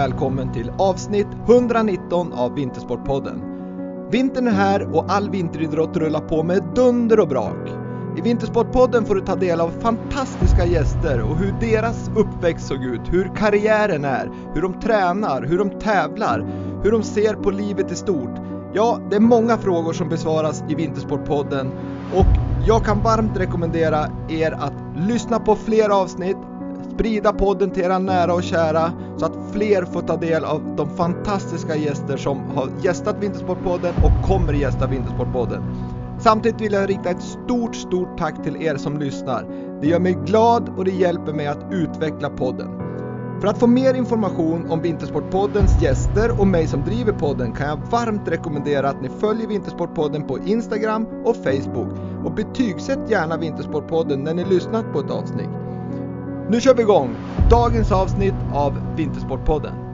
välkommen 0.00 0.52
till 0.52 0.72
avsnitt 0.78 1.26
119 1.48 2.32
av 2.32 2.54
Vintersportpodden. 2.54 3.42
Vintern 4.10 4.46
är 4.48 4.52
här 4.52 4.96
och 4.96 5.04
all 5.08 5.30
vinteridrott 5.30 5.96
rullar 5.96 6.20
på 6.20 6.42
med 6.42 6.62
dunder 6.74 7.20
och 7.20 7.28
brak. 7.28 7.68
I 8.18 8.20
Vintersportpodden 8.20 9.04
får 9.04 9.14
du 9.14 9.20
ta 9.20 9.36
del 9.36 9.60
av 9.60 9.70
fantastiska 9.70 10.66
gäster 10.66 11.20
och 11.20 11.36
hur 11.36 11.54
deras 11.60 12.10
uppväxt 12.16 12.66
såg 12.66 12.84
ut, 12.84 13.00
hur 13.08 13.30
karriären 13.36 14.04
är, 14.04 14.30
hur 14.54 14.62
de 14.62 14.80
tränar, 14.80 15.42
hur 15.42 15.58
de 15.58 15.70
tävlar, 15.70 16.46
hur 16.82 16.90
de 16.90 17.02
ser 17.02 17.34
på 17.34 17.50
livet 17.50 17.92
i 17.92 17.94
stort. 17.94 18.36
Ja, 18.72 19.00
det 19.10 19.16
är 19.16 19.20
många 19.20 19.58
frågor 19.58 19.92
som 19.92 20.08
besvaras 20.08 20.64
i 20.68 20.74
Vintersportpodden 20.74 21.70
och 22.14 22.26
jag 22.66 22.84
kan 22.84 23.02
varmt 23.02 23.38
rekommendera 23.38 24.06
er 24.28 24.52
att 24.52 25.08
lyssna 25.08 25.38
på 25.38 25.56
fler 25.56 25.88
avsnitt, 25.88 26.36
sprida 26.94 27.32
podden 27.32 27.70
till 27.70 27.82
era 27.82 27.98
nära 27.98 28.34
och 28.34 28.42
kära 28.42 28.92
så 29.16 29.26
att 29.26 29.52
fler 29.52 29.84
får 29.84 30.00
ta 30.00 30.16
del 30.16 30.44
av 30.44 30.74
de 30.76 30.96
fantastiska 30.96 31.76
gäster 31.76 32.16
som 32.16 32.38
har 32.38 32.68
gästat 32.82 33.16
Vintersportpodden 33.20 33.94
och 33.94 34.28
kommer 34.28 34.52
gästa 34.52 34.86
Vintersportpodden. 34.86 35.62
Samtidigt 36.18 36.60
vill 36.60 36.72
jag 36.72 36.90
rikta 36.90 37.10
ett 37.10 37.22
stort, 37.22 37.76
stort 37.76 38.18
tack 38.18 38.42
till 38.42 38.62
er 38.62 38.76
som 38.76 38.98
lyssnar. 38.98 39.46
Det 39.80 39.86
gör 39.86 40.00
mig 40.00 40.18
glad 40.26 40.68
och 40.76 40.84
det 40.84 40.90
hjälper 40.90 41.32
mig 41.32 41.46
att 41.46 41.66
utveckla 41.70 42.30
podden. 42.30 42.68
För 43.40 43.48
att 43.48 43.58
få 43.58 43.66
mer 43.66 43.94
information 43.94 44.70
om 44.70 44.82
Vintersportpoddens 44.82 45.82
gäster 45.82 46.40
och 46.40 46.46
mig 46.46 46.66
som 46.66 46.84
driver 46.84 47.12
podden 47.12 47.52
kan 47.52 47.68
jag 47.68 47.76
varmt 47.90 48.28
rekommendera 48.28 48.88
att 48.88 49.02
ni 49.02 49.08
följer 49.08 49.48
Vintersportpodden 49.48 50.26
på 50.26 50.38
Instagram 50.38 51.06
och 51.24 51.36
Facebook 51.36 51.88
och 52.24 52.34
betygsätt 52.34 53.10
gärna 53.10 53.36
Vintersportpodden 53.36 54.20
när 54.20 54.34
ni 54.34 54.44
lyssnat 54.44 54.92
på 54.92 55.00
ett 55.00 55.10
avsnitt. 55.10 55.50
Nu 56.50 56.60
kör 56.60 56.74
vi 56.74 56.82
igång 56.82 57.16
dagens 57.50 57.92
avsnitt 57.92 58.34
av 58.52 58.96
Vintersportpodden. 58.96 59.89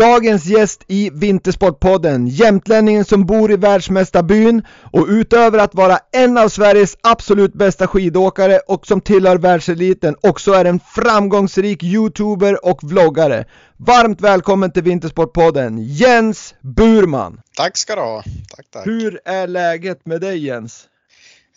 Dagens 0.00 0.46
gäst 0.46 0.84
i 0.86 1.10
Vintersportpodden, 1.12 2.26
jämtlänningen 2.26 3.04
som 3.04 3.26
bor 3.26 3.52
i 3.52 3.56
världsmästarbyn 3.56 4.66
och 4.92 5.06
utöver 5.08 5.58
att 5.58 5.74
vara 5.74 5.98
en 6.12 6.38
av 6.38 6.48
Sveriges 6.48 6.96
absolut 7.00 7.52
bästa 7.52 7.86
skidåkare 7.86 8.58
och 8.58 8.86
som 8.86 9.00
tillhör 9.00 9.36
världseliten 9.36 10.16
också 10.20 10.52
är 10.52 10.64
en 10.64 10.80
framgångsrik 10.80 11.82
youtuber 11.82 12.66
och 12.66 12.78
vloggare. 12.82 13.44
Varmt 13.76 14.20
välkommen 14.20 14.72
till 14.72 14.82
Vintersportpodden, 14.82 15.78
Jens 15.78 16.54
Burman! 16.60 17.40
Tack 17.56 17.76
ska 17.76 17.94
du 17.94 18.00
ha! 18.00 18.22
Tack, 18.56 18.66
tack. 18.70 18.86
Hur 18.86 19.20
är 19.24 19.46
läget 19.46 20.06
med 20.06 20.20
dig 20.20 20.46
Jens? 20.46 20.84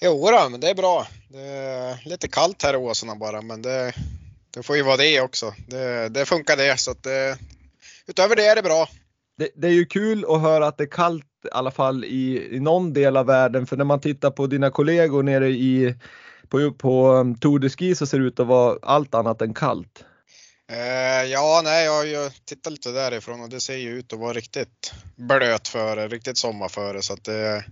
Jo 0.01 0.29
då, 0.31 0.49
men 0.49 0.59
det 0.59 0.69
är 0.69 0.75
bra. 0.75 1.07
Det 1.29 1.41
är 1.41 2.09
lite 2.09 2.27
kallt 2.27 2.63
här 2.63 2.73
i 2.73 2.77
Åsarna 2.77 3.15
bara, 3.15 3.41
men 3.41 3.61
det, 3.61 3.93
det 4.53 4.63
får 4.63 4.75
ju 4.75 4.83
vara 4.83 4.97
det 4.97 5.21
också. 5.21 5.53
Det, 5.67 6.09
det 6.09 6.25
funkar 6.25 6.57
det, 6.57 6.79
så 6.79 6.91
att 6.91 7.03
det, 7.03 7.37
utöver 8.07 8.35
det 8.35 8.45
är 8.45 8.55
det 8.55 8.63
bra. 8.63 8.87
Det, 9.37 9.49
det, 9.55 9.67
är 9.67 9.71
ju 9.71 9.85
kul 9.85 10.25
att 10.29 10.41
höra 10.41 10.67
att 10.67 10.77
det 10.77 10.83
är 10.83 10.91
kallt 10.91 11.25
i 11.45 11.49
alla 11.51 11.71
fall 11.71 12.05
i, 12.05 12.55
i 12.55 12.59
någon 12.59 12.93
del 12.93 13.17
av 13.17 13.25
världen 13.25 13.67
för 13.67 13.77
när 13.77 13.85
man 13.85 14.01
tittar 14.01 14.31
på 14.31 14.47
dina 14.47 14.69
kollegor 14.69 15.23
nere 15.23 15.49
i 15.49 15.95
på, 16.49 16.71
på 16.71 17.11
um, 17.11 17.35
Tour 17.35 17.59
de 17.59 17.69
Ski 17.69 17.95
så 17.95 18.05
ser 18.05 18.19
det 18.19 18.25
ut 18.25 18.39
att 18.39 18.47
vara 18.47 18.77
allt 18.81 19.15
annat 19.15 19.41
än 19.41 19.53
kallt. 19.53 20.05
Eh, 20.71 21.23
ja, 21.31 21.61
nej, 21.63 21.85
jag, 21.85 22.07
jag 22.07 22.31
tittar 22.45 22.71
lite 22.71 22.91
därifrån 22.91 23.41
och 23.41 23.49
det 23.49 23.59
ser 23.59 23.77
ju 23.77 23.89
ut 23.89 24.13
att 24.13 24.19
vara 24.19 24.33
riktigt 24.33 24.93
blöt 25.15 25.67
före, 25.67 26.07
riktigt 26.07 26.37
sommarföre 26.37 27.01
så 27.01 27.13
att 27.13 27.23
det, 27.23 27.65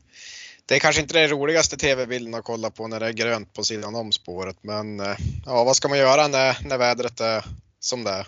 det 0.66 0.75
är 0.75 0.79
kanske 0.79 1.01
inte 1.01 1.13
det 1.13 1.28
roligaste 1.28 1.78
tv-bilden 1.78 2.34
att 2.34 2.44
kolla 2.44 2.69
på 2.69 2.88
när 2.88 3.00
det 3.00 3.07
är 3.07 3.11
grönt 3.11 3.53
på 3.53 3.63
sidan 3.63 3.95
om 3.95 4.11
spåret 4.11 4.57
men 4.61 5.00
eh, 5.00 5.16
ja, 5.45 5.63
vad 5.63 5.75
ska 5.75 5.88
man 5.88 5.97
göra 5.97 6.28
när, 6.28 6.57
när 6.67 6.78
vädret 6.78 7.19
är 7.19 7.45
som 7.79 8.03
det 8.03 8.11
är? 8.11 8.28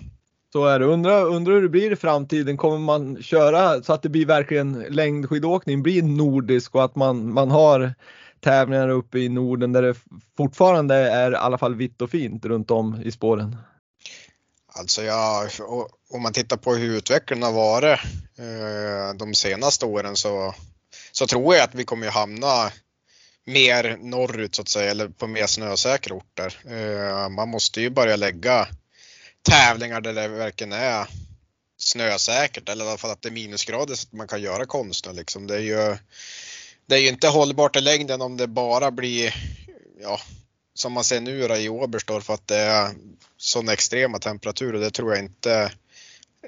Så 0.54 0.66
är 0.66 0.80
det. 0.80 0.86
Undrar, 0.86 1.26
undra 1.26 1.54
hur 1.54 1.62
det 1.62 1.70
blir 1.70 1.92
i 1.92 1.96
framtiden. 1.96 2.58
Kommer 2.58 2.78
man 2.78 3.24
köra 3.24 3.84
så 3.84 3.94
att 3.94 4.02
det 4.02 4.10
blir 4.10 4.26
verkligen 4.26 4.74
längdskidåkning 4.90 5.84
blir 5.84 6.04
nordisk 6.04 6.76
och 6.76 6.84
att 6.84 6.96
man, 6.96 7.34
man 7.34 7.52
har 7.52 7.94
tävlingar 8.40 8.90
uppe 8.90 9.20
i 9.20 9.30
Norden 9.30 9.72
där 9.72 9.82
det 9.82 9.96
fortfarande 10.38 10.96
är 10.96 11.32
i 11.32 11.36
alla 11.36 11.58
fall 11.58 11.76
vitt 11.76 12.02
och 12.02 12.10
fint 12.10 12.46
runt 12.46 12.72
om 12.72 13.02
i 13.02 13.12
spåren? 13.12 13.58
Alltså 14.74 15.04
ja, 15.04 15.48
om 16.10 16.22
man 16.22 16.34
tittar 16.34 16.58
på 16.58 16.76
hur 16.76 16.98
utvecklingen 16.98 17.44
har 17.44 17.54
varit 17.54 18.00
eh, 18.38 19.18
de 19.20 19.34
senaste 19.34 19.86
åren 19.86 20.16
så, 20.16 20.56
så 21.12 21.28
tror 21.28 21.56
jag 21.56 21.64
att 21.64 21.76
vi 21.76 21.84
kommer 21.84 22.10
hamna 22.10 22.72
mer 23.46 23.98
norrut 24.02 24.56
så 24.56 24.62
att 24.62 24.70
säga 24.70 24.92
eller 24.92 25.08
på 25.08 25.28
mer 25.28 25.48
snösäkra 25.48 26.16
orter. 26.16 26.60
Eh, 26.66 27.30
man 27.30 27.50
måste 27.50 27.82
ju 27.82 27.90
börja 27.90 28.16
lägga 28.16 28.68
tävlingar 29.44 30.02
där 30.02 30.14
det 30.14 30.28
verkligen 30.28 30.74
är 30.74 31.08
snösäkert 31.78 32.70
eller 32.70 32.86
i 32.86 32.88
alla 32.88 32.98
fall 32.98 33.12
att 33.12 33.22
det 33.22 33.30
är 33.30 33.34
minusgrader 33.34 33.96
så 33.96 34.08
att 34.08 34.14
man 34.14 34.28
kan 34.28 34.42
göra 34.42 34.66
konsten 34.66 35.16
liksom. 35.16 35.48
Det 35.48 35.56
är 35.56 35.60
ju, 35.60 35.98
det 36.86 36.96
är 36.96 37.00
ju 37.00 37.08
inte 37.08 37.28
hållbart 37.28 37.76
i 37.76 37.82
längden 37.82 38.22
om 38.22 38.38
det 38.38 38.48
bara 38.48 38.92
blir, 38.92 39.36
ja, 40.02 40.20
som 40.74 40.94
man 40.94 41.04
ser 41.04 41.22
nu 41.22 41.48
då 41.48 41.56
i 41.56 41.70
Oberstdorf 41.70 42.30
att 42.30 42.48
det 42.48 42.58
är 42.58 42.96
sådana 43.38 43.74
extrema 43.74 44.20
temperaturer. 44.20 44.80
Det 44.80 44.92
tror 44.92 45.16
jag 45.16 45.24
inte 45.24 45.72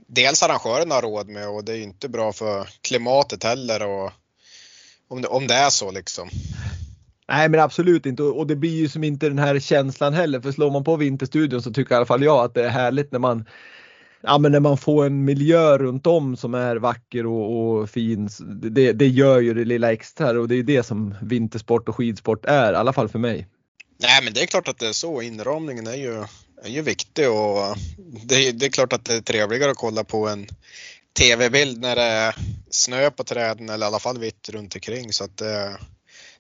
dels 0.07 0.43
arrangörerna 0.43 0.95
har 0.95 1.01
råd 1.01 1.27
med 1.29 1.47
och 1.47 1.63
det 1.63 1.73
är 1.73 1.81
inte 1.81 2.09
bra 2.09 2.33
för 2.33 2.69
klimatet 2.81 3.43
heller 3.43 3.81
och 3.81 4.11
om 5.07 5.21
det, 5.21 5.27
om 5.27 5.47
det 5.47 5.53
är 5.53 5.69
så 5.69 5.91
liksom. 5.91 6.29
Nej 7.27 7.49
men 7.49 7.59
absolut 7.59 8.05
inte 8.05 8.23
och 8.23 8.47
det 8.47 8.55
blir 8.55 8.75
ju 8.75 8.89
som 8.89 9.03
inte 9.03 9.29
den 9.29 9.39
här 9.39 9.59
känslan 9.59 10.13
heller 10.13 10.41
för 10.41 10.51
slår 10.51 10.71
man 10.71 10.83
på 10.83 10.95
Vinterstudion 10.95 11.61
så 11.61 11.73
tycker 11.73 11.95
i 11.95 11.97
alla 11.97 12.05
fall 12.05 12.23
jag 12.23 12.45
att 12.45 12.53
det 12.53 12.65
är 12.65 12.69
härligt 12.69 13.11
när 13.11 13.19
man 13.19 13.45
Ja 14.27 14.37
men 14.37 14.51
när 14.51 14.59
man 14.59 14.77
får 14.77 15.05
en 15.05 15.25
miljö 15.25 15.77
runt 15.77 16.07
om 16.07 16.37
som 16.37 16.53
är 16.53 16.75
vacker 16.75 17.25
och, 17.25 17.67
och 17.67 17.89
fin. 17.89 18.29
Det, 18.71 18.93
det 18.93 19.07
gör 19.07 19.39
ju 19.39 19.53
det 19.53 19.65
lilla 19.65 19.91
extra 19.91 20.39
och 20.39 20.47
det 20.47 20.55
är 20.55 20.63
det 20.63 20.83
som 20.83 21.15
vintersport 21.21 21.89
och 21.89 21.95
skidsport 21.95 22.45
är, 22.45 22.73
i 22.73 22.75
alla 22.75 22.93
fall 22.93 23.09
för 23.09 23.19
mig. 23.19 23.47
Nej 23.97 24.23
men 24.23 24.33
det 24.33 24.41
är 24.41 24.45
klart 24.45 24.67
att 24.67 24.77
det 24.77 24.87
är 24.87 24.93
så. 24.93 25.21
Inramningen 25.21 25.87
är 25.87 25.95
ju, 25.95 26.13
är 26.63 26.69
ju 26.69 26.81
viktig 26.81 27.29
och 27.29 27.75
det, 28.23 28.51
det 28.51 28.65
är 28.65 28.69
klart 28.69 28.93
att 28.93 29.05
det 29.05 29.13
är 29.13 29.21
trevligare 29.21 29.71
att 29.71 29.77
kolla 29.77 30.03
på 30.03 30.27
en 30.27 30.47
tv-bild 31.19 31.81
när 31.81 31.95
det 31.95 32.01
är 32.01 32.35
snö 32.69 33.09
på 33.11 33.23
träden 33.23 33.69
eller 33.69 33.85
i 33.85 33.87
alla 33.87 33.99
fall 33.99 34.19
vitt 34.19 34.49
runt 34.49 34.75
omkring 34.75 35.13
så 35.13 35.23
att 35.23 35.37
det, 35.37 35.77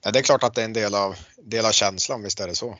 Ja, 0.05 0.11
det 0.11 0.19
är 0.19 0.23
klart 0.23 0.43
att 0.43 0.53
det 0.53 0.61
är 0.61 0.65
en 0.65 0.73
del 0.73 0.95
av, 0.95 1.15
del 1.43 1.65
av 1.65 1.71
känslan, 1.71 2.23
visst 2.23 2.39
är 2.39 2.47
det 2.47 2.55
så. 2.55 2.77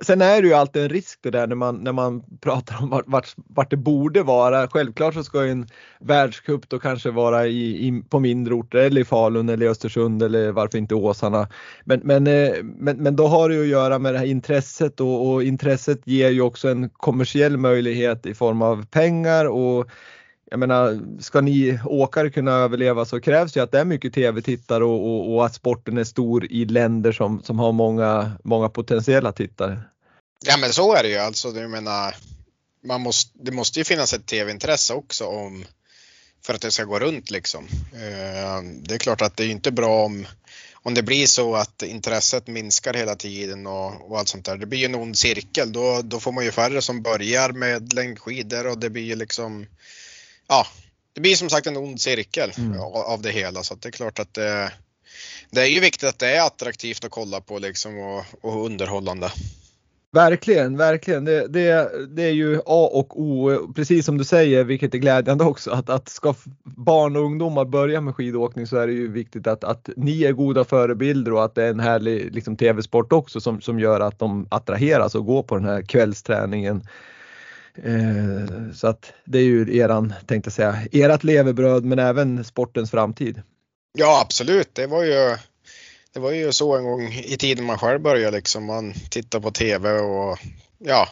Sen 0.00 0.22
är 0.22 0.42
det 0.42 0.48
ju 0.48 0.54
alltid 0.54 0.82
en 0.82 0.88
risk 0.88 1.18
det 1.22 1.30
där 1.30 1.46
när 1.46 1.56
man, 1.56 1.76
när 1.76 1.92
man 1.92 2.22
pratar 2.40 2.82
om 2.82 2.90
vart, 2.90 3.04
vart, 3.06 3.34
vart 3.36 3.70
det 3.70 3.76
borde 3.76 4.22
vara. 4.22 4.68
Självklart 4.68 5.14
så 5.14 5.24
ska 5.24 5.46
en 5.46 5.66
världscup 6.00 6.68
då 6.68 6.78
kanske 6.78 7.10
vara 7.10 7.46
i, 7.46 7.86
i, 7.86 8.02
på 8.08 8.20
mindre 8.20 8.54
orter 8.54 8.78
eller 8.78 9.00
i 9.00 9.04
Falun 9.04 9.48
eller 9.48 9.66
i 9.66 9.68
Östersund 9.68 10.22
eller 10.22 10.52
varför 10.52 10.78
inte 10.78 10.94
Åsarna. 10.94 11.48
Men, 11.84 12.00
men, 12.00 12.26
eh, 12.26 12.52
men, 12.62 12.96
men 12.96 13.16
då 13.16 13.26
har 13.26 13.48
det 13.48 13.54
ju 13.54 13.62
att 13.62 13.68
göra 13.68 13.98
med 13.98 14.14
det 14.14 14.18
här 14.18 14.26
intresset 14.26 15.00
och, 15.00 15.28
och 15.28 15.42
intresset 15.42 16.00
ger 16.04 16.30
ju 16.30 16.40
också 16.40 16.68
en 16.68 16.90
kommersiell 16.90 17.56
möjlighet 17.56 18.26
i 18.26 18.34
form 18.34 18.62
av 18.62 18.86
pengar 18.86 19.44
och 19.44 19.90
jag 20.52 20.58
menar, 20.58 21.00
ska 21.20 21.40
ni 21.40 21.78
åkare 21.84 22.30
kunna 22.30 22.52
överleva 22.52 23.04
så 23.04 23.20
krävs 23.20 23.52
det 23.52 23.62
att 23.62 23.72
det 23.72 23.78
är 23.78 23.84
mycket 23.84 24.14
tv-tittare 24.14 24.84
och, 24.84 25.06
och, 25.06 25.34
och, 25.34 25.46
att 25.46 25.54
sporten 25.54 25.98
är 25.98 26.04
stor 26.04 26.52
i 26.52 26.64
länder 26.64 27.12
som, 27.12 27.42
som 27.42 27.58
har 27.58 27.72
många, 27.72 28.32
många 28.44 28.68
potentiella 28.68 29.32
tittare. 29.32 29.80
Ja 30.44 30.56
men 30.56 30.72
så 30.72 30.94
är 30.94 31.02
det 31.02 31.08
ju 31.08 31.16
alltså. 31.16 31.48
Jag 31.48 31.70
menar, 31.70 32.16
man 32.84 33.00
måste, 33.00 33.30
det 33.42 33.52
måste 33.52 33.78
ju 33.78 33.84
finnas 33.84 34.12
ett 34.12 34.26
tv-intresse 34.26 34.94
också 34.94 35.26
om, 35.26 35.64
för 36.44 36.54
att 36.54 36.60
det 36.60 36.70
ska 36.70 36.84
gå 36.84 36.98
runt 36.98 37.30
liksom. 37.30 37.64
Eh, 37.92 38.62
det 38.82 38.94
är 38.94 38.98
klart 38.98 39.22
att 39.22 39.36
det 39.36 39.44
är 39.44 39.50
inte 39.50 39.72
bra 39.72 40.04
om, 40.04 40.26
om 40.74 40.94
det 40.94 41.02
blir 41.02 41.26
så 41.26 41.54
att 41.54 41.82
intresset 41.82 42.46
minskar 42.46 42.94
hela 42.94 43.14
tiden 43.14 43.66
och, 43.66 44.10
och 44.10 44.18
allt 44.18 44.28
sånt 44.28 44.44
där. 44.44 44.56
Det 44.56 44.66
blir 44.66 44.78
ju 44.78 44.84
en 44.84 44.94
ond 44.94 45.18
cirkel. 45.18 45.72
Då, 45.72 46.00
då 46.04 46.20
får 46.20 46.32
man 46.32 46.44
ju 46.44 46.50
färre 46.50 46.82
som 46.82 47.02
börjar 47.02 47.52
med 47.52 47.92
längdskidor 47.92 48.66
och 48.66 48.78
det 48.78 48.90
blir 48.90 49.04
ju 49.04 49.14
liksom 49.14 49.66
ja, 50.48 50.66
det 51.12 51.20
blir 51.20 51.34
som 51.34 51.50
sagt 51.50 51.66
en 51.66 51.76
ond 51.76 52.00
cirkel 52.00 52.52
mm. 52.58 52.80
av 52.80 53.22
det 53.22 53.30
hela 53.30 53.62
så 53.62 53.74
det 53.74 53.88
är 53.88 53.92
klart 53.92 54.18
att 54.18 54.34
det, 54.34 54.72
det 55.50 55.60
är 55.60 55.66
ju 55.66 55.80
viktigt 55.80 56.08
att 56.08 56.18
det 56.18 56.36
är 56.36 56.46
attraktivt 56.46 57.04
att 57.04 57.10
kolla 57.10 57.40
på 57.40 57.58
liksom 57.58 57.98
och, 57.98 58.24
och 58.40 58.66
underhållande. 58.66 59.32
Verkligen, 60.14 60.76
verkligen. 60.76 61.24
Det, 61.24 61.46
det, 61.48 61.90
det, 62.10 62.22
är 62.22 62.32
ju 62.32 62.58
A 62.66 62.90
och 62.92 63.20
O, 63.20 63.58
precis 63.74 64.06
som 64.06 64.18
du 64.18 64.24
säger, 64.24 64.64
vilket 64.64 64.94
är 64.94 64.98
glädjande 64.98 65.44
också, 65.44 65.70
att, 65.70 65.90
att 65.90 66.08
ska 66.08 66.34
barn 66.64 67.16
och 67.16 67.22
ungdomar 67.22 67.64
börja 67.64 68.00
med 68.00 68.14
skidåkning 68.14 68.66
så 68.66 68.76
är 68.76 68.86
det 68.86 68.92
ju 68.92 69.12
viktigt 69.12 69.46
att, 69.46 69.64
att 69.64 69.88
ni 69.96 70.24
är 70.24 70.32
goda 70.32 70.64
förebilder 70.64 71.32
och 71.32 71.44
att 71.44 71.54
det 71.54 71.64
är 71.64 71.70
en 71.70 71.80
härlig 71.80 72.34
liksom, 72.34 72.56
tv-sport 72.56 73.12
också 73.12 73.40
som, 73.40 73.60
som 73.60 73.80
gör 73.80 74.00
att 74.00 74.18
de 74.18 74.46
attraheras 74.50 75.14
och 75.14 75.26
går 75.26 75.42
på 75.42 75.56
den 75.56 75.64
här 75.64 75.82
kvällsträningen 75.82 76.86
så 78.74 78.86
att 78.86 79.12
det 79.24 79.38
är 79.38 79.42
ju 79.42 79.76
eran, 79.76 80.14
tänkte 80.26 80.48
jag 80.48 80.52
säga, 80.52 80.78
erat 80.92 81.24
levebröd 81.24 81.84
men 81.84 81.98
även 81.98 82.44
sportens 82.44 82.90
framtid. 82.90 83.42
Ja 83.98 84.20
absolut, 84.24 84.74
det 84.74 84.86
var 84.86 85.04
ju 85.04 85.36
det 86.12 86.20
var 86.20 86.32
ju 86.32 86.52
så 86.52 86.76
en 86.76 86.84
gång 86.84 87.08
i 87.08 87.36
tiden 87.36 87.64
man 87.64 87.78
själv 87.78 88.00
började 88.00 88.36
liksom. 88.36 88.64
Man 88.64 88.94
tittade 89.10 89.42
på 89.42 89.50
TV 89.50 89.90
och 89.90 90.38
ja, 90.78 91.08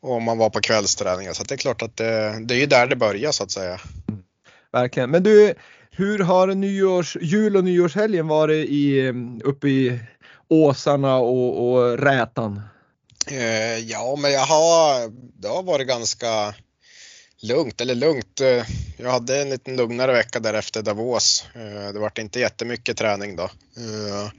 och 0.00 0.22
man 0.22 0.38
var 0.38 0.50
på 0.50 0.60
kvällsträningar. 0.60 1.32
Så 1.32 1.44
det 1.44 1.54
är 1.54 1.58
klart 1.58 1.82
att 1.82 1.96
det, 1.96 2.44
det 2.46 2.54
är 2.54 2.58
ju 2.58 2.66
där 2.66 2.86
det 2.86 2.96
börjar 2.96 3.32
så 3.32 3.44
att 3.44 3.50
säga. 3.50 3.80
Verkligen. 4.72 5.10
Men 5.10 5.22
du, 5.22 5.54
hur 5.90 6.18
har 6.18 6.46
nyårs, 6.46 7.16
jul 7.20 7.56
och 7.56 7.64
nyårshelgen 7.64 8.28
varit 8.28 8.68
i, 8.68 9.12
uppe 9.44 9.68
i 9.68 10.00
Åsarna 10.48 11.16
och, 11.16 11.72
och 11.72 11.98
Rätan? 11.98 12.60
Eh, 13.26 13.78
ja, 13.78 14.16
men 14.16 14.32
jag 14.32 14.46
har, 14.46 15.12
det 15.40 15.48
har 15.48 15.62
varit 15.62 15.88
ganska 15.88 16.54
lugnt, 17.42 17.80
eller 17.80 17.94
lugnt. 17.94 18.40
Eh, 18.40 18.64
jag 18.96 19.10
hade 19.10 19.42
en 19.42 19.50
liten 19.50 19.76
lugnare 19.76 20.12
vecka 20.12 20.40
därefter 20.40 20.82
Davos. 20.82 21.44
Eh, 21.54 21.92
det 21.92 21.98
vart 21.98 22.18
inte 22.18 22.40
jättemycket 22.40 22.96
träning 22.96 23.36
då. 23.36 23.44
Eh, 23.76 24.30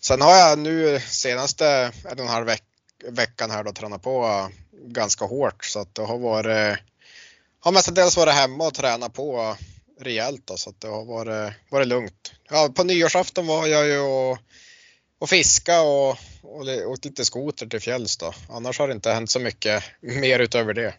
sen 0.00 0.20
har 0.20 0.36
jag 0.36 0.58
nu 0.58 1.00
senaste 1.00 1.92
en 2.04 2.18
och 2.18 2.24
en 2.24 2.28
halv 2.28 2.46
veck 2.46 2.62
veckan 3.08 3.50
här 3.50 3.64
då 3.64 3.72
tränat 3.72 4.02
på 4.02 4.48
ganska 4.72 5.24
hårt 5.24 5.64
så 5.64 5.80
att 5.80 5.94
det 5.94 6.02
har 6.02 6.18
varit 6.18 6.78
har 7.60 7.72
mestadels 7.72 8.16
varit 8.16 8.34
hemma 8.34 8.66
och 8.66 8.74
tränat 8.74 9.12
på 9.12 9.56
rejält 10.00 10.42
då, 10.44 10.56
så 10.56 10.70
att 10.70 10.80
det 10.80 10.88
har 10.88 11.04
varit, 11.04 11.52
varit 11.70 11.88
lugnt. 11.88 12.32
Ja, 12.50 12.72
på 12.74 12.84
nyårsafton 12.84 13.46
var 13.46 13.66
jag 13.66 13.86
ju 13.86 13.98
och, 13.98 14.38
och 15.22 15.28
fiska 15.28 15.82
och, 15.82 16.08
och 16.42 16.60
och 16.86 16.98
lite 17.04 17.24
skoter 17.24 17.66
till 17.66 17.80
fjälls 17.80 18.16
då. 18.16 18.32
Annars 18.50 18.78
har 18.78 18.88
det 18.88 18.94
inte 18.94 19.10
hänt 19.10 19.30
så 19.30 19.40
mycket 19.40 19.82
mer 20.00 20.38
utöver 20.38 20.74
det. 20.74 20.94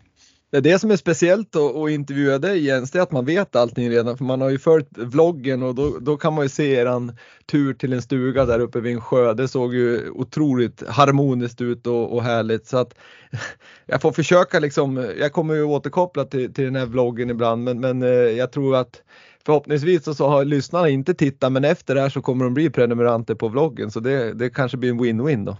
Det 0.51 0.57
är 0.57 0.61
det 0.61 0.79
som 0.79 0.91
är 0.91 0.97
speciellt 0.97 1.55
att 1.55 1.89
intervjua 1.89 2.39
dig 2.39 2.65
Jens, 2.65 2.91
det 2.91 2.99
är 2.99 3.03
att 3.03 3.11
man 3.11 3.25
vet 3.25 3.55
allting 3.55 3.89
redan 3.89 4.17
för 4.17 4.25
man 4.25 4.41
har 4.41 4.49
ju 4.49 4.59
följt 4.59 4.87
vloggen 4.91 5.63
och 5.63 5.75
då, 5.75 5.99
då 5.99 6.17
kan 6.17 6.33
man 6.33 6.45
ju 6.45 6.49
se 6.49 6.75
eran 6.75 7.17
tur 7.45 7.73
till 7.73 7.93
en 7.93 8.01
stuga 8.01 8.45
där 8.45 8.59
uppe 8.59 8.79
vid 8.79 8.93
en 8.93 9.01
sjö. 9.01 9.33
Det 9.33 9.47
såg 9.47 9.73
ju 9.73 10.09
otroligt 10.09 10.87
harmoniskt 10.87 11.61
ut 11.61 11.87
och, 11.87 12.13
och 12.13 12.23
härligt 12.23 12.67
så 12.67 12.77
att 12.77 12.93
jag 13.85 14.01
får 14.01 14.11
försöka 14.11 14.59
liksom, 14.59 15.13
jag 15.19 15.33
kommer 15.33 15.53
ju 15.53 15.63
återkoppla 15.63 16.25
till, 16.25 16.53
till 16.53 16.63
den 16.63 16.75
här 16.75 16.85
vloggen 16.85 17.29
ibland 17.29 17.63
men, 17.63 17.79
men 17.79 18.03
eh, 18.03 18.09
jag 18.09 18.51
tror 18.51 18.75
att 18.75 19.01
förhoppningsvis 19.45 20.03
så, 20.03 20.13
så 20.13 20.27
har 20.27 20.45
lyssnarna 20.45 20.89
inte 20.89 21.13
tittat 21.13 21.51
men 21.51 21.65
efter 21.65 21.95
det 21.95 22.01
här 22.01 22.09
så 22.09 22.21
kommer 22.21 22.45
de 22.45 22.53
bli 22.53 22.69
prenumeranter 22.69 23.35
på 23.35 23.47
vloggen 23.47 23.91
så 23.91 23.99
det, 23.99 24.33
det 24.33 24.49
kanske 24.49 24.77
blir 24.77 24.89
en 24.89 25.01
win-win 25.01 25.45
då. 25.45 25.57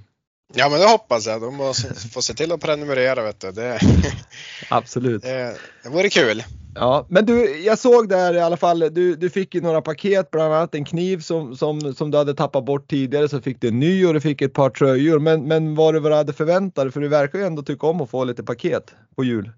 Ja 0.56 0.70
men 0.70 0.80
det 0.80 0.88
hoppas 0.88 1.28
jag. 1.28 1.42
De 1.42 1.56
måste 1.56 2.10
få 2.10 2.22
se 2.22 2.34
till 2.34 2.52
att 2.52 2.62
prenumerera 2.62 3.24
vet 3.24 3.40
du. 3.40 3.52
Det, 3.52 3.80
Absolut. 4.70 5.22
Det, 5.22 5.56
det 5.84 5.90
vore 5.90 6.10
kul. 6.10 6.44
Ja, 6.76 7.06
men 7.10 7.26
du, 7.26 7.60
jag 7.60 7.80
såg 7.80 8.10
där 8.10 8.34
i 8.34 8.40
alla 8.40 8.58
fall, 8.58 8.80
du, 8.80 9.16
du 9.16 9.30
fick 9.30 9.56
ju 9.56 9.62
några 9.62 9.82
paket, 9.82 10.32
bland 10.32 10.54
annat 10.54 10.76
en 10.76 10.86
kniv 10.86 11.20
som, 11.20 11.56
som, 11.56 11.94
som 11.94 12.12
du 12.12 12.18
hade 12.18 12.34
tappat 12.34 12.66
bort 12.66 12.90
tidigare, 12.90 13.30
så 13.30 13.42
fick 13.42 13.62
du 13.62 13.68
en 13.68 13.80
ny 13.80 14.06
och 14.06 14.14
du 14.14 14.22
fick 14.22 14.42
ett 14.42 14.54
par 14.54 14.70
tröjor. 14.70 15.20
Men, 15.20 15.48
men 15.48 15.76
var 15.76 15.94
det 15.94 16.00
vad 16.00 16.12
du 16.12 16.16
hade 16.16 16.34
förväntat 16.34 16.86
dig? 16.86 16.92
För 16.92 17.02
du 17.02 17.08
verkar 17.08 17.40
ju 17.40 17.46
ändå 17.46 17.62
tycka 17.64 17.88
om 17.88 18.02
att 18.02 18.10
få 18.10 18.24
lite 18.24 18.44
paket 18.44 18.96
på 19.16 19.24
jul. 19.24 19.52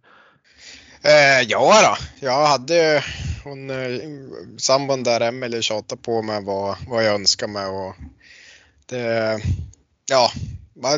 Eh, 1.05 1.41
ja 1.47 1.81
då, 1.81 2.25
jag 2.27 2.47
hade 2.47 3.03
hon, 3.43 3.69
eh, 3.69 3.99
sambon 4.57 5.03
där 5.03 5.21
Emelie 5.21 5.61
tjatade 5.61 6.01
på 6.01 6.21
mig 6.21 6.43
vad, 6.43 6.75
vad 6.87 7.05
jag 7.05 7.13
önskar 7.15 7.47
mig 7.47 7.65
och 7.65 7.95
det, 8.85 9.39
ja, 10.09 10.31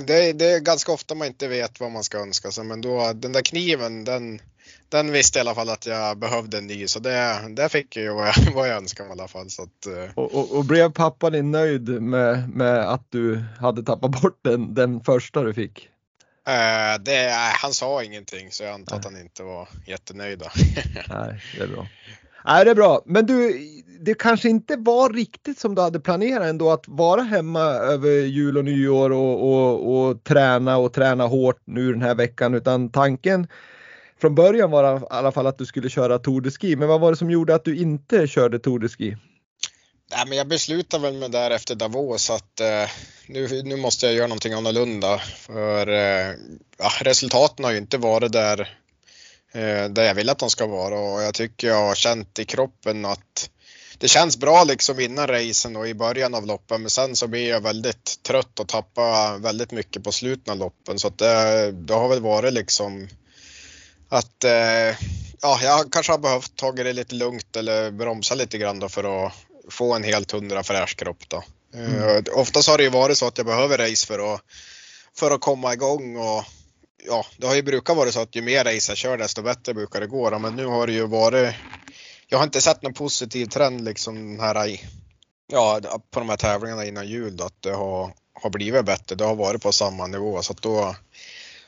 det, 0.08 0.34
det, 0.34 0.46
är 0.46 0.60
ganska 0.60 0.92
ofta 0.92 1.16
man 1.16 1.28
inte 1.28 1.48
vet 1.48 1.80
vad 1.80 1.92
man 1.92 2.04
ska 2.04 2.18
önska 2.18 2.52
sig 2.52 2.64
men 2.64 2.82
då 2.82 3.14
den 3.14 3.32
där 3.32 3.42
kniven 3.42 4.04
den, 4.04 4.42
den 4.90 5.12
visste 5.12 5.40
i 5.40 5.42
alla 5.42 5.56
fall 5.56 5.70
att 5.70 5.86
jag 5.86 6.18
behövde 6.18 6.58
en 6.58 6.68
ny 6.68 6.88
så 6.88 7.00
det, 7.00 7.40
det 7.50 7.70
fick 7.70 7.98
jag 7.98 8.16
vad 8.16 8.28
jag, 8.28 8.36
vad 8.56 8.70
jag 8.70 8.78
önskade 8.78 9.10
i 9.10 9.12
alla 9.12 9.28
fall. 9.28 9.50
Så 9.50 9.64
att, 9.64 9.86
eh. 9.86 10.12
och, 10.16 10.36
och, 10.36 10.58
och, 10.58 10.66
blev 10.66 10.92
pappan 10.92 11.32
din 11.32 11.52
nöjd 11.52 11.90
med, 11.90 12.50
med 12.50 12.94
att 12.94 13.06
du 13.10 13.44
hade 13.60 13.84
tappat 13.84 14.22
bort 14.22 14.40
den, 14.42 14.74
den 14.74 15.02
första 15.02 15.44
du 15.44 15.54
fick? 15.54 15.90
Eh, 16.48 17.02
det, 17.02 17.32
han 17.62 17.74
sa 17.74 18.04
ingenting 18.04 18.52
så 18.52 18.64
jag 18.64 18.74
antar 18.74 18.96
att 18.96 19.06
han 19.06 19.22
inte 19.22 19.44
var 19.44 19.70
jättenöjd. 19.86 20.44
Nej, 21.10 21.42
det 21.58 21.64
är 21.64 21.68
bra. 21.68 21.88
Nej, 22.46 22.66
det 22.66 22.72
är 22.72 22.76
bra. 22.76 23.02
Men 23.06 23.26
du, 23.26 23.60
det 24.00 24.14
kanske 24.14 24.50
inte 24.50 24.76
var 24.76 25.10
riktigt 25.10 25.60
som 25.60 25.76
du 25.76 25.82
hade 25.82 26.00
planerat 26.00 26.48
ändå 26.48 26.72
att 26.72 26.88
vara 26.88 27.22
hemma 27.22 27.62
över 27.64 28.10
jul 28.10 28.58
och 28.58 28.66
nyår 28.66 29.12
och, 29.12 29.50
och, 29.50 29.98
och 29.98 30.24
träna 30.24 30.78
och 30.78 30.94
träna 30.94 31.24
hårt 31.28 31.62
nu 31.66 31.92
den 31.92 32.02
här 32.02 32.16
veckan 32.16 32.54
utan 32.54 32.90
tanken 32.92 33.48
från 34.22 34.36
början 34.36 34.72
var 34.72 34.98
i 34.98 35.06
alla 35.10 35.32
fall 35.32 35.48
att 35.48 35.58
du 35.58 35.66
skulle 35.66 35.90
köra 35.90 36.20
Tour 36.20 36.42
de 36.42 36.52
Ski. 36.52 36.76
Men 36.76 36.88
vad 36.88 37.02
var 37.02 37.12
det 37.12 37.18
som 37.18 37.32
gjorde 37.32 37.56
att 37.56 37.66
du 37.66 37.78
inte 37.78 38.28
körde 38.28 38.60
Tour 38.60 38.80
de 38.80 38.90
Ski? 38.90 39.18
Nej, 40.12 40.26
men 40.28 40.38
jag 40.38 40.48
beslutade 40.48 41.04
väl 41.04 41.14
mig 41.14 41.30
där 41.30 41.52
efter 41.52 41.76
Davos 41.76 42.30
att 42.30 42.60
eh, 42.60 42.90
nu, 43.26 43.64
nu 43.64 43.76
måste 43.76 44.06
jag 44.06 44.16
göra 44.16 44.28
någonting 44.28 44.54
annorlunda. 44.54 45.20
För 45.20 45.88
eh, 45.88 46.36
ja, 46.78 46.92
resultaten 47.02 47.66
har 47.66 47.72
ju 47.72 47.78
inte 47.78 47.98
varit 47.98 48.32
där, 48.32 48.60
eh, 49.52 49.86
där 49.90 50.04
jag 50.04 50.16
vill 50.16 50.30
att 50.30 50.40
de 50.40 50.50
ska 50.50 50.68
vara. 50.68 51.00
Och 51.00 51.22
jag 51.22 51.34
tycker 51.34 51.68
jag 51.68 51.88
har 51.88 51.96
känt 51.96 52.40
i 52.40 52.46
kroppen 52.46 53.06
att 53.06 53.50
det 53.98 54.08
känns 54.08 54.38
bra 54.38 54.64
liksom 54.64 55.00
innan 55.00 55.28
racen 55.28 55.76
och 55.76 55.88
i 55.88 55.94
början 55.94 56.36
av 56.36 56.46
loppen. 56.46 56.82
Men 56.82 56.90
sen 56.90 57.16
så 57.16 57.28
blir 57.28 57.50
jag 57.50 57.62
väldigt 57.62 58.24
trött 58.24 58.60
och 58.60 58.68
tappar 58.68 59.38
väldigt 59.38 59.72
mycket 59.72 60.04
på 60.04 60.12
slutet 60.12 60.50
av 60.50 60.58
loppen. 60.58 61.00
Så 61.00 61.08
att 61.08 61.18
det, 61.18 61.72
det 61.72 61.94
har 61.94 62.10
väl 62.10 62.22
varit 62.22 62.54
liksom 62.54 63.08
att 64.10 64.44
eh, 64.44 64.96
ja, 65.42 65.60
jag 65.62 65.92
kanske 65.92 66.12
har 66.12 66.20
behövt 66.20 66.56
ta 66.56 66.72
det 66.72 66.94
lite 66.94 67.16
lugnt 67.16 67.56
eller 67.56 67.92
bromsa 67.92 68.36
lite 68.36 68.58
grann 68.58 68.80
då 68.80 68.90
för 68.90 69.26
att 69.26 69.34
få 69.70 69.94
en 69.94 70.04
helt 70.04 70.32
hundra 70.32 70.64
fräsch 70.64 70.96
kropp 70.98 71.30
då. 71.30 71.44
Mm. 71.74 71.94
Uh, 71.94 72.24
oftast 72.34 72.70
har 72.70 72.78
det 72.78 72.84
ju 72.84 72.90
varit 72.90 73.18
så 73.18 73.28
att 73.28 73.38
jag 73.38 73.48
behöver 73.48 73.78
race 73.78 74.08
för 74.08 74.34
att, 74.34 74.42
för 75.16 75.32
att 75.32 75.42
komma 75.42 75.74
igång 75.74 76.18
och 76.18 76.44
ja, 77.08 77.26
det 77.38 77.48
har 77.48 77.56
ju 77.56 77.62
brukat 77.62 77.98
vara 77.98 78.12
så 78.12 78.20
att 78.20 78.36
ju 78.36 78.42
mer 78.42 78.64
race 78.64 78.92
jag 78.92 78.98
kör 78.98 79.18
desto 79.18 79.42
bättre 79.42 79.74
brukar 79.74 80.00
det 80.00 80.08
gå. 80.08 80.40
Men 80.40 80.56
nu 80.56 80.66
har 80.66 80.88
det 80.88 80.94
ju 80.94 81.08
varit 81.08 81.56
jag 82.30 82.38
har 82.38 82.44
inte 82.44 82.62
sett 82.62 82.82
någon 82.82 82.94
positiv 82.94 83.46
trend 83.46 83.86
liksom 83.86 84.40
här 84.40 84.68
i, 84.68 84.82
ja, 85.48 85.80
på 86.12 86.20
de 86.20 86.30
här 86.30 86.38
tävlingarna 86.38 86.86
innan 86.86 87.08
jul 87.08 87.38
då, 87.38 87.44
att 87.44 87.62
det 87.62 87.74
har, 87.74 88.14
har 88.34 88.50
blivit 88.50 88.86
bättre. 88.86 89.16
Det 89.16 89.26
har 89.26 89.36
varit 89.36 89.62
på 89.62 89.72
samma 89.72 90.08
nivå 90.08 90.42
så 90.42 90.54
att 90.54 90.62
då, 90.62 90.96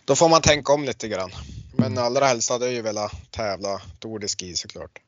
då 0.06 0.16
får 0.16 0.30
man 0.30 0.42
tänka 0.42 0.74
om 0.74 0.84
lite 0.84 1.08
grann. 1.08 1.32
Men 1.78 1.92
mm. 1.92 2.04
allra 2.04 2.26
helst 2.26 2.50
hade 2.50 2.66
jag 2.66 2.74
ju 2.74 2.82
velat 2.82 3.32
tävla 3.32 3.82
Tour 4.00 4.20
de 4.20 4.28
Ski 4.28 4.56
såklart. 4.56 5.00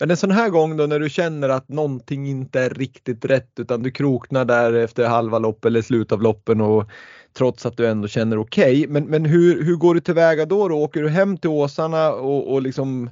Men 0.00 0.10
en 0.10 0.16
sån 0.16 0.30
här 0.30 0.48
gång 0.48 0.76
då 0.76 0.86
när 0.86 1.00
du 1.00 1.10
känner 1.10 1.48
att 1.48 1.68
någonting 1.68 2.26
inte 2.26 2.60
är 2.60 2.70
riktigt 2.70 3.24
rätt 3.24 3.52
utan 3.58 3.82
du 3.82 3.90
kroknar 3.90 4.44
där 4.44 4.72
efter 4.72 5.06
halva 5.06 5.38
lopp 5.38 5.64
eller 5.64 5.82
slut 5.82 6.12
av 6.12 6.22
loppen 6.22 6.60
och 6.60 6.90
trots 7.32 7.66
att 7.66 7.76
du 7.76 7.86
ändå 7.86 8.08
känner 8.08 8.38
okej. 8.38 8.80
Okay. 8.80 8.92
Men, 8.92 9.04
men 9.04 9.24
hur, 9.24 9.64
hur 9.64 9.76
går 9.76 9.94
du 9.94 10.00
tillväga 10.00 10.46
då, 10.46 10.68
då? 10.68 10.76
Åker 10.76 11.02
du 11.02 11.08
hem 11.08 11.36
till 11.36 11.50
Åsarna 11.50 12.12
och, 12.12 12.52
och 12.52 12.62
liksom 12.62 13.10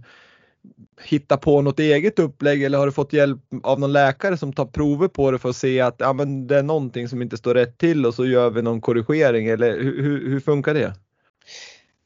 hitta 1.02 1.36
på 1.36 1.62
något 1.62 1.80
eget 1.80 2.18
upplägg 2.18 2.62
eller 2.62 2.78
har 2.78 2.86
du 2.86 2.92
fått 2.92 3.12
hjälp 3.12 3.38
av 3.62 3.80
någon 3.80 3.92
läkare 3.92 4.36
som 4.36 4.52
tar 4.52 4.66
prover 4.66 5.08
på 5.08 5.30
det 5.30 5.38
för 5.38 5.48
att 5.48 5.56
se 5.56 5.80
att 5.80 5.96
ja, 5.98 6.12
men 6.12 6.46
det 6.46 6.58
är 6.58 6.62
någonting 6.62 7.08
som 7.08 7.22
inte 7.22 7.36
står 7.36 7.54
rätt 7.54 7.78
till 7.78 8.06
och 8.06 8.14
så 8.14 8.26
gör 8.26 8.50
vi 8.50 8.62
någon 8.62 8.80
korrigering 8.80 9.46
eller 9.46 9.80
hur, 9.80 10.02
hur, 10.02 10.28
hur 10.28 10.40
funkar 10.40 10.74
det? 10.74 10.94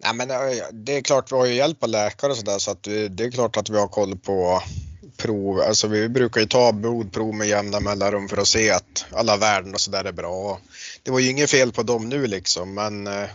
Ja, 0.02 0.12
men 0.12 0.30
eh, 0.30 0.36
det 0.72 0.96
är 0.96 1.00
klart 1.00 1.32
vi 1.32 1.36
har 1.36 1.46
ju 1.46 1.54
hjälp 1.54 1.82
av 1.82 1.88
läkare 1.88 2.30
och 2.30 2.36
sådär 2.36 2.58
så 2.58 2.70
att 2.70 2.82
det 2.82 3.20
är 3.20 3.30
klart 3.30 3.56
att 3.56 3.70
vi 3.70 3.78
har 3.78 3.88
koll 3.88 4.16
på 4.16 4.62
prov. 5.16 5.60
Alltså 5.60 5.86
vi 5.86 6.08
brukar 6.08 6.40
ju 6.40 6.46
ta 6.46 6.72
blodprov 6.72 7.34
med 7.34 7.48
jämna 7.48 7.80
mellanrum 7.80 8.28
för 8.28 8.36
att 8.36 8.48
se 8.48 8.70
att 8.70 9.04
alla 9.12 9.36
värden 9.36 9.74
och 9.74 9.80
sådär 9.80 10.04
är 10.04 10.12
bra. 10.12 10.60
Det 11.02 11.10
var 11.10 11.18
ju 11.18 11.30
inget 11.30 11.50
fel 11.50 11.72
på 11.72 11.82
dem 11.82 12.08
nu 12.08 12.26
liksom 12.26 12.74
men 12.74 13.06
eh, 13.06 13.28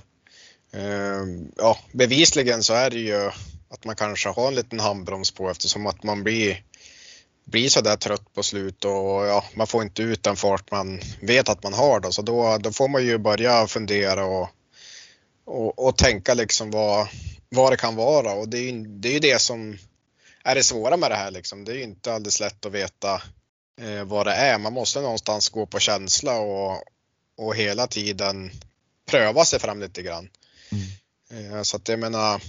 eh, 0.74 1.24
ja, 1.58 1.78
bevisligen 1.92 2.64
så 2.64 2.74
är 2.74 2.90
det 2.90 3.00
ju 3.00 3.32
att 3.70 3.86
man 3.86 3.96
kanske 3.96 4.30
har 4.30 4.48
en 4.48 4.56
liten 4.56 4.80
handbroms 4.80 5.32
på 5.32 5.50
eftersom 5.50 5.88
att 5.88 6.04
man 6.04 6.24
blir, 6.24 6.64
blir 7.46 7.70
så 7.70 7.82
där 7.82 7.96
trött 7.96 8.34
på 8.34 8.44
slut 8.44 8.86
och 8.86 9.28
ja, 9.28 9.44
man 9.56 9.68
får 9.68 9.84
inte 9.84 10.02
ut 10.02 10.24
den 10.24 10.36
fart 10.36 10.72
man 10.72 11.02
vet 11.22 11.50
att 11.50 11.64
man 11.64 11.74
har 11.74 12.00
då. 12.00 12.12
Så 12.12 12.22
då, 12.22 12.58
då 12.58 12.72
får 12.72 12.88
man 12.88 13.06
ju 13.06 13.18
börja 13.18 13.68
fundera 13.68 14.26
och, 14.26 14.50
och, 15.48 15.80
och 15.88 15.98
tänka 15.98 16.34
liksom 16.34 16.72
vad, 16.72 17.08
vad 17.50 17.74
det 17.74 17.78
kan 17.78 17.96
vara 17.96 18.34
och 18.34 18.50
det 18.50 18.58
är 18.58 18.72
ju 18.72 18.84
det, 18.88 19.16
är 19.16 19.20
det 19.20 19.42
som 19.42 19.78
är 20.44 20.56
det 20.56 20.64
svåra 20.64 20.98
med 20.98 21.12
det 21.12 21.16
här 21.16 21.32
liksom. 21.32 21.66
Det 21.66 21.72
är 21.72 21.76
ju 21.76 21.84
inte 21.84 22.14
alldeles 22.14 22.40
lätt 22.40 22.66
att 22.66 22.72
veta 22.72 23.22
eh, 23.82 24.04
vad 24.04 24.28
det 24.28 24.34
är. 24.34 24.58
Man 24.58 24.74
måste 24.74 25.02
någonstans 25.02 25.50
gå 25.50 25.66
på 25.66 25.80
känsla 25.80 26.40
och, 26.40 26.84
och 27.38 27.56
hela 27.56 27.88
tiden 27.88 28.52
pröva 29.06 29.46
sig 29.46 29.60
fram 29.60 29.80
lite 29.80 30.02
grann. 30.02 30.30
Mm. 31.30 31.54
Eh, 31.54 31.62
så 31.62 31.78
att 31.78 31.88
jag 31.88 32.00
menar, 32.00 32.42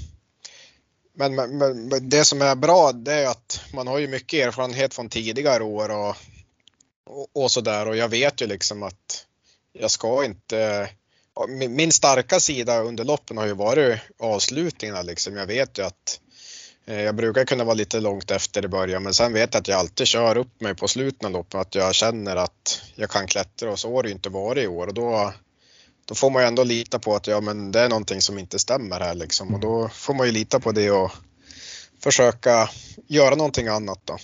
men, 1.15 1.35
men, 1.35 1.59
men, 1.59 2.09
det 2.09 2.25
som 2.25 2.43
är 2.43 2.55
bra 2.55 2.93
det 2.93 3.15
är 3.15 3.27
att 3.27 3.61
man 3.73 3.87
har 3.87 3.99
ju 3.99 4.09
mycket 4.09 4.47
erfarenhet 4.47 4.95
från 4.95 5.09
tidigare 5.09 5.63
år 5.63 5.89
och, 5.89 6.17
och, 7.05 7.29
och 7.33 7.51
så 7.51 7.61
där 7.61 7.89
och 7.89 7.97
jag 7.97 8.09
vet 8.09 8.41
ju 8.41 8.47
liksom 8.47 8.83
att 8.83 9.27
jag 9.73 9.91
ska 9.91 10.25
inte 10.25 10.91
min 11.69 11.93
starka 11.93 12.41
sida 12.41 12.83
under 12.83 13.05
loppen 13.05 13.39
har 13.39 13.47
ju 13.47 13.53
varit 13.53 14.01
avslutningarna 14.19 15.03
liksom. 15.03 15.37
Jag 15.37 15.47
vet 15.47 15.79
ju 15.79 15.83
att 15.83 16.21
eh, 16.87 17.01
jag 17.01 17.15
brukar 17.15 17.45
kunna 17.45 17.65
vara 17.65 17.75
lite 17.75 18.01
långt 18.01 18.31
efter 18.31 18.65
i 18.65 18.69
början 18.69 19.03
men 19.03 19.15
sen 19.15 19.33
vet 19.33 19.55
jag 19.55 19.61
att 19.61 19.69
jag 19.69 19.79
alltid 19.79 20.07
kör 20.07 20.37
upp 20.37 20.61
mig 20.61 20.75
på 20.75 20.89
slutet 20.89 21.25
av 21.25 21.31
loppet. 21.31 21.55
Att 21.55 21.75
jag 21.75 21.95
känner 21.95 22.37
att 22.37 22.83
jag 22.95 23.11
kan 23.11 23.27
klättra 23.27 23.71
och 23.71 23.79
så 23.79 23.95
har 23.97 24.03
det 24.03 24.09
ju 24.09 24.15
inte 24.15 24.29
varit 24.29 24.65
i 24.65 24.67
år 24.67 24.87
och 24.87 24.95
då, 24.95 25.33
då 26.05 26.15
får 26.15 26.31
man 26.31 26.43
ju 26.43 26.49
ändå 26.49 26.65
lita 26.65 26.99
på 26.99 27.15
att 27.15 27.27
ja, 27.27 27.41
men 27.41 27.73
det 27.73 27.81
är 27.81 27.89
någonting 27.89 28.21
som 28.21 28.39
inte 28.39 28.59
stämmer 28.59 29.01
här 29.01 29.15
liksom 29.15 29.55
och 29.55 29.61
då 29.61 29.89
får 29.89 30.15
man 30.15 30.27
ju 30.27 30.33
lita 30.33 30.61
på 30.61 30.73
det 30.73 30.91
och 30.91 31.11
försöka 32.01 32.71
göra 33.07 33.35
någonting 33.35 33.69
annat 33.69 34.01
då. 34.05 34.19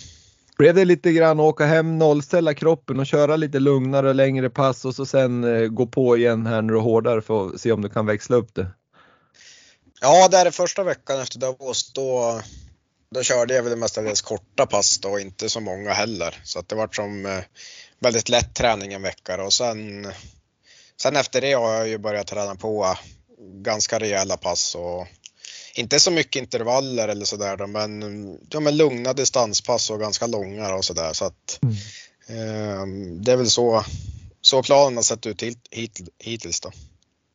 Blev 0.65 0.75
det 0.75 0.85
lite 0.85 1.13
grann 1.13 1.41
åka 1.41 1.65
hem, 1.65 1.99
nollställa 1.99 2.55
kroppen 2.55 3.01
och 3.01 3.07
köra 3.07 3.37
lite 3.37 3.61
lugnare 3.61 4.09
och 4.09 4.15
längre 4.15 4.51
pass 4.51 4.85
och 4.85 4.95
så 4.95 5.07
sen 5.07 5.45
eh, 5.45 5.69
gå 5.69 5.87
på 5.87 6.17
igen 6.17 6.47
här 6.47 6.63
nu 6.63 6.75
och 6.75 6.83
hårdare 6.83 7.23
för 7.23 7.49
att 7.49 7.61
se 7.61 7.73
om 7.73 7.83
du 7.83 7.89
kan 7.89 8.07
växla 8.07 8.37
upp 8.37 8.55
det? 8.55 8.67
Ja, 10.01 10.29
det 10.29 10.37
är 10.37 10.45
det 10.45 10.53
första 10.53 10.85
veckan 10.85 11.21
efter 11.21 11.39
Davos 11.39 11.93
då, 11.93 12.41
då 13.15 13.23
körde 13.23 13.55
jag 13.55 13.63
väl 13.63 13.77
mestadels 13.77 14.23
korta 14.23 14.67
pass 14.67 14.99
då, 14.99 15.19
inte 15.19 15.49
så 15.49 15.61
många 15.61 15.93
heller. 15.93 16.41
Så 16.45 16.59
att 16.59 16.69
det 16.69 16.77
var 16.77 16.89
som 16.93 17.27
eh, 17.27 17.39
väldigt 18.01 18.29
lätt 18.29 18.55
träning 18.55 18.93
en 18.93 19.03
vecka 19.03 19.45
och 19.45 19.53
sen, 19.53 20.13
sen 21.03 21.17
efter 21.17 21.41
det 21.41 21.53
har 21.53 21.75
jag 21.75 21.89
ju 21.89 21.99
börjat 21.99 22.27
träna 22.27 22.55
på 22.55 22.85
eh, 22.85 22.99
ganska 23.63 23.99
rejäla 23.99 24.37
pass 24.37 24.75
och 24.75 25.07
inte 25.75 26.01
så 26.01 26.11
mycket 26.11 26.43
intervaller 26.43 27.09
eller 27.09 27.25
sådär 27.25 27.67
men, 27.67 28.39
ja, 28.51 28.61
men 28.61 28.77
lugna 28.77 29.13
distanspass 29.13 29.91
och 29.91 30.01
ganska 30.01 30.27
långa 30.27 30.75
och 30.75 30.85
sådär. 30.85 31.13
Så 31.13 31.25
att 31.25 31.61
mm. 31.63 31.75
eh, 32.29 32.87
det 33.23 33.33
är 33.33 33.37
väl 33.37 33.51
så, 33.51 33.85
så 34.41 34.63
planen 34.63 34.97
har 34.97 35.03
sett 35.03 35.27
ut 35.27 35.43
hit, 35.43 35.69
hit, 35.71 36.01
hittills 36.19 36.61
då. 36.61 36.71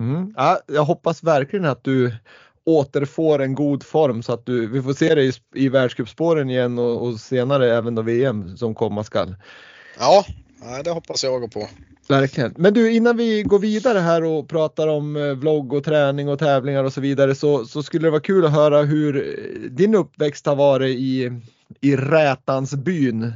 Mm. 0.02 0.34
Ja, 0.38 0.60
jag 0.68 0.86
hoppas 0.86 1.24
verkligen 1.24 1.66
att 1.66 1.84
du 1.84 2.16
återfår 2.64 3.42
en 3.42 3.56
god 3.56 3.84
form 3.84 4.24
så 4.24 4.34
att 4.34 4.46
du, 4.46 4.68
vi 4.68 4.82
får 4.82 4.94
se 4.94 5.16
dig 5.16 5.30
i, 5.30 5.34
i 5.56 5.70
världscupspåren 5.70 6.50
igen 6.50 6.80
och, 6.80 7.08
och, 7.08 7.20
senare 7.20 7.78
även 7.78 7.96
då 7.96 8.02
VM 8.02 8.58
som 8.58 8.76
komma 8.76 9.04
skall. 9.04 9.36
Ja, 10.00 10.26
det 10.84 10.92
hoppas 10.92 11.24
jag 11.24 11.52
på. 11.52 11.68
Verkligen. 12.10 12.54
Men 12.58 12.74
du 12.74 12.92
innan 12.92 13.18
vi 13.18 13.44
går 13.44 13.60
vidare 13.60 14.00
här 14.00 14.24
och 14.24 14.50
pratar 14.50 14.88
om 14.88 15.16
eh, 15.16 15.24
vlogg 15.24 15.74
och 15.74 15.84
träning 15.84 16.30
och 16.30 16.40
tävlingar 16.40 16.84
och 16.84 16.94
så 16.94 17.02
vidare 17.02 17.36
så, 17.36 17.66
så 17.66 17.84
skulle 17.84 18.08
det 18.08 18.12
vara 18.12 18.22
kul 18.22 18.46
att 18.46 18.52
höra 18.52 18.82
hur 18.82 19.18
eh, 19.18 19.70
din 19.70 19.96
uppväxt 19.96 20.46
har 20.46 20.56
varit 20.56 20.98
i, 20.98 21.32
i 21.82 21.96
Rätansbyn. 21.96 23.34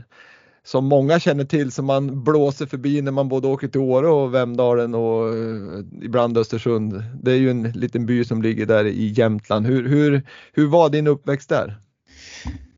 Som 0.66 0.86
många 0.86 1.20
känner 1.20 1.46
till 1.46 1.72
som 1.72 1.86
man 1.86 2.24
blåser 2.24 2.66
förbi 2.66 3.02
när 3.02 3.12
man 3.12 3.30
både 3.30 3.48
åker 3.48 3.68
till 3.68 3.82
Åre 3.82 4.08
och 4.08 4.34
Vemdalen 4.34 4.96
och 4.96 5.28
eh, 5.28 5.86
ibland 6.02 6.38
Östersund. 6.38 7.04
Det 7.22 7.32
är 7.32 7.38
ju 7.38 7.50
en 7.50 7.72
liten 7.72 8.06
by 8.06 8.26
som 8.26 8.42
ligger 8.42 8.66
där 8.66 8.86
i 8.86 9.14
Jämtland. 9.18 9.66
Hur, 9.66 9.90
hur, 9.90 10.22
hur 10.54 10.68
var 10.68 10.90
din 10.90 11.08
uppväxt 11.08 11.50
där? 11.50 11.78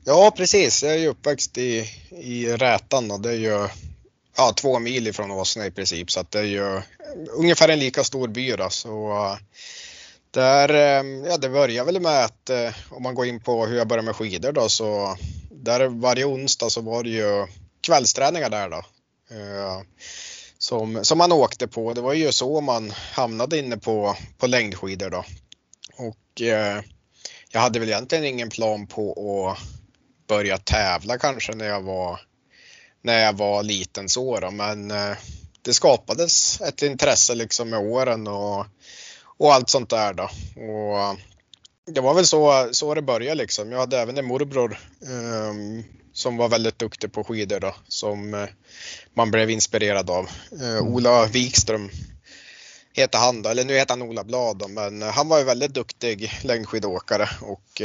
Ja 0.06 0.34
precis, 0.38 0.84
jag 0.84 0.94
är 0.94 1.00
ju 1.00 1.08
uppväxt 1.08 1.58
i, 1.58 1.84
i 2.10 2.48
Rätan 2.48 3.12
och 3.12 3.22
det 3.22 3.30
är 3.30 3.38
ju 3.38 3.68
ja, 4.38 4.54
två 4.54 4.80
mil 4.80 5.08
ifrån 5.08 5.32
Åsne 5.32 5.66
i 5.66 5.72
princip 5.72 6.12
så 6.12 6.20
att 6.20 6.32
det 6.32 6.40
är 6.40 6.44
ju 6.44 6.82
ungefär 7.32 7.70
en 7.70 7.80
lika 7.80 8.04
stor 8.04 8.28
by 8.28 8.52
då. 8.52 8.70
Så, 8.70 9.12
eh, 9.12 9.38
där, 10.32 10.70
eh, 10.70 11.30
ja, 11.30 11.38
det 11.38 11.50
börjar 11.50 11.86
väl 11.86 12.00
med 12.00 12.26
att 12.26 12.50
eh, 12.50 12.74
om 12.90 13.04
man 13.04 13.16
går 13.16 13.26
in 13.26 13.42
på 13.42 13.66
hur 13.66 13.78
jag 13.78 13.88
började 13.88 14.06
med 14.06 14.16
skidor 14.16 14.52
då 14.52 14.70
så 14.70 15.18
där 15.52 15.88
varje 15.88 16.26
onsdag 16.26 16.70
så 16.70 16.82
var 16.82 17.04
det 17.04 17.10
ju 17.10 17.48
kvällsträningar 17.82 18.50
där 18.50 18.70
då. 18.70 18.84
Som, 20.58 21.06
som 21.06 21.18
man 21.18 21.32
åkte 21.32 21.68
på. 21.68 21.94
Det 21.94 22.02
var 22.02 22.14
ju 22.14 22.32
så 22.32 22.62
man 22.62 22.92
hamnade 22.92 23.60
inne 23.60 23.78
på, 23.78 24.16
på 24.38 24.48
längdskidor 24.48 25.10
då. 25.10 25.26
Och 25.98 26.42
jag 27.52 27.62
hade 27.62 27.80
väl 27.80 27.90
egentligen 27.90 28.26
ingen 28.26 28.50
plan 28.50 28.88
på 28.88 29.12
att 29.52 29.58
börja 30.28 30.58
tävla 30.58 31.18
kanske 31.18 31.56
när 31.56 31.66
jag 31.66 31.82
var 31.82 32.20
när 33.06 33.24
jag 33.24 33.34
var 33.34 33.64
liten 33.64 34.10
så 34.10 34.40
då, 34.40 34.52
men 34.52 34.92
eh, 34.92 35.18
det 35.62 35.74
skapades 35.74 36.62
ett 36.62 36.82
intresse 36.82 37.36
liksom 37.36 37.70
med 37.70 37.80
åren 37.80 38.28
och, 38.28 38.66
och 39.38 39.54
allt 39.54 39.70
sånt 39.70 39.90
där 39.90 40.14
då. 40.14 40.24
Och 40.62 41.18
det 41.92 42.02
var 42.02 42.14
väl 42.14 42.26
så, 42.26 42.70
så 42.72 42.94
det 42.94 43.02
började 43.02 43.36
liksom. 43.36 43.72
Jag 43.72 43.80
hade 43.80 44.00
även 44.00 44.18
en 44.18 44.26
morbror 44.26 44.80
um, 45.02 45.84
som 46.14 46.38
var 46.38 46.50
väldigt 46.50 46.80
duktig 46.80 47.12
på 47.12 47.24
skidor 47.24 47.60
då, 47.60 47.76
som 47.88 48.34
uh, 48.34 48.46
man 49.14 49.32
blev 49.32 49.50
inspirerad 49.50 50.10
av. 50.10 50.30
Uh, 50.62 50.82
Ola 50.82 51.26
Wikström 51.26 51.90
heter 52.94 53.20
han 53.20 53.42
då, 53.42 53.50
eller 53.50 53.66
nu 53.66 53.74
heter 53.74 53.94
han 53.94 54.02
Ola 54.02 54.24
Blad 54.24 54.58
då, 54.58 54.68
men 54.68 55.04
uh, 55.04 55.10
han 55.10 55.30
var 55.30 55.38
ju 55.38 55.44
väldigt 55.44 55.74
duktig 55.74 56.32
längdskidåkare 56.44 57.30
och 57.42 57.82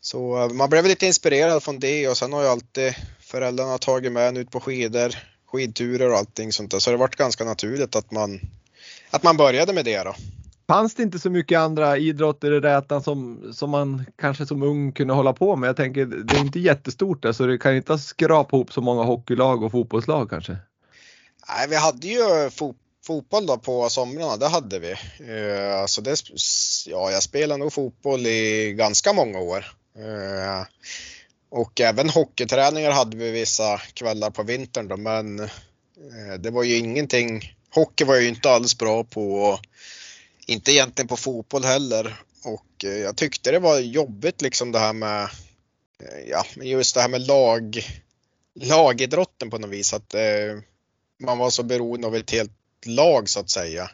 så 0.00 0.50
man 0.52 0.70
blev 0.70 0.84
lite 0.84 1.06
inspirerad 1.06 1.62
från 1.62 1.78
det 1.78 2.08
och 2.08 2.16
sen 2.16 2.32
har 2.32 2.42
jag 2.42 2.52
alltid 2.52 2.94
föräldrarna 3.26 3.78
tagit 3.78 4.12
med 4.12 4.28
en 4.28 4.36
ut 4.36 4.50
på 4.50 4.60
skidor, 4.60 5.14
skidturer 5.46 6.10
och 6.10 6.18
allting 6.18 6.52
sånt 6.52 6.70
där. 6.70 6.78
Så 6.78 6.90
det 6.90 6.96
varit 6.96 7.16
ganska 7.16 7.44
naturligt 7.44 7.96
att 7.96 8.10
man, 8.10 8.40
att 9.10 9.22
man 9.22 9.36
började 9.36 9.72
med 9.72 9.84
det 9.84 10.02
då. 10.02 10.14
Fanns 10.68 10.94
det 10.94 11.02
inte 11.02 11.18
så 11.18 11.30
mycket 11.30 11.58
andra 11.58 11.98
idrotter 11.98 12.52
i 12.52 12.60
Rätan 12.60 13.02
som, 13.02 13.48
som 13.52 13.70
man 13.70 14.06
kanske 14.16 14.46
som 14.46 14.62
ung 14.62 14.92
kunde 14.92 15.14
hålla 15.14 15.32
på 15.32 15.56
med? 15.56 15.68
Jag 15.68 15.76
tänker 15.76 16.06
det 16.06 16.36
är 16.36 16.40
inte 16.40 16.60
jättestort 16.60 17.22
där 17.22 17.32
så 17.32 17.46
det 17.46 17.58
kan 17.58 17.76
inte 17.76 17.98
skrapa 17.98 18.56
ihop 18.56 18.72
så 18.72 18.80
många 18.80 19.02
hockeylag 19.02 19.62
och 19.62 19.72
fotbollslag 19.72 20.30
kanske? 20.30 20.56
Nej, 21.48 21.68
vi 21.68 21.76
hade 21.76 22.08
ju 22.08 22.50
fot 22.50 22.76
fotboll 23.06 23.46
då 23.46 23.58
på 23.58 23.88
somrarna, 23.88 24.36
det 24.36 24.48
hade 24.48 24.78
vi. 24.78 24.92
Uh, 25.20 25.80
alltså 25.80 26.00
det, 26.00 26.16
ja, 26.86 27.10
jag 27.10 27.22
spelade 27.22 27.58
nog 27.58 27.72
fotboll 27.72 28.26
i 28.26 28.72
ganska 28.72 29.12
många 29.12 29.38
år. 29.38 29.66
Uh, 29.98 30.66
och 31.48 31.80
även 31.80 32.10
hockeyträningar 32.10 32.90
hade 32.90 33.16
vi 33.16 33.30
vissa 33.30 33.78
kvällar 33.78 34.30
på 34.30 34.42
vintern 34.42 34.88
då, 34.88 34.96
men 34.96 35.40
eh, 35.40 36.34
det 36.38 36.50
var 36.50 36.62
ju 36.62 36.76
ingenting. 36.76 37.52
Hockey 37.70 38.04
var 38.04 38.14
jag 38.14 38.22
ju 38.22 38.28
inte 38.28 38.50
alls 38.50 38.78
bra 38.78 39.04
på 39.04 39.34
och 39.34 39.60
inte 40.46 40.72
egentligen 40.72 41.08
på 41.08 41.16
fotboll 41.16 41.64
heller. 41.64 42.20
Och 42.44 42.84
eh, 42.84 42.96
jag 42.96 43.16
tyckte 43.16 43.50
det 43.50 43.58
var 43.58 43.78
jobbigt 43.78 44.42
liksom 44.42 44.72
det 44.72 44.78
här 44.78 44.92
med, 44.92 45.22
eh, 46.02 46.20
ja, 46.28 46.44
just 46.54 46.94
det 46.94 47.00
här 47.00 47.08
med 47.08 47.26
lag, 47.26 47.80
lagidrotten 48.60 49.50
på 49.50 49.58
något 49.58 49.70
vis. 49.70 49.94
Att 49.94 50.14
eh, 50.14 50.58
man 51.18 51.38
var 51.38 51.50
så 51.50 51.62
beroende 51.62 52.06
av 52.06 52.16
ett 52.16 52.30
helt 52.30 52.52
lag 52.86 53.28
så 53.28 53.40
att 53.40 53.50
säga. 53.50 53.90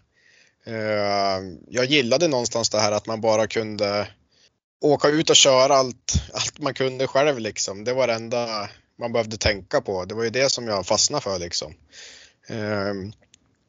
Eh, 0.67 1.41
jag 1.69 1.85
gillade 1.85 2.29
någonstans 2.29 2.71
det 2.71 2.81
här 2.81 2.93
att 2.93 3.07
man 3.07 3.21
bara 3.21 3.47
kunde 3.47 4.09
åka 4.83 5.09
ut 5.09 5.31
och 5.31 5.37
köra 5.37 5.75
allt, 5.75 6.15
allt 6.33 6.59
man 6.59 6.75
kunde 6.75 7.07
själv 7.07 7.39
liksom. 7.39 7.85
Det 7.85 7.93
var 7.93 8.07
det 8.07 8.15
enda 8.15 8.69
man 8.99 9.13
behövde 9.13 9.37
tänka 9.37 9.81
på. 9.81 10.05
Det 10.05 10.15
var 10.15 10.25
ju 10.25 10.31
det 10.31 10.51
som 10.51 10.69
jag 10.69 10.87
fastnade 10.87 11.23
för 11.23 11.39
liksom. 11.39 11.75
Ehm, 12.49 13.13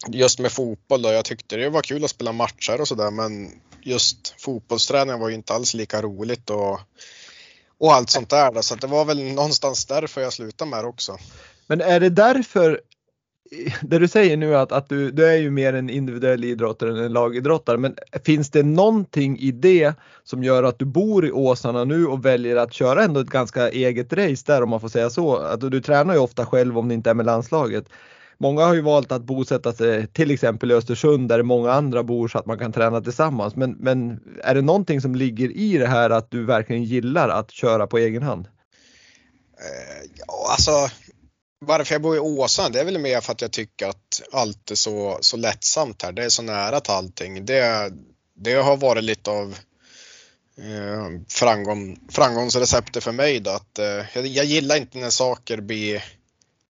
just 0.07 0.39
med 0.39 0.51
fotboll 0.51 1.01
då, 1.01 1.11
jag 1.11 1.25
tyckte 1.25 1.55
det 1.55 1.69
var 1.69 1.81
kul 1.81 2.03
att 2.03 2.09
spela 2.09 2.31
matcher 2.31 2.81
och 2.81 2.87
sådär 2.87 3.11
men 3.11 3.51
just 3.81 4.41
fotbollsträningen 4.41 5.19
var 5.19 5.29
ju 5.29 5.35
inte 5.35 5.53
alls 5.53 5.73
lika 5.73 6.01
roligt 6.01 6.49
och, 6.49 6.79
och 7.77 7.93
allt 7.93 8.09
sånt 8.09 8.29
där. 8.29 8.61
Så 8.61 8.75
det 8.75 8.87
var 8.87 9.05
väl 9.05 9.23
någonstans 9.23 9.85
därför 9.85 10.21
jag 10.21 10.33
slutade 10.33 10.71
med 10.71 10.83
det 10.83 10.87
också. 10.87 11.17
Men 11.67 11.81
är 11.81 11.99
det 11.99 12.09
därför 12.09 12.81
det 13.81 13.99
du 13.99 14.07
säger 14.07 14.37
nu 14.37 14.55
att, 14.55 14.71
att 14.71 14.89
du, 14.89 15.11
du 15.11 15.27
är 15.27 15.37
ju 15.37 15.51
mer 15.51 15.73
en 15.73 15.89
individuell 15.89 16.43
idrottare 16.43 16.89
än 16.89 16.97
en 16.97 17.13
lagidrottare, 17.13 17.77
men 17.77 17.95
finns 18.25 18.49
det 18.49 18.63
någonting 18.63 19.39
i 19.39 19.51
det 19.51 19.93
som 20.23 20.43
gör 20.43 20.63
att 20.63 20.79
du 20.79 20.85
bor 20.85 21.25
i 21.25 21.31
Åsarna 21.31 21.83
nu 21.83 22.05
och 22.05 22.25
väljer 22.25 22.55
att 22.55 22.73
köra 22.73 23.03
ändå 23.03 23.19
ett 23.19 23.29
ganska 23.29 23.69
eget 23.69 24.13
race 24.13 24.43
där 24.45 24.61
om 24.61 24.69
man 24.69 24.81
får 24.81 24.89
säga 24.89 25.09
så? 25.09 25.35
Att 25.35 25.61
du, 25.61 25.69
du 25.69 25.81
tränar 25.81 26.13
ju 26.13 26.19
ofta 26.19 26.45
själv 26.45 26.77
om 26.77 26.87
det 26.87 26.93
inte 26.93 27.09
är 27.09 27.13
med 27.13 27.25
landslaget. 27.25 27.85
Många 28.37 28.65
har 28.65 28.73
ju 28.73 28.81
valt 28.81 29.11
att 29.11 29.23
bosätta 29.23 29.73
sig 29.73 30.07
till 30.07 30.31
exempel 30.31 30.71
i 30.71 30.73
Östersund 30.73 31.29
där 31.29 31.43
många 31.43 31.71
andra 31.71 32.03
bor 32.03 32.27
så 32.27 32.37
att 32.37 32.45
man 32.45 32.59
kan 32.59 32.71
träna 32.71 33.01
tillsammans. 33.01 33.55
Men, 33.55 33.71
men 33.71 34.19
är 34.43 34.55
det 34.55 34.61
någonting 34.61 35.01
som 35.01 35.15
ligger 35.15 35.57
i 35.57 35.77
det 35.77 35.87
här 35.87 36.09
att 36.09 36.31
du 36.31 36.45
verkligen 36.45 36.83
gillar 36.83 37.29
att 37.29 37.51
köra 37.51 37.87
på 37.87 37.97
egen 37.97 38.23
hand? 38.23 38.47
Eh, 39.57 40.09
ja, 40.27 40.33
alltså 40.51 40.71
varför 41.65 41.95
jag 41.95 42.01
bor 42.01 42.15
i 42.15 42.19
Åsa, 42.19 42.69
det 42.69 42.79
är 42.79 42.85
väl 42.85 42.99
mer 42.99 43.21
för 43.21 43.31
att 43.31 43.41
jag 43.41 43.51
tycker 43.51 43.87
att 43.87 44.21
allt 44.31 44.71
är 44.71 44.75
så, 44.75 45.17
så 45.21 45.37
lättsamt 45.37 46.01
här. 46.01 46.11
Det 46.11 46.23
är 46.23 46.29
så 46.29 46.41
nära 46.41 46.79
till 46.79 46.93
allting. 46.93 47.45
Det, 47.45 47.91
det 48.35 48.53
har 48.53 48.77
varit 48.77 49.03
lite 49.03 49.31
av 49.31 49.55
eh, 50.57 51.21
framgång, 51.29 51.99
framgångsreceptet 52.11 53.03
för 53.03 53.11
mig 53.11 53.39
då. 53.39 53.51
Att, 53.51 53.79
eh, 53.79 53.85
jag, 54.13 54.27
jag, 54.27 54.45
gillar 54.45 54.75
inte 54.75 54.97
när 54.97 55.09
saker 55.09 55.61
blir, 55.61 56.03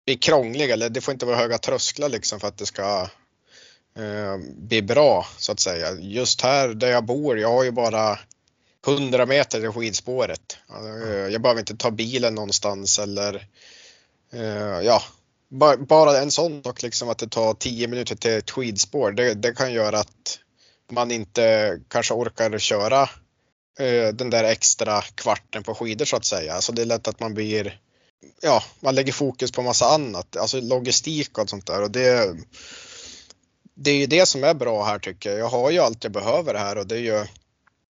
blir 0.06 0.18
krångliga 0.18 0.74
eller 0.74 0.90
det 0.90 1.02
får 1.02 1.12
inte 1.12 1.26
vara 1.26 1.38
höga 1.38 1.58
trösklar 1.58 2.10
liksom 2.10 2.40
för 2.40 2.48
att 2.48 2.58
det 2.58 2.66
ska 2.66 3.10
eh, 3.98 4.38
bli 4.56 4.82
bra 4.82 5.26
så 5.38 5.52
att 5.52 5.60
säga. 5.60 5.92
Just 6.00 6.42
här 6.42 6.70
där 6.70 6.92
jag 6.92 7.06
bor, 7.06 7.40
jag 7.40 7.52
har 7.52 7.64
ju 7.64 7.72
bara 7.72 8.20
100 8.88 9.26
meter 9.26 9.60
till 9.60 9.72
skidspåret. 9.72 10.58
Eh, 10.70 11.14
jag 11.14 11.42
behöver 11.42 11.60
inte 11.60 11.76
ta 11.76 11.92
bilen 11.92 12.36
någonstans 12.36 13.00
eller 13.00 13.36
Eh, 13.36 13.83
Eh, 14.34 14.82
ja, 14.82 15.04
bara 15.88 16.22
en 16.22 16.32
sån 16.32 16.64
sak 16.64 16.82
liksom 16.82 17.10
att 17.10 17.18
det 17.18 17.28
tar 17.28 17.54
10 17.54 17.88
minuter 17.88 18.16
till 18.16 18.32
ett 18.32 18.52
skidspår, 18.52 19.12
det, 19.12 19.34
det 19.34 19.54
kan 19.54 19.74
göra 19.74 20.00
att 20.00 20.40
man 20.92 21.12
inte 21.12 21.80
kanske 21.88 22.14
orkar 22.14 22.58
köra 22.58 23.02
eh, 23.80 24.08
den 24.14 24.30
där 24.30 24.44
extra 24.44 25.02
kvarten 25.02 25.64
på 25.64 25.76
skidor 25.76 26.06
så 26.06 26.16
att 26.16 26.26
säga. 26.26 26.54
Alltså 26.54 26.72
det 26.72 26.82
är 26.82 26.86
lätt 26.86 27.08
att 27.08 27.20
man 27.20 27.34
blir, 27.34 27.80
ja, 28.42 28.64
man 28.80 28.96
lägger 28.96 29.14
fokus 29.14 29.52
på 29.52 29.62
massa 29.62 29.86
annat, 29.86 30.38
alltså 30.38 30.62
logistik 30.62 31.38
och 31.38 31.50
sånt 31.50 31.68
där 31.68 31.82
och 31.82 31.92
det, 31.92 32.38
det 33.76 33.92
är 33.92 33.96
ju 33.96 34.06
det 34.06 34.26
som 34.26 34.44
är 34.44 34.54
bra 34.54 34.84
här 34.84 35.00
tycker 35.00 35.30
jag. 35.30 35.40
Jag 35.40 35.50
har 35.50 35.72
ju 35.72 35.80
allt 35.80 36.04
jag 36.04 36.14
behöver 36.14 36.54
här 36.54 36.78
och 36.78 36.88
det 36.88 36.96
är 36.96 37.00
ju 37.00 37.26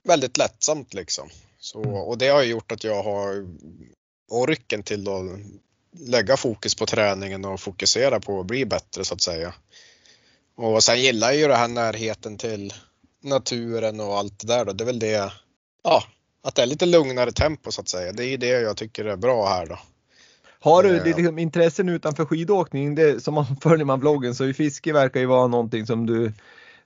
väldigt 0.08 0.38
lättsamt 0.38 0.94
liksom. 0.94 1.30
Så, 1.60 1.82
och 1.82 2.18
det 2.18 2.28
har 2.28 2.44
gjort 2.44 2.72
att 2.72 2.84
jag 2.84 3.04
har 3.04 3.48
orken 4.30 4.84
till 4.84 5.08
att 5.10 5.26
lägga 5.98 6.38
fokus 6.38 6.76
på 6.76 6.86
träningen 6.86 7.46
och 7.46 7.60
fokusera 7.60 8.20
på 8.20 8.40
att 8.40 8.46
bli 8.46 8.66
bättre 8.66 9.06
så 9.06 9.14
att 9.14 9.22
säga. 9.22 9.54
Och 10.56 10.84
sen 10.84 11.02
gillar 11.02 11.28
jag 11.28 11.38
ju 11.38 11.48
den 11.48 11.58
här 11.58 11.68
närheten 11.68 12.38
till 12.38 12.74
naturen 13.24 14.00
och 14.00 14.18
allt 14.18 14.40
det 14.40 14.48
där 14.48 14.66
då. 14.66 14.74
Det 14.74 14.84
är 14.84 14.86
väl 14.86 15.00
det, 15.00 15.32
ja, 15.84 16.04
att 16.44 16.56
det 16.56 16.62
är 16.62 16.66
lite 16.66 16.86
lugnare 16.86 17.32
tempo 17.32 17.72
så 17.72 17.82
att 17.82 17.90
säga. 17.90 18.12
Det 18.12 18.26
är 18.26 18.38
det 18.38 18.48
jag 18.48 18.78
tycker 18.78 19.06
är 19.06 19.16
bra 19.16 19.48
här 19.50 19.66
då. 19.66 19.80
Har 20.62 20.84
du 20.84 21.00
det 21.00 21.18
liksom 21.18 21.40
intressen 21.40 21.90
utanför 21.90 22.26
skidåkning? 22.26 22.96
Det, 22.96 23.24
som 23.24 23.34
man 23.34 23.46
följer 23.62 23.86
man 23.86 24.00
vloggen 24.00 24.36
så 24.36 24.54
fiske 24.54 24.94
verkar 24.94 25.20
ju 25.20 25.26
vara 25.26 25.48
någonting 25.48 25.86
som 25.86 26.06
du 26.06 26.34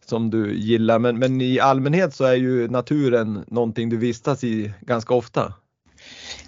som 0.06 0.30
du 0.30 0.56
gillar 0.56 1.00
men, 1.00 1.20
men 1.20 1.42
i 1.42 1.60
allmänhet 1.60 2.16
så 2.16 2.24
är 2.24 2.36
ju 2.36 2.68
naturen 2.68 3.46
någonting 3.48 3.90
du 3.90 3.98
vistas 3.98 4.44
i 4.44 4.74
ganska 4.82 5.14
ofta. 5.14 5.54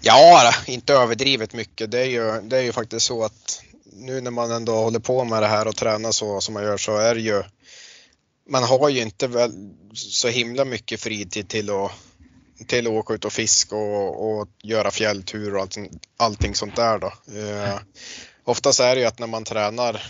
Ja, 0.06 0.54
inte 0.66 0.94
överdrivet 0.94 1.52
mycket. 1.52 1.90
Det 1.90 2.00
är 2.00 2.04
ju, 2.04 2.40
det 2.40 2.56
är 2.56 2.62
ju 2.62 2.72
faktiskt 2.72 3.06
så 3.06 3.24
att 3.24 3.62
nu 3.92 4.20
när 4.20 4.30
man 4.30 4.50
ändå 4.50 4.72
håller 4.72 4.98
på 4.98 5.24
med 5.24 5.42
det 5.42 5.46
här 5.46 5.68
och 5.68 5.76
tränar 5.76 6.12
så 6.12 6.40
som 6.40 6.54
man 6.54 6.62
gör 6.62 6.76
så 6.76 6.96
är 6.96 7.14
det 7.14 7.20
ju 7.20 7.42
man 8.48 8.62
har 8.62 8.88
ju 8.88 9.02
inte 9.02 9.26
väl 9.26 9.52
så 9.94 10.28
himla 10.28 10.64
mycket 10.64 11.00
fritid 11.00 11.48
till 11.48 11.70
att, 11.70 11.92
till 12.66 12.86
att 12.86 12.92
åka 12.92 13.14
ut 13.14 13.24
och 13.24 13.32
fiska 13.32 13.76
och, 13.76 14.40
och 14.40 14.48
göra 14.62 14.90
fjälltur 14.90 15.54
och 15.54 15.60
allting, 15.60 16.00
allting 16.16 16.54
sånt 16.54 16.76
där 16.76 16.98
då. 16.98 17.12
Eh, 17.38 17.78
oftast 18.44 18.80
är 18.80 18.94
det 18.94 19.00
ju 19.00 19.06
att 19.06 19.18
när 19.18 19.26
man 19.26 19.44
tränar 19.44 20.02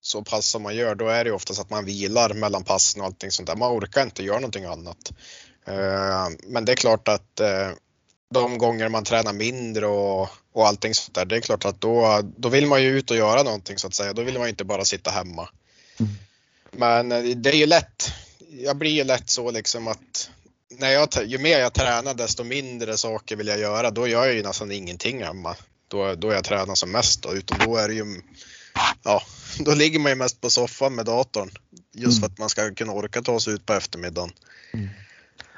så 0.00 0.22
pass 0.22 0.46
som 0.46 0.62
man 0.62 0.76
gör, 0.76 0.94
då 0.94 1.08
är 1.08 1.24
det 1.24 1.28
ju 1.28 1.34
oftast 1.34 1.60
att 1.60 1.70
man 1.70 1.84
vilar 1.84 2.34
mellan 2.34 2.64
passen 2.64 3.00
och 3.00 3.06
allting 3.06 3.30
sånt 3.30 3.46
där. 3.46 3.56
Man 3.56 3.78
orkar 3.78 4.02
inte 4.02 4.24
göra 4.24 4.40
någonting 4.40 4.64
annat. 4.64 5.12
Eh, 5.66 6.28
men 6.42 6.64
det 6.64 6.72
är 6.72 6.76
klart 6.76 7.08
att 7.08 7.40
eh, 7.40 7.70
de 8.30 8.58
gånger 8.58 8.88
man 8.88 9.04
tränar 9.04 9.32
mindre 9.32 9.86
och, 9.86 10.28
och 10.52 10.66
allting 10.66 10.94
sånt 10.94 11.14
där, 11.14 11.24
det 11.24 11.36
är 11.36 11.40
klart 11.40 11.64
att 11.64 11.80
då, 11.80 12.20
då 12.36 12.48
vill 12.48 12.66
man 12.66 12.82
ju 12.82 12.98
ut 12.98 13.10
och 13.10 13.16
göra 13.16 13.42
någonting 13.42 13.78
så 13.78 13.86
att 13.86 13.94
säga. 13.94 14.12
Då 14.12 14.22
vill 14.22 14.34
man 14.34 14.42
ju 14.42 14.50
inte 14.50 14.64
bara 14.64 14.84
sitta 14.84 15.10
hemma. 15.10 15.48
Mm. 16.00 16.12
Men 16.70 17.12
eh, 17.12 17.36
det 17.36 17.50
är 17.50 17.56
ju 17.56 17.66
lätt. 17.66 18.12
Jag 18.50 18.76
blir 18.76 18.90
ju 18.90 19.04
lätt 19.04 19.30
så 19.30 19.50
liksom 19.50 19.88
att 19.88 20.30
när 20.78 20.90
jag, 20.90 21.08
ju 21.26 21.38
mer 21.38 21.58
jag 21.58 21.72
tränar 21.72 22.14
desto 22.14 22.44
mindre 22.44 22.96
saker 22.96 23.36
vill 23.36 23.46
jag 23.46 23.58
göra. 23.58 23.90
Då 23.90 24.08
gör 24.08 24.24
jag 24.24 24.34
ju 24.34 24.42
nästan 24.42 24.72
ingenting 24.72 25.22
hemma. 25.22 25.56
Då, 25.88 26.14
då 26.14 26.32
jag 26.32 26.44
tränar 26.44 26.74
som 26.74 26.90
mest 26.90 27.22
då, 27.22 27.34
utan 27.34 27.58
då 27.58 27.76
är 27.76 27.88
det 27.88 27.94
ju, 27.94 28.20
ja, 29.02 29.22
då 29.58 29.74
ligger 29.74 29.98
man 29.98 30.12
ju 30.12 30.16
mest 30.16 30.40
på 30.40 30.50
soffan 30.50 30.94
med 30.94 31.06
datorn. 31.06 31.50
Just 31.92 32.18
mm. 32.18 32.20
för 32.20 32.26
att 32.26 32.38
man 32.38 32.48
ska 32.48 32.74
kunna 32.74 32.92
orka 32.92 33.22
ta 33.22 33.40
sig 33.40 33.54
ut 33.54 33.66
på 33.66 33.72
eftermiddagen. 33.72 34.32
Mm. 34.72 34.88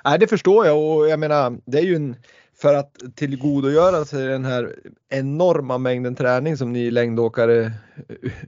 Nej, 0.05 0.19
det 0.19 0.27
förstår 0.27 0.67
jag 0.67 0.79
och 0.79 1.09
jag 1.09 1.21
menar, 1.21 1.59
det 1.65 1.79
är 1.79 1.83
ju 1.83 1.97
en, 1.97 2.17
för 2.59 2.75
att 2.75 2.97
tillgodogöra 3.15 4.05
sig 4.05 4.27
den 4.27 4.45
här 4.45 4.75
enorma 5.09 5.79
mängden 5.79 6.15
träning 6.15 6.57
som 6.57 6.73
ni 6.73 6.91
längdåkare 6.91 7.73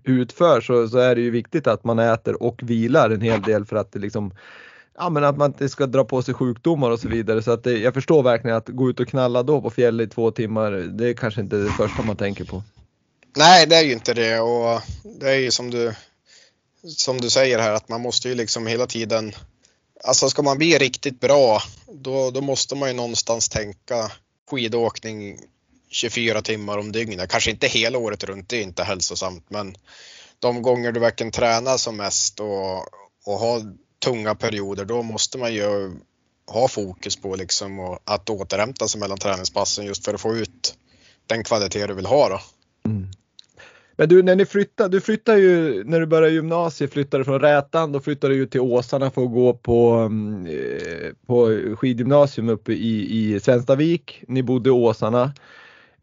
utför 0.04 0.60
så, 0.60 0.88
så 0.88 0.98
är 0.98 1.14
det 1.14 1.20
ju 1.20 1.30
viktigt 1.30 1.66
att 1.66 1.84
man 1.84 1.98
äter 1.98 2.42
och 2.42 2.60
vilar 2.62 3.10
en 3.10 3.20
hel 3.20 3.42
del 3.42 3.64
för 3.64 3.76
att 3.76 3.92
det 3.92 3.98
liksom 3.98 4.34
Ja 5.00 5.10
men 5.10 5.24
att 5.24 5.36
man 5.36 5.50
inte 5.50 5.68
ska 5.68 5.86
dra 5.86 6.04
på 6.04 6.22
sig 6.22 6.34
sjukdomar 6.34 6.90
och 6.90 7.00
så 7.00 7.08
vidare 7.08 7.42
så 7.42 7.50
att 7.50 7.64
det, 7.64 7.78
jag 7.78 7.94
förstår 7.94 8.22
verkligen 8.22 8.56
att 8.56 8.68
gå 8.68 8.90
ut 8.90 9.00
och 9.00 9.08
knalla 9.08 9.42
då 9.42 9.60
på 9.60 9.70
fjället 9.70 10.08
i 10.08 10.14
två 10.14 10.30
timmar 10.30 10.70
det 10.70 11.08
är 11.08 11.14
kanske 11.14 11.40
inte 11.40 11.56
det 11.56 11.70
första 11.70 12.02
man 12.02 12.16
tänker 12.16 12.44
på. 12.44 12.62
Nej 13.36 13.66
det 13.66 13.76
är 13.76 13.82
ju 13.82 13.92
inte 13.92 14.14
det 14.14 14.40
och 14.40 14.80
det 15.20 15.30
är 15.30 15.38
ju 15.38 15.50
som 15.50 15.70
du 15.70 15.94
som 16.82 17.20
du 17.20 17.30
säger 17.30 17.58
här 17.58 17.72
att 17.72 17.88
man 17.88 18.00
måste 18.00 18.28
ju 18.28 18.34
liksom 18.34 18.66
hela 18.66 18.86
tiden 18.86 19.32
Alltså 20.04 20.30
ska 20.30 20.42
man 20.42 20.58
bli 20.58 20.78
riktigt 20.78 21.20
bra 21.20 21.62
då, 21.92 22.30
då 22.30 22.40
måste 22.40 22.74
man 22.74 22.88
ju 22.88 22.94
någonstans 22.94 23.48
tänka 23.48 24.12
skidåkning 24.50 25.40
24 25.88 26.42
timmar 26.42 26.78
om 26.78 26.92
dygnet. 26.92 27.30
Kanske 27.30 27.50
inte 27.50 27.66
hela 27.66 27.98
året 27.98 28.24
runt, 28.24 28.48
det 28.48 28.56
är 28.56 28.62
inte 28.62 28.84
hälsosamt 28.84 29.50
men 29.50 29.76
de 30.38 30.62
gånger 30.62 30.92
du 30.92 31.00
verkligen 31.00 31.32
tränar 31.32 31.76
som 31.76 31.96
mest 31.96 32.40
och, 32.40 32.78
och 33.24 33.38
har 33.38 33.74
tunga 34.04 34.34
perioder 34.34 34.84
då 34.84 35.02
måste 35.02 35.38
man 35.38 35.54
ju 35.54 35.96
ha 36.46 36.68
fokus 36.68 37.16
på 37.16 37.36
liksom 37.36 37.78
och 37.78 37.98
att 38.04 38.30
återhämta 38.30 38.88
sig 38.88 39.00
mellan 39.00 39.18
träningspassen 39.18 39.86
just 39.86 40.04
för 40.04 40.14
att 40.14 40.20
få 40.20 40.36
ut 40.36 40.74
den 41.26 41.44
kvalitet 41.44 41.86
du 41.86 41.94
vill 41.94 42.06
ha. 42.06 42.28
Då. 42.28 42.40
Mm. 42.90 43.08
Men 43.98 44.08
du, 44.08 44.22
när 44.22 44.36
ni 44.36 44.46
flyttade, 44.46 44.96
du 44.96 45.00
flyttade 45.00 45.38
ju 45.38 45.84
när 45.84 46.00
du 46.00 46.06
började 46.06 46.34
gymnasiet, 46.34 46.92
flyttade 46.92 47.24
från 47.24 47.40
Rätan, 47.40 47.92
då 47.92 48.00
flyttade 48.00 48.34
du 48.34 48.46
till 48.46 48.60
Åsarna 48.60 49.10
för 49.10 49.22
att 49.22 49.32
gå 49.32 49.54
på, 49.54 49.90
mm, 49.90 50.46
eh, 50.46 51.12
på 51.26 51.46
skidgymnasium 51.76 52.48
uppe 52.48 52.72
i, 52.72 53.18
i 53.34 53.40
Svenstavik. 53.40 54.24
Ni 54.28 54.42
bodde 54.42 54.68
i 54.68 54.72
Åsarna. 54.72 55.32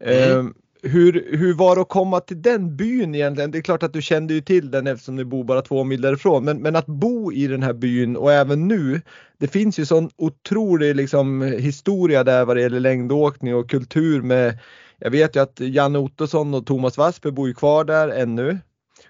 Mm. 0.00 0.46
Eh, 0.46 0.52
hur, 0.82 1.36
hur 1.36 1.54
var 1.54 1.76
det 1.76 1.82
att 1.82 1.88
komma 1.88 2.20
till 2.20 2.42
den 2.42 2.76
byn 2.76 3.14
egentligen? 3.14 3.50
Det 3.50 3.58
är 3.58 3.62
klart 3.62 3.82
att 3.82 3.92
du 3.92 4.02
kände 4.02 4.34
ju 4.34 4.40
till 4.40 4.70
den 4.70 4.86
eftersom 4.86 5.16
du 5.16 5.24
bor 5.24 5.44
bara 5.44 5.62
två 5.62 5.84
mil 5.84 6.00
därifrån. 6.00 6.44
Men, 6.44 6.62
men 6.62 6.76
att 6.76 6.86
bo 6.86 7.32
i 7.32 7.46
den 7.46 7.62
här 7.62 7.72
byn 7.72 8.16
och 8.16 8.32
även 8.32 8.68
nu. 8.68 9.00
Det 9.38 9.48
finns 9.48 9.78
ju 9.78 9.86
sån 9.86 10.10
otrolig 10.16 10.96
liksom, 10.96 11.42
historia 11.42 12.24
där 12.24 12.44
vad 12.44 12.56
det 12.56 12.60
gäller 12.62 12.80
längdåkning 12.80 13.54
och 13.54 13.70
kultur 13.70 14.22
med 14.22 14.58
jag 14.98 15.10
vet 15.10 15.36
ju 15.36 15.40
att 15.40 15.60
Janne 15.60 15.98
Ottosson 15.98 16.54
och 16.54 16.66
Thomas 16.66 16.98
Wassberg 16.98 17.32
bor 17.32 17.48
ju 17.48 17.54
kvar 17.54 17.84
där 17.84 18.08
ännu. 18.08 18.58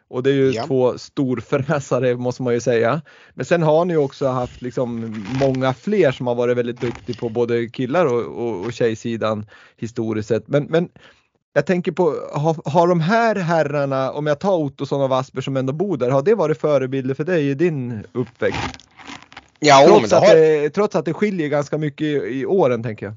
Och 0.08 0.22
det 0.22 0.30
är 0.30 0.34
ju 0.34 0.50
ja. 0.50 0.66
två 0.66 0.98
storfräsare 0.98 2.16
måste 2.16 2.42
man 2.42 2.54
ju 2.54 2.60
säga. 2.60 3.02
Men 3.34 3.44
sen 3.44 3.62
har 3.62 3.84
ni 3.84 3.96
också 3.96 4.28
haft 4.28 4.62
liksom 4.62 5.14
många 5.40 5.74
fler 5.74 6.12
som 6.12 6.26
har 6.26 6.34
varit 6.34 6.56
väldigt 6.56 6.80
duktiga 6.80 7.16
på 7.20 7.28
både 7.28 7.68
killar 7.68 8.06
och, 8.06 8.22
och, 8.22 8.64
och 8.64 8.72
tjejsidan 8.72 9.46
historiskt 9.76 10.28
sett. 10.28 10.48
Men, 10.48 10.64
men 10.64 10.88
jag 11.52 11.66
tänker 11.66 11.92
på, 11.92 12.14
har, 12.32 12.70
har 12.70 12.88
de 12.88 13.00
här 13.00 13.34
herrarna, 13.34 14.12
om 14.12 14.26
jag 14.26 14.38
tar 14.38 14.56
Ottosson 14.56 15.02
och 15.02 15.08
Wassberg 15.08 15.44
som 15.44 15.56
ändå 15.56 15.72
bor 15.72 15.96
där, 15.96 16.10
har 16.10 16.22
det 16.22 16.34
varit 16.34 16.60
förebilder 16.60 17.14
för 17.14 17.24
dig 17.24 17.50
i 17.50 17.54
din 17.54 18.04
uppväxt? 18.12 18.88
Ja, 19.60 19.84
trots, 19.86 20.10
det 20.10 20.16
har... 20.16 20.26
att 20.26 20.32
det, 20.32 20.70
trots 20.70 20.96
att 20.96 21.04
det 21.04 21.14
skiljer 21.14 21.48
ganska 21.48 21.78
mycket 21.78 22.04
i, 22.04 22.40
i 22.40 22.46
åren 22.46 22.82
tänker 22.82 23.06
jag. 23.06 23.14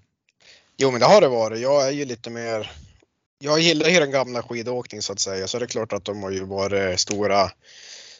Jo 0.82 0.92
men 0.92 1.00
det 1.00 1.06
har 1.06 1.22
det 1.22 1.28
varit. 1.28 1.60
Jag 1.60 1.88
är 1.88 1.92
ju 1.92 2.06
lite 2.06 2.30
mer 2.30 2.72
jag 3.39 3.60
gillar 3.60 3.89
ju 3.89 4.00
den 4.00 4.12
gamla 4.12 4.44
skidåkningen 4.44 5.04
så 5.04 5.13
att 5.13 5.20
säga 5.20 5.48
så 5.48 5.60
det 5.60 5.65
är 5.65 5.68
klart 5.68 5.94
att 5.94 6.06
de 6.06 6.24
har 6.24 6.32
ju 6.32 6.46
varit 6.46 7.00
stora, 7.00 7.52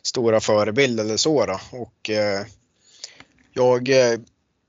stora 0.04 0.40
förebilder 0.40 1.04
eller 1.04 1.18
så 1.18 1.46
då. 1.46 1.60
Och 1.72 2.10
eh, 2.10 2.46
jag, 3.54 3.90
eh, 3.90 4.20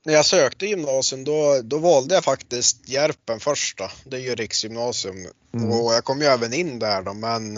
när 0.05 0.15
jag 0.15 0.27
sökte 0.27 0.67
gymnasium 0.67 1.25
då, 1.25 1.61
då 1.63 1.79
valde 1.79 2.15
jag 2.15 2.25
faktiskt 2.25 2.89
Järpen 2.89 3.41
första. 3.41 3.91
Det 4.05 4.17
är 4.17 4.21
ju 4.21 4.35
riksgymnasium 4.35 5.27
mm. 5.55 5.71
och 5.71 5.95
jag 5.95 6.05
kom 6.05 6.21
ju 6.21 6.27
även 6.27 6.53
in 6.53 6.79
där 6.79 7.03
då 7.03 7.15
men 7.15 7.57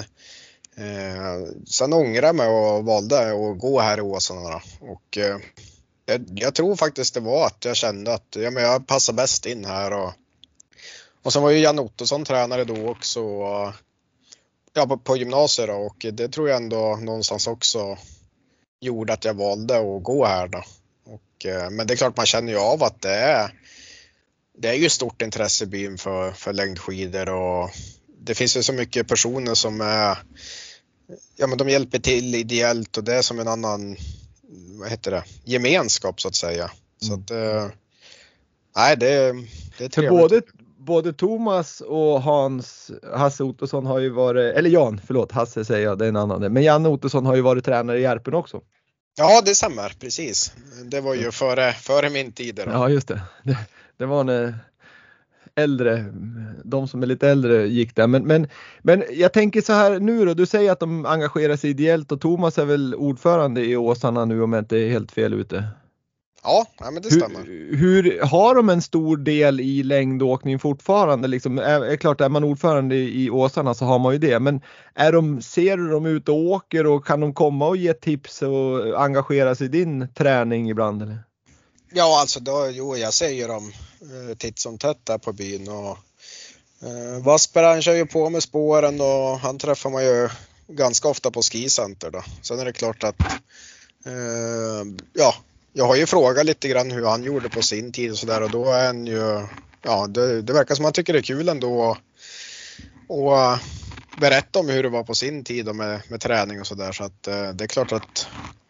eh, 0.76 1.48
sen 1.66 1.92
ångrade 1.92 2.26
jag 2.26 2.36
mig 2.36 2.48
och 2.48 2.84
valde 2.84 3.18
att 3.18 3.58
gå 3.58 3.80
här 3.80 3.98
i 3.98 4.00
Åsarna. 4.00 4.62
Och 4.80 5.18
eh, 5.18 5.38
jag, 6.06 6.28
jag, 6.34 6.54
tror 6.54 6.76
faktiskt 6.76 7.14
det 7.14 7.20
var 7.20 7.46
att 7.46 7.64
jag 7.64 7.76
kände 7.76 8.14
att 8.14 8.36
ja, 8.36 8.50
men 8.50 8.62
jag 8.62 8.86
passar 8.86 9.12
bäst 9.12 9.46
in 9.46 9.64
här 9.64 9.92
och 9.92 10.12
och 11.22 11.32
sen 11.32 11.42
var 11.42 11.50
ju 11.50 11.58
Jan 11.58 11.78
Ottosson 11.78 12.24
tränare 12.24 12.64
då 12.64 12.88
också. 12.88 13.20
Ja, 14.72 14.86
på, 14.86 14.96
på 14.96 15.16
gymnasiet 15.16 15.68
då, 15.68 15.74
och 15.74 16.06
det 16.12 16.28
tror 16.28 16.48
jag 16.48 16.56
ändå 16.56 16.96
någonstans 16.96 17.46
också 17.46 17.98
gjorde 18.80 19.12
att 19.12 19.24
jag 19.24 19.34
valde 19.34 19.78
att 19.78 20.02
gå 20.02 20.26
här 20.26 20.48
då. 20.48 20.64
Och, 21.04 21.46
eh, 21.46 21.70
men 21.70 21.86
det 21.86 21.94
är 21.94 21.96
klart 21.96 22.16
man 22.16 22.26
känner 22.26 22.52
ju 22.52 22.58
av 22.58 22.82
att 22.82 23.00
det 23.00 23.14
är 23.14 23.52
det 24.58 24.68
är 24.68 24.74
ju 24.74 24.88
stort 24.88 25.22
intresse 25.22 25.64
i 25.64 25.66
byn 25.66 25.98
för, 25.98 26.32
för 26.32 26.52
längdskidor 26.52 27.28
och 27.28 27.70
det 28.18 28.34
finns 28.34 28.56
ju 28.56 28.62
så 28.62 28.72
mycket 28.72 29.08
personer 29.08 29.54
som 29.54 29.80
är 29.80 30.18
ja 31.36 31.46
men 31.46 31.58
de 31.58 31.68
hjälper 31.68 31.98
till 31.98 32.34
ideellt 32.34 32.96
och 32.96 33.04
det 33.04 33.14
är 33.14 33.22
som 33.22 33.40
en 33.40 33.48
annan 33.48 33.96
vad 34.78 34.90
heter 34.90 35.10
det, 35.10 35.24
gemenskap 35.44 36.20
så 36.20 36.28
att 36.28 36.34
säga. 36.34 36.70
Så 37.00 37.12
mm. 37.12 37.20
att, 37.20 37.30
eh, 37.30 37.70
nej 38.76 38.96
det, 38.96 39.32
det 39.78 39.84
är 39.84 39.88
trevligt. 39.88 39.94
För 39.94 40.08
både, 40.08 40.42
både 40.84 41.12
Thomas 41.12 41.80
och 41.80 42.22
Hans, 42.22 42.90
Hasse 43.14 43.44
Ottosson 43.44 43.86
har 43.86 43.98
ju 43.98 44.10
varit, 44.10 44.56
eller 44.56 44.70
Jan, 44.70 45.00
förlåt, 45.06 45.32
Hasse 45.32 45.64
säger 45.64 45.86
jag, 45.86 45.98
det 45.98 46.04
är 46.04 46.08
en 46.08 46.16
annan. 46.16 46.52
Men 46.52 46.62
Janne 46.62 46.88
Ottosson 46.88 47.26
har 47.26 47.36
ju 47.36 47.42
varit 47.42 47.64
tränare 47.64 47.98
i 47.98 48.02
Järpen 48.02 48.34
också. 48.34 48.60
Ja, 49.16 49.42
det 49.44 49.54
stämmer 49.54 49.92
precis. 50.00 50.52
Det 50.84 51.00
var 51.00 51.14
ju 51.14 51.30
före, 51.30 51.72
före 51.72 52.10
min 52.10 52.32
tid. 52.32 52.54
Då. 52.56 52.62
Ja, 52.66 52.88
just 52.88 53.08
det. 53.08 53.20
det. 53.42 53.58
det. 53.96 54.06
var 54.06 54.24
när 54.24 54.54
äldre, 55.54 56.04
de 56.64 56.88
som 56.88 57.02
är 57.02 57.06
lite 57.06 57.28
äldre 57.28 57.66
gick 57.66 57.96
där. 57.96 58.06
Men, 58.06 58.26
men, 58.26 58.48
men 58.82 59.04
jag 59.10 59.32
tänker 59.32 59.60
så 59.60 59.72
här 59.72 59.98
nu 59.98 60.24
då, 60.24 60.34
du 60.34 60.46
säger 60.46 60.72
att 60.72 60.80
de 60.80 61.06
engagerar 61.06 61.56
sig 61.56 61.70
ideellt 61.70 62.12
och 62.12 62.20
Thomas 62.20 62.58
är 62.58 62.64
väl 62.64 62.94
ordförande 62.94 63.64
i 63.64 63.76
Åsarna 63.76 64.24
nu 64.24 64.42
om 64.42 64.52
jag 64.52 64.60
inte 64.60 64.76
är 64.76 64.90
helt 64.90 65.12
fel 65.12 65.34
ute? 65.34 65.64
Ja, 66.42 66.66
men 66.78 67.02
det 67.02 67.10
stämmer. 67.10 67.44
Hur, 67.44 67.76
hur, 67.76 68.20
har 68.22 68.54
de 68.54 68.68
en 68.68 68.82
stor 68.82 69.16
del 69.16 69.60
i 69.60 69.82
längdåkning 69.82 70.58
fortfarande? 70.58 71.28
Liksom, 71.28 71.58
är, 71.58 71.80
är 71.80 71.96
klart, 71.96 72.20
är 72.20 72.28
man 72.28 72.44
ordförande 72.44 72.94
i, 72.94 73.24
i 73.24 73.30
Åsarna 73.30 73.74
så 73.74 73.84
har 73.84 73.98
man 73.98 74.12
ju 74.12 74.18
det. 74.18 74.40
Men 74.40 74.60
är 74.94 75.12
de, 75.12 75.42
ser 75.42 75.76
du 75.76 75.88
dem 75.88 76.06
ute 76.06 76.30
och 76.30 76.38
åker 76.38 76.86
och 76.86 77.06
kan 77.06 77.20
de 77.20 77.34
komma 77.34 77.68
och 77.68 77.76
ge 77.76 77.94
tips 77.94 78.42
och 78.42 79.02
engagera 79.02 79.54
sig 79.54 79.66
i 79.66 79.68
din 79.68 80.08
träning 80.14 80.70
ibland? 80.70 81.02
Eller? 81.02 81.18
Ja, 81.92 82.20
alltså 82.20 82.40
då, 82.40 82.68
jo, 82.72 82.96
jag 82.96 83.14
ser 83.14 83.28
ju 83.28 83.46
dem 83.46 83.72
eh, 84.00 84.36
titt 84.36 84.58
som 84.58 84.78
tätt 84.78 85.06
där 85.06 85.18
på 85.18 85.32
byn. 85.32 85.68
Och, 85.68 85.98
eh, 86.88 87.24
Wasper 87.24 87.62
han 87.62 87.82
kör 87.82 87.94
ju 87.94 88.06
på 88.06 88.30
med 88.30 88.42
spåren 88.42 89.00
och 89.00 89.38
han 89.38 89.58
träffar 89.58 89.90
man 89.90 90.04
ju 90.04 90.28
ganska 90.68 91.08
ofta 91.08 91.30
på 91.30 91.42
skicenter 91.42 92.10
då. 92.10 92.22
Sen 92.42 92.58
är 92.58 92.64
det 92.64 92.72
klart 92.72 93.04
att 93.04 93.20
eh, 94.06 94.84
ja, 95.12 95.34
jag 95.72 95.86
har 95.86 95.96
ju 95.96 96.06
frågat 96.06 96.46
lite 96.46 96.68
grann 96.68 96.90
hur 96.90 97.06
han 97.06 97.22
gjorde 97.22 97.48
på 97.48 97.62
sin 97.62 97.92
tid 97.92 98.10
och 98.10 98.18
sådär 98.18 98.42
och 98.42 98.50
då 98.50 98.72
är 98.72 98.86
han 98.86 99.06
ju, 99.06 99.46
ja 99.82 100.06
det, 100.06 100.42
det 100.42 100.52
verkar 100.52 100.74
som 100.74 100.84
han 100.84 100.94
tycker 100.94 101.12
det 101.12 101.18
är 101.18 101.22
kul 101.22 101.48
ändå 101.48 101.96
och 103.08 103.58
berätta 104.20 104.58
om 104.58 104.68
hur 104.68 104.82
det 104.82 104.88
var 104.88 105.04
på 105.04 105.14
sin 105.14 105.44
tid 105.44 105.74
med, 105.74 106.00
med 106.08 106.20
träning 106.20 106.60
och 106.60 106.66
sådär 106.66 106.92
så 106.92 107.04
att 107.04 107.26
eh, 107.28 107.48
det 107.48 107.64
är 107.64 107.68
klart 107.68 107.92
att 107.92 108.26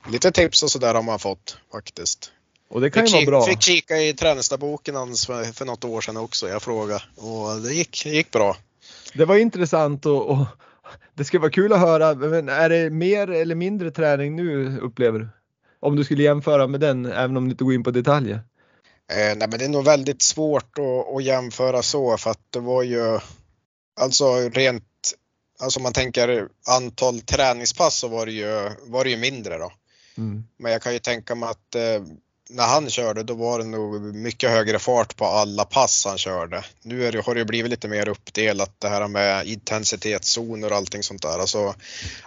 lite 0.09 0.31
tips 0.31 0.63
och 0.63 0.71
sådär 0.71 0.95
har 0.95 1.03
man 1.03 1.19
fått 1.19 1.57
faktiskt. 1.73 2.33
Och 2.69 2.81
det 2.81 2.91
kan 2.91 3.07
ju 3.07 3.13
vara 3.13 3.27
bra. 3.27 3.43
Fick 3.47 3.63
kika 3.63 3.99
i 3.99 4.15
träningsdagboken 4.15 4.95
hans 4.95 5.27
för, 5.27 5.45
för 5.45 5.65
något 5.65 5.85
år 5.85 6.01
sedan 6.01 6.17
också. 6.17 6.49
Jag 6.49 6.63
frågade 6.63 7.03
och 7.17 7.61
det 7.61 7.75
gick, 7.75 8.07
gick 8.07 8.31
bra. 8.31 8.57
Det 9.15 9.25
var 9.25 9.37
intressant 9.37 10.07
och, 10.07 10.31
och 10.31 10.47
det 11.15 11.25
ska 11.25 11.39
vara 11.39 11.51
kul 11.51 11.73
att 11.73 11.81
höra. 11.81 12.15
Men 12.15 12.49
är 12.49 12.69
det 12.69 12.91
mer 12.91 13.31
eller 13.31 13.55
mindre 13.55 13.91
träning 13.91 14.37
nu 14.37 14.79
upplever 14.79 15.19
du? 15.19 15.29
Om 15.83 15.97
du 15.97 16.05
skulle 16.05 16.23
jämföra 16.23 16.67
med 16.67 16.81
den, 16.81 17.07
även 17.07 17.37
om 17.37 17.45
du 17.45 17.51
inte 17.51 17.65
går 17.65 17.75
in 17.75 17.83
på 17.83 17.91
detaljer? 17.91 18.35
Eh, 19.13 19.37
nej, 19.37 19.49
men 19.49 19.51
det 19.51 19.65
är 19.65 19.69
nog 19.69 19.85
väldigt 19.85 20.23
svårt 20.23 20.79
att, 20.79 21.17
att, 21.17 21.25
jämföra 21.25 21.83
så 21.83 22.17
för 22.17 22.31
att 22.31 22.47
det 22.51 22.61
var 22.61 22.83
ju 22.83 23.19
alltså 24.01 24.35
rent, 24.35 24.85
alltså 25.61 25.79
om 25.79 25.83
man 25.83 25.93
tänker 25.93 26.49
antal 26.69 27.21
träningspass 27.21 27.99
så 27.99 28.09
var 28.09 28.27
det 28.27 28.33
ju, 28.33 28.71
var 28.83 29.05
det 29.05 29.11
ju 29.11 29.17
mindre 29.17 29.59
då. 29.59 29.73
Mm. 30.19 30.45
Men 30.57 30.73
jag 30.73 30.83
kan 30.83 30.93
ju 30.93 30.99
tänka 30.99 31.35
mig 31.35 31.49
att 31.49 31.75
eh, 31.75 32.03
när 32.51 32.67
han 32.67 32.91
körde 32.91 33.23
då 33.23 33.35
var 33.35 33.59
det 33.59 33.65
nog 33.65 34.15
mycket 34.15 34.51
högre 34.51 34.79
fart 34.79 35.17
på 35.17 35.25
alla 35.25 35.65
pass 35.65 36.05
han 36.05 36.19
körde. 36.19 36.65
Nu 36.83 37.11
det, 37.11 37.27
har 37.27 37.35
det 37.35 37.45
blivit 37.45 37.71
lite 37.71 37.89
mer 37.89 38.09
uppdelat 38.09 38.75
det 38.79 38.89
här 38.89 39.09
med 39.09 39.47
intensitetszoner 39.47 40.71
och 40.71 40.77
allting 40.77 41.03
sånt 41.03 41.23
där. 41.23 41.39
Alltså, 41.39 41.75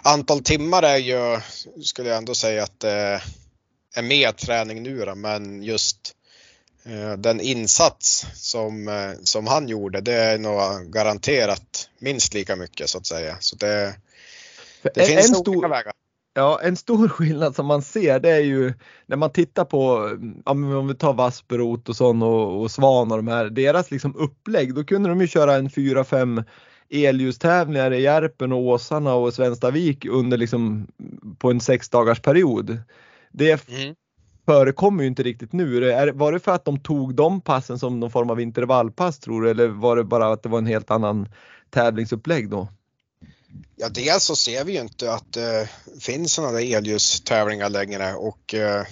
antal 0.02 0.42
timmar 0.42 0.82
är 0.82 0.96
ju, 0.96 1.40
skulle 1.84 2.08
jag 2.08 2.18
ändå 2.18 2.34
säga 2.34 2.62
att 2.62 2.80
det 2.80 3.22
är 3.96 4.02
mer 4.02 4.32
träning 4.32 4.82
nu 4.82 5.04
då, 5.04 5.14
men 5.14 5.62
just 5.62 6.14
eh, 6.84 7.12
den 7.12 7.40
insats 7.40 8.26
som, 8.34 8.88
eh, 8.88 9.12
som 9.24 9.46
han 9.46 9.68
gjorde 9.68 10.00
det 10.00 10.14
är 10.14 10.38
nog 10.38 10.92
garanterat 10.92 11.88
minst 11.98 12.34
lika 12.34 12.56
mycket 12.56 12.88
så 12.88 12.98
att 12.98 13.06
säga. 13.06 13.36
Så 13.40 13.56
det, 13.56 13.94
det 14.82 15.00
en, 15.00 15.06
finns 15.06 15.28
en 15.28 15.34
stor, 15.34 15.68
vägar. 15.68 15.92
Ja, 16.34 16.60
en 16.62 16.76
stor 16.76 17.08
skillnad 17.18 17.54
som 17.54 17.66
man 17.66 17.82
ser 17.82 18.20
det 18.20 18.30
är 18.30 18.40
ju 18.40 18.74
när 19.06 19.16
man 19.16 19.32
tittar 19.32 19.64
på, 19.64 20.10
om 20.44 20.88
vi 20.88 20.94
tar 20.94 21.12
Vasper, 21.12 21.60
Ottosson 21.60 22.22
och, 22.22 22.60
och 22.60 22.70
Svan 22.70 23.12
och 23.12 23.18
de 23.18 23.28
här, 23.28 23.44
deras 23.44 23.90
liksom 23.90 24.16
upplägg, 24.16 24.74
då 24.74 24.84
kunde 24.84 25.08
de 25.08 25.20
ju 25.20 25.26
köra 25.26 25.54
en 25.54 25.68
4-5 25.68 26.44
elljustävlingar 26.90 27.92
i 27.92 28.02
Järpen 28.02 28.52
och 28.52 28.58
Åsarna 28.58 29.14
och 29.14 29.34
Svenstavik 29.34 30.04
under 30.04 30.36
liksom 30.36 30.86
på 31.38 31.50
en 31.50 31.60
sex 31.60 31.88
dagars 31.88 32.20
period. 32.20 32.78
Det 33.36 33.68
mm. 33.68 33.94
förekommer 34.46 35.02
ju 35.02 35.08
inte 35.08 35.22
riktigt 35.22 35.52
nu. 35.52 35.80
Var 36.14 36.32
det 36.32 36.40
för 36.40 36.52
att 36.52 36.64
de 36.64 36.80
tog 36.80 37.14
de 37.14 37.40
passen 37.40 37.78
som 37.78 38.00
någon 38.00 38.10
form 38.10 38.30
av 38.30 38.40
intervallpass 38.40 39.18
tror 39.18 39.42
du 39.42 39.50
eller 39.50 39.68
var 39.68 39.96
det 39.96 40.04
bara 40.04 40.32
att 40.32 40.42
det 40.42 40.48
var 40.48 40.58
en 40.58 40.66
helt 40.66 40.90
annan 40.90 41.28
tävlingsupplägg 41.70 42.50
då? 42.50 42.68
Ja, 43.76 43.88
dels 43.88 44.24
så 44.24 44.36
ser 44.36 44.64
vi 44.64 44.72
ju 44.72 44.80
inte 44.80 45.12
att 45.12 45.32
det 45.32 45.70
finns 46.00 46.32
sådana 46.32 46.52
där 46.52 46.76
elljustävlingar 46.76 47.68
längre 47.68 48.14
och 48.14 48.54
eh, 48.54 48.82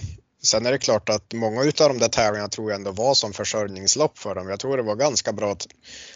sen 0.43 0.65
är 0.65 0.71
det 0.71 0.77
klart 0.77 1.09
att 1.09 1.33
många 1.33 1.63
utav 1.63 1.89
de 1.89 1.99
där 1.99 2.07
tävlingarna 2.07 2.49
tror 2.49 2.71
jag 2.71 2.77
ändå 2.77 2.91
var 2.91 3.13
som 3.13 3.33
försörjningslopp 3.33 4.17
för 4.17 4.35
dem. 4.35 4.49
Jag 4.49 4.59
tror 4.59 4.77
det 4.77 4.83
var 4.83 4.95
ganska 4.95 5.33
bra 5.33 5.55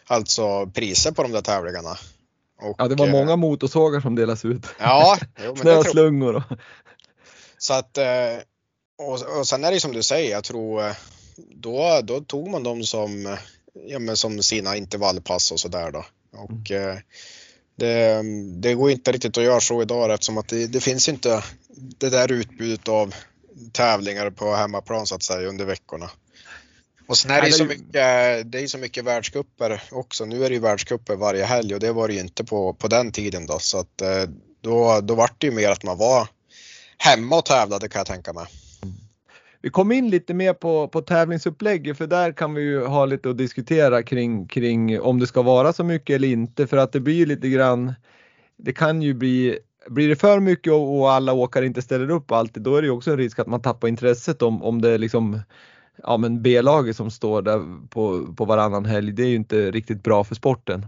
alltså 0.08 0.68
priser 0.74 1.12
på 1.12 1.24
de 1.24 1.32
där 1.32 1.42
tävlingarna. 1.42 1.98
Och, 2.62 2.76
ja, 2.78 2.88
det 2.88 2.96
var 2.96 3.08
många 3.08 3.36
motorsågar 3.36 4.00
som 4.00 4.16
delas 4.16 4.46
ut. 4.46 4.66
Ja, 4.80 5.18
snöslungor. 5.62 6.36
Och... 6.36 6.44
Så 7.60 7.74
att, 7.74 7.98
eh, 7.98 8.38
och, 8.98 9.38
och 9.38 9.48
sen 9.48 9.64
är 9.64 9.72
det 9.72 9.80
som 9.80 9.92
du 9.92 10.04
säger, 10.04 10.32
jag 10.32 10.44
tror 10.44 10.88
eh, 10.88 10.96
då, 11.36 12.02
då 12.04 12.22
tog 12.22 12.50
man 12.50 12.64
dem 12.64 12.84
som, 12.84 13.38
ja, 13.88 14.00
men 14.00 14.18
som 14.18 14.44
sina 14.44 14.76
intervallpass 14.76 15.52
och 15.52 15.60
sådär 15.60 15.92
då. 15.92 16.06
Och 16.32 16.72
mm. 16.72 16.98
Det, 17.76 18.22
det, 18.56 18.74
går 18.74 18.92
inte 18.92 19.12
riktigt 19.12 19.38
att 19.38 19.44
göra 19.44 19.60
så 19.60 19.82
idag 19.82 20.14
eftersom 20.14 20.38
att 20.38 20.48
det, 20.48 20.68
det 20.68 20.80
finns 20.80 21.10
inte 21.10 21.44
det 21.98 22.10
där 22.10 22.32
utbudet 22.32 22.88
av 22.88 23.16
tävlingar 23.72 24.30
på 24.30 24.56
hemmaplan 24.56 25.08
så 25.08 25.16
att 25.16 25.24
säga 25.24 25.50
under 25.50 25.66
veckorna. 25.66 26.10
Och 27.08 27.18
sen 27.18 27.32
är 27.32 27.42
det 27.42 27.48
ju 27.48 27.54
så 27.54 27.66
mycket, 27.66 27.94
det 28.52 28.60
är 28.60 28.68
så 28.68 28.78
mycket 28.78 29.06
världscuper 29.06 29.84
också. 29.92 30.26
Nu 30.26 30.46
är 30.46 30.50
det 30.50 30.56
ju 30.56 30.62
världscuper 30.62 31.16
varje 31.16 31.46
helg 31.46 31.74
och 31.74 31.80
det 31.80 31.92
var 31.92 32.08
det 32.08 32.14
ju 32.14 32.20
inte 32.20 32.44
på, 32.44 32.74
på 32.74 32.88
den 32.88 33.12
tiden 33.12 33.46
då 33.46 33.60
så 33.60 33.78
att 33.78 34.02
eh, 34.02 34.24
då, 34.62 35.02
då 35.02 35.16
var 35.16 35.30
det 35.38 35.48
ju 35.48 35.54
mer 35.54 35.70
att 35.70 35.84
man 35.84 35.98
var 35.98 36.28
hemma 37.00 37.38
och 37.38 37.46
tävlade 37.46 37.88
kan 37.88 38.00
jag 38.00 38.08
tänka 38.08 38.34
mig. 38.34 38.46
Vi 39.62 39.70
kom 39.70 39.92
in 39.92 40.10
lite 40.10 40.34
mer 40.34 40.54
på, 40.54 40.88
på 40.88 41.02
tävlingsupplägget 41.02 41.98
för 41.98 42.08
där 42.08 42.32
kan 42.32 42.54
vi 42.54 42.62
ju 42.62 42.86
ha 42.86 43.06
lite 43.06 43.30
att 43.30 43.38
diskutera 43.38 44.04
kring, 44.04 44.48
kring 44.48 45.02
om 45.02 45.20
det 45.20 45.28
ska 45.28 45.42
vara 45.42 45.74
så 45.74 45.84
mycket 45.84 46.16
eller 46.16 46.28
inte 46.28 46.68
för 46.68 46.78
att 46.78 46.92
det 46.92 47.00
blir 47.00 47.26
lite 47.26 47.50
grann 47.50 47.94
Det 48.58 48.74
kan 48.74 49.02
ju 49.02 49.14
bli 49.14 49.60
Blir 49.88 50.10
det 50.10 50.16
för 50.16 50.40
mycket 50.40 50.74
och, 50.74 51.00
och 51.00 51.12
alla 51.12 51.34
åkare 51.34 51.66
inte 51.66 51.82
ställer 51.82 52.10
upp 52.10 52.32
alltid 52.32 52.64
då 52.64 52.76
är 52.76 52.82
det 52.82 52.86
ju 52.86 52.92
också 52.92 53.12
en 53.12 53.18
risk 53.18 53.40
att 53.40 53.48
man 53.48 53.62
tappar 53.62 53.88
intresset 53.88 54.42
om, 54.42 54.64
om 54.64 54.82
det 54.82 54.98
liksom 54.98 55.42
ja 56.04 56.18
men 56.18 56.42
B-laget 56.42 56.96
som 56.96 57.12
står 57.12 57.42
där 57.42 57.88
på, 57.90 58.34
på 58.34 58.46
varannan 58.46 58.86
helg, 58.86 59.12
det 59.12 59.24
är 59.24 59.28
ju 59.28 59.36
inte 59.36 59.72
riktigt 59.72 60.04
bra 60.04 60.24
för 60.24 60.36
sporten. 60.36 60.86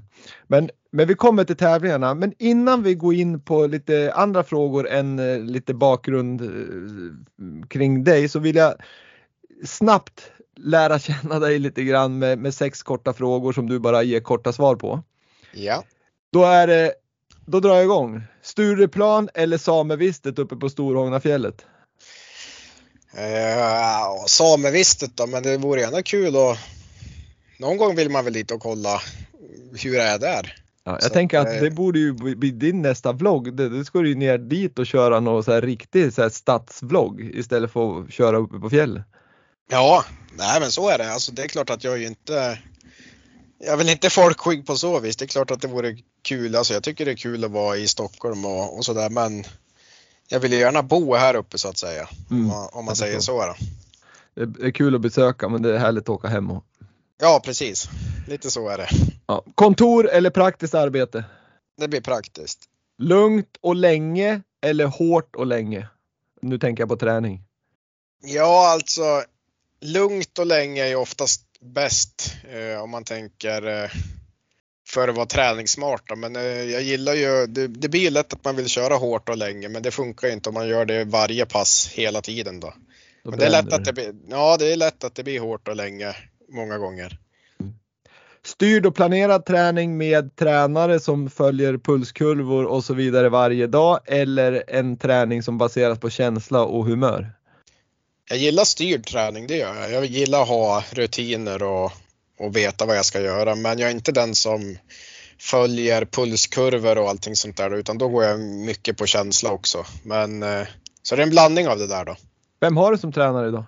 Men, 0.48 0.70
men 0.92 1.08
vi 1.08 1.16
kommer 1.16 1.44
till 1.44 1.58
tävlingarna, 1.58 2.14
men 2.14 2.34
innan 2.38 2.84
vi 2.84 2.96
går 2.96 3.14
in 3.14 3.42
på 3.42 3.68
lite 3.68 4.14
andra 4.16 4.44
frågor 4.44 4.90
än 4.90 5.20
eh, 5.20 5.40
lite 5.40 5.74
bakgrund 5.74 6.42
eh, 6.42 7.68
kring 7.68 8.04
dig 8.04 8.30
så 8.30 8.40
vill 8.40 8.56
jag 8.56 8.74
snabbt 9.66 10.32
lära 10.56 11.00
känna 11.00 11.40
dig 11.40 11.60
lite 11.60 11.84
grann 11.84 12.20
med, 12.20 12.40
med 12.40 12.54
sex 12.54 12.84
korta 12.84 13.14
frågor 13.14 13.54
som 13.54 13.70
du 13.70 13.80
bara 13.80 14.04
ger 14.04 14.20
korta 14.20 14.54
svar 14.54 14.76
på. 14.76 15.04
Ja. 15.54 15.84
Då 16.32 16.44
är 16.44 16.68
det, 16.68 16.94
då 17.46 17.60
drar 17.60 17.76
jag 17.76 17.84
igång. 17.84 18.24
Stureplan 18.42 19.30
eller 19.34 19.58
samevistet 19.58 20.40
uppe 20.40 20.56
på 20.56 20.70
Storhognafjället? 20.70 21.66
Eh, 23.14 24.26
samevistet 24.28 25.18
då, 25.18 25.28
men 25.28 25.44
det 25.44 25.58
vore 25.58 25.82
gärna 25.82 26.02
kul 26.02 26.36
och 26.36 26.58
någon 27.58 27.78
gång 27.78 27.96
vill 27.96 28.10
man 28.10 28.24
väl 28.24 28.34
dit 28.34 28.52
och 28.52 28.62
kolla 28.62 29.02
hur 29.84 29.94
det 29.94 30.04
är 30.04 30.20
där. 30.20 30.61
Ja, 30.84 30.92
jag 30.92 31.04
så 31.04 31.10
tänker 31.10 31.40
att, 31.40 31.48
att 31.48 31.60
det 31.60 31.72
borde 31.72 32.00
ju 32.00 32.14
bli 32.14 32.52
din 32.52 32.82
nästa 32.82 33.12
vlogg. 33.12 33.54
Det, 33.54 33.70
det 33.70 33.86
ska 33.86 34.00
du 34.00 34.10
ju 34.10 34.16
ner 34.16 34.38
dit 34.38 34.80
och 34.80 34.88
köra 34.88 35.20
någon 35.20 35.44
så 35.44 35.52
här 35.52 35.62
riktig 35.62 36.14
så 36.14 36.22
här 36.22 36.30
stadsvlogg 36.30 37.22
istället 37.22 37.72
för 37.72 38.02
att 38.02 38.14
köra 38.14 38.38
uppe 38.38 38.60
på 38.60 38.70
fjället. 38.70 39.04
Ja, 39.72 40.06
nej 40.38 40.60
men 40.60 40.72
så 40.72 40.90
är 40.90 40.98
det. 40.98 41.14
Alltså 41.14 41.32
det 41.32 41.44
är 41.44 41.48
klart 41.48 41.70
att 41.70 41.84
jag 41.84 41.94
är 41.94 41.98
ju 41.98 42.08
inte 42.08 42.60
jag 43.60 43.74
är 43.74 43.78
väl 43.78 43.90
inte 43.90 44.10
folkskygg 44.10 44.66
på 44.66 44.76
så 44.76 45.00
vis. 45.00 45.16
Det 45.16 45.26
är 45.26 45.28
klart 45.28 45.52
att 45.52 45.62
det 45.62 45.68
vore 45.68 45.98
kul. 46.22 46.56
Alltså 46.56 46.74
jag 46.74 46.84
tycker 46.84 47.06
det 47.06 47.12
är 47.12 47.16
kul 47.16 47.44
att 47.44 47.52
vara 47.52 47.78
i 47.78 47.88
Stockholm 47.88 48.46
och, 48.46 48.78
och 48.78 48.86
sådär 48.86 49.10
men 49.10 49.44
jag 50.28 50.40
vill 50.40 50.54
ju 50.54 50.60
gärna 50.60 50.84
bo 50.84 51.16
här 51.16 51.36
uppe 51.36 51.58
så 51.58 51.70
att 51.70 51.78
säga. 51.78 52.10
Mm. 52.32 52.44
Om 52.44 52.48
man, 52.48 52.70
om 52.72 52.86
man 52.86 52.96
säger 52.96 53.20
så. 53.20 53.46
Då. 53.46 53.56
Det 54.46 54.68
är 54.68 54.72
kul 54.72 54.96
att 54.96 55.02
besöka 55.02 55.50
men 55.50 55.62
det 55.62 55.76
är 55.76 55.78
härligt 55.78 56.04
att 56.04 56.10
åka 56.10 56.28
hem 56.28 56.52
och... 56.52 56.64
Ja 57.24 57.42
precis, 57.44 57.90
lite 58.28 58.52
så 58.52 58.70
är 58.70 58.78
det. 58.78 58.90
Ja. 59.28 59.44
Kontor 59.56 60.10
eller 60.10 60.30
praktiskt 60.30 60.76
arbete? 60.76 61.24
Det 61.78 61.88
blir 61.88 62.02
praktiskt. 62.02 62.60
Lugnt 62.98 63.58
och 63.62 63.76
länge 63.76 64.42
eller 64.62 64.86
hårt 64.86 65.36
och 65.36 65.46
länge? 65.46 65.88
Nu 66.42 66.60
tänker 66.60 66.82
jag 66.82 66.90
på 66.90 66.98
träning. 66.98 67.42
Ja 68.24 68.72
alltså 68.74 69.24
lugnt 69.82 70.40
och 70.40 70.46
länge 70.46 70.84
är 70.86 70.96
oftast 70.96 71.42
bäst 71.60 72.34
eh, 72.50 72.84
om 72.84 72.90
man 72.90 73.04
tänker 73.04 73.84
eh, 73.84 73.90
för 74.90 75.08
att 75.08 75.16
vara 75.16 75.26
träningssmart. 75.26 76.18
Men 76.18 76.36
eh, 76.36 76.42
jag 76.44 76.82
gillar 76.82 77.14
ju, 77.14 77.48
det, 77.48 77.68
det 77.68 77.90
blir 77.90 78.12
lätt 78.12 78.34
att 78.34 78.46
man 78.46 78.56
vill 78.56 78.68
köra 78.68 78.96
hårt 78.96 79.30
och 79.30 79.38
länge 79.38 79.70
men 79.70 79.84
det 79.84 79.92
funkar 79.92 80.28
inte 80.28 80.50
om 80.50 80.54
man 80.54 80.68
gör 80.68 80.86
det 80.86 81.04
varje 81.04 81.46
pass 81.46 81.90
hela 81.94 82.22
tiden 82.22 82.60
då. 82.60 82.74
då 83.24 83.30
men 83.30 83.40
det 83.40 83.46
är 83.46 83.50
lätt 83.50 83.74
att 83.74 83.86
det 83.86 83.94
blir, 83.94 84.16
ja 84.30 84.58
det 84.58 84.74
är 84.74 84.76
lätt 84.76 85.04
att 85.04 85.16
det 85.16 85.24
blir 85.24 85.40
hårt 85.40 85.68
och 85.68 85.76
länge 85.76 86.16
många 86.52 86.78
gånger. 86.78 87.18
styrd 88.46 88.86
och 88.86 88.96
planerad 88.96 89.46
träning 89.46 89.98
med 89.98 90.36
tränare 90.36 91.00
som 91.00 91.30
följer 91.30 91.78
pulskurvor 91.78 92.66
och 92.66 92.84
så 92.84 92.94
vidare 92.94 93.30
varje 93.30 93.68
dag 93.68 94.00
eller 94.06 94.64
en 94.68 94.98
träning 94.98 95.44
som 95.44 95.58
baseras 95.58 96.00
på 96.00 96.10
känsla 96.10 96.64
och 96.64 96.86
humör? 96.86 97.32
Jag 98.30 98.38
gillar 98.38 98.64
styrd 98.64 99.06
träning, 99.06 99.48
det 99.48 99.58
gör 99.58 99.76
jag. 99.76 99.92
Jag 99.92 100.06
gillar 100.06 100.42
att 100.42 100.48
ha 100.48 100.84
rutiner 100.92 101.64
och, 101.64 101.92
och 102.40 102.56
veta 102.56 102.86
vad 102.86 102.98
jag 102.98 103.06
ska 103.06 103.22
göra, 103.22 103.56
men 103.56 103.80
jag 103.80 103.90
är 103.90 103.94
inte 103.94 104.12
den 104.12 104.36
som 104.36 104.78
följer 105.38 106.06
pulskurvor 106.06 106.98
och 106.98 107.10
allting 107.10 107.36
sånt 107.36 107.58
där 107.58 107.76
utan 107.76 107.98
då 107.98 108.08
går 108.08 108.24
jag 108.24 108.40
mycket 108.40 108.98
på 108.98 109.06
känsla 109.06 109.52
också. 109.52 109.86
Men 110.04 110.44
eh, 110.44 110.68
så 111.04 111.16
det 111.16 111.22
är 111.22 111.24
en 111.24 111.30
blandning 111.30 111.68
av 111.68 111.78
det 111.78 111.88
där 111.88 112.06
då. 112.06 112.16
Vem 112.60 112.78
har 112.78 112.92
du 112.92 112.98
som 112.98 113.12
tränare 113.12 113.48
idag? 113.48 113.64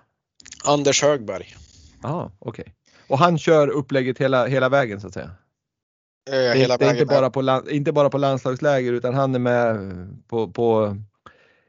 Anders 0.64 1.02
Högberg. 1.02 1.56
Ja, 2.04 2.32
okej. 2.38 2.62
Okay. 2.62 2.72
Och 3.08 3.18
han 3.18 3.38
kör 3.38 3.68
upplägget 3.68 4.18
hela, 4.18 4.46
hela 4.46 4.68
vägen 4.68 5.00
så 5.00 5.06
att 5.06 5.14
säga? 5.14 5.30
Eh, 6.30 6.32
det, 6.32 6.54
hela 6.54 6.76
det 6.76 6.84
är 6.84 6.90
inte 6.90 7.06
bara, 7.06 7.30
på, 7.30 7.70
inte 7.70 7.92
bara 7.92 8.10
på 8.10 8.18
landslagsläger 8.18 8.92
utan 8.92 9.14
han 9.14 9.34
är 9.34 9.38
med 9.38 9.78
på, 10.28 10.48
på 10.48 10.96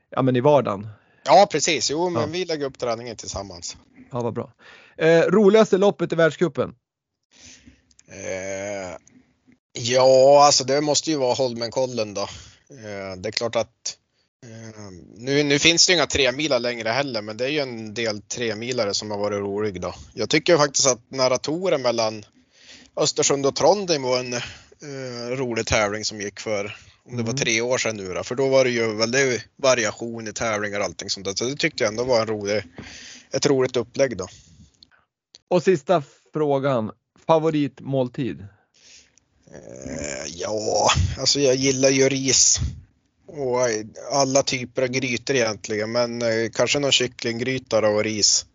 ja, 0.09 0.21
men 0.21 0.35
i 0.35 0.41
vardagen? 0.41 0.87
Ja 1.25 1.47
precis, 1.51 1.91
jo 1.91 2.09
men 2.09 2.21
ja. 2.21 2.27
vi 2.31 2.45
lägger 2.45 2.65
upp 2.65 2.79
träningen 2.79 3.15
tillsammans. 3.15 3.77
Ja 4.11 4.21
vad 4.21 4.33
bra. 4.33 4.53
Eh, 4.97 5.21
roligaste 5.21 5.77
loppet 5.77 6.13
i 6.13 6.15
världscupen? 6.15 6.75
Eh, 8.07 8.97
ja 9.73 10.45
alltså 10.45 10.63
det 10.63 10.81
måste 10.81 11.11
ju 11.11 11.17
vara 11.17 11.33
Holmenkollen 11.33 12.13
då. 12.13 12.21
Eh, 12.69 13.17
det 13.17 13.29
är 13.29 13.31
klart 13.31 13.55
att 13.55 13.97
nu, 15.17 15.43
nu 15.43 15.59
finns 15.59 15.87
det 15.87 15.91
ju 15.91 15.97
inga 15.97 16.07
tremilar 16.07 16.59
längre 16.59 16.89
heller 16.89 17.21
men 17.21 17.37
det 17.37 17.45
är 17.45 17.49
ju 17.49 17.59
en 17.59 17.93
del 17.93 18.21
tremilare 18.21 18.93
som 18.93 19.11
har 19.11 19.17
varit 19.17 19.39
rolig 19.39 19.81
då. 19.81 19.95
Jag 20.13 20.29
tycker 20.29 20.57
faktiskt 20.57 20.87
att 20.87 21.11
narratorer 21.11 21.77
mellan 21.77 22.25
Östersund 22.97 23.45
och 23.45 23.55
Trondheim 23.55 24.01
var 24.01 24.19
en 24.19 24.33
eh, 24.33 25.29
rolig 25.29 25.67
tävling 25.67 26.05
som 26.05 26.21
gick 26.21 26.39
för 26.39 26.75
om 27.05 27.17
det 27.17 27.23
var 27.23 27.29
mm. 27.29 27.37
tre 27.37 27.61
år 27.61 27.77
sedan 27.77 27.97
nu 27.97 28.13
då, 28.13 28.23
för 28.23 28.35
då 28.35 28.49
var 28.49 28.63
det 28.63 28.69
ju 28.69 28.95
väldigt 28.95 29.41
variation 29.55 30.27
i 30.27 30.33
tävlingar 30.33 30.79
och 30.79 30.85
allting 30.85 31.09
sånt 31.09 31.25
där. 31.25 31.33
Så 31.33 31.45
det 31.45 31.55
tyckte 31.55 31.83
jag 31.83 31.91
ändå 31.91 32.03
var 32.03 32.21
en 32.21 32.27
rolig, 32.27 32.63
ett 33.31 33.45
roligt 33.45 33.75
upplägg 33.75 34.17
då. 34.17 34.27
Och 35.47 35.63
sista 35.63 36.03
frågan, 36.33 36.91
favoritmåltid? 37.27 38.47
Eh, 39.51 40.25
ja, 40.35 40.89
alltså 41.19 41.39
jag 41.39 41.55
gillar 41.55 41.89
ju 41.89 42.09
ris 42.09 42.59
och 43.27 43.69
eh, 43.69 43.85
alla 44.11 44.43
typer 44.43 44.81
av 44.81 44.87
grytor 44.87 45.35
egentligen, 45.35 45.91
men 45.91 46.21
eh, 46.21 46.49
kanske 46.53 46.79
någon 46.79 46.91
kycklinggryta 46.91 47.89
och 47.89 48.03
ris. 48.03 48.45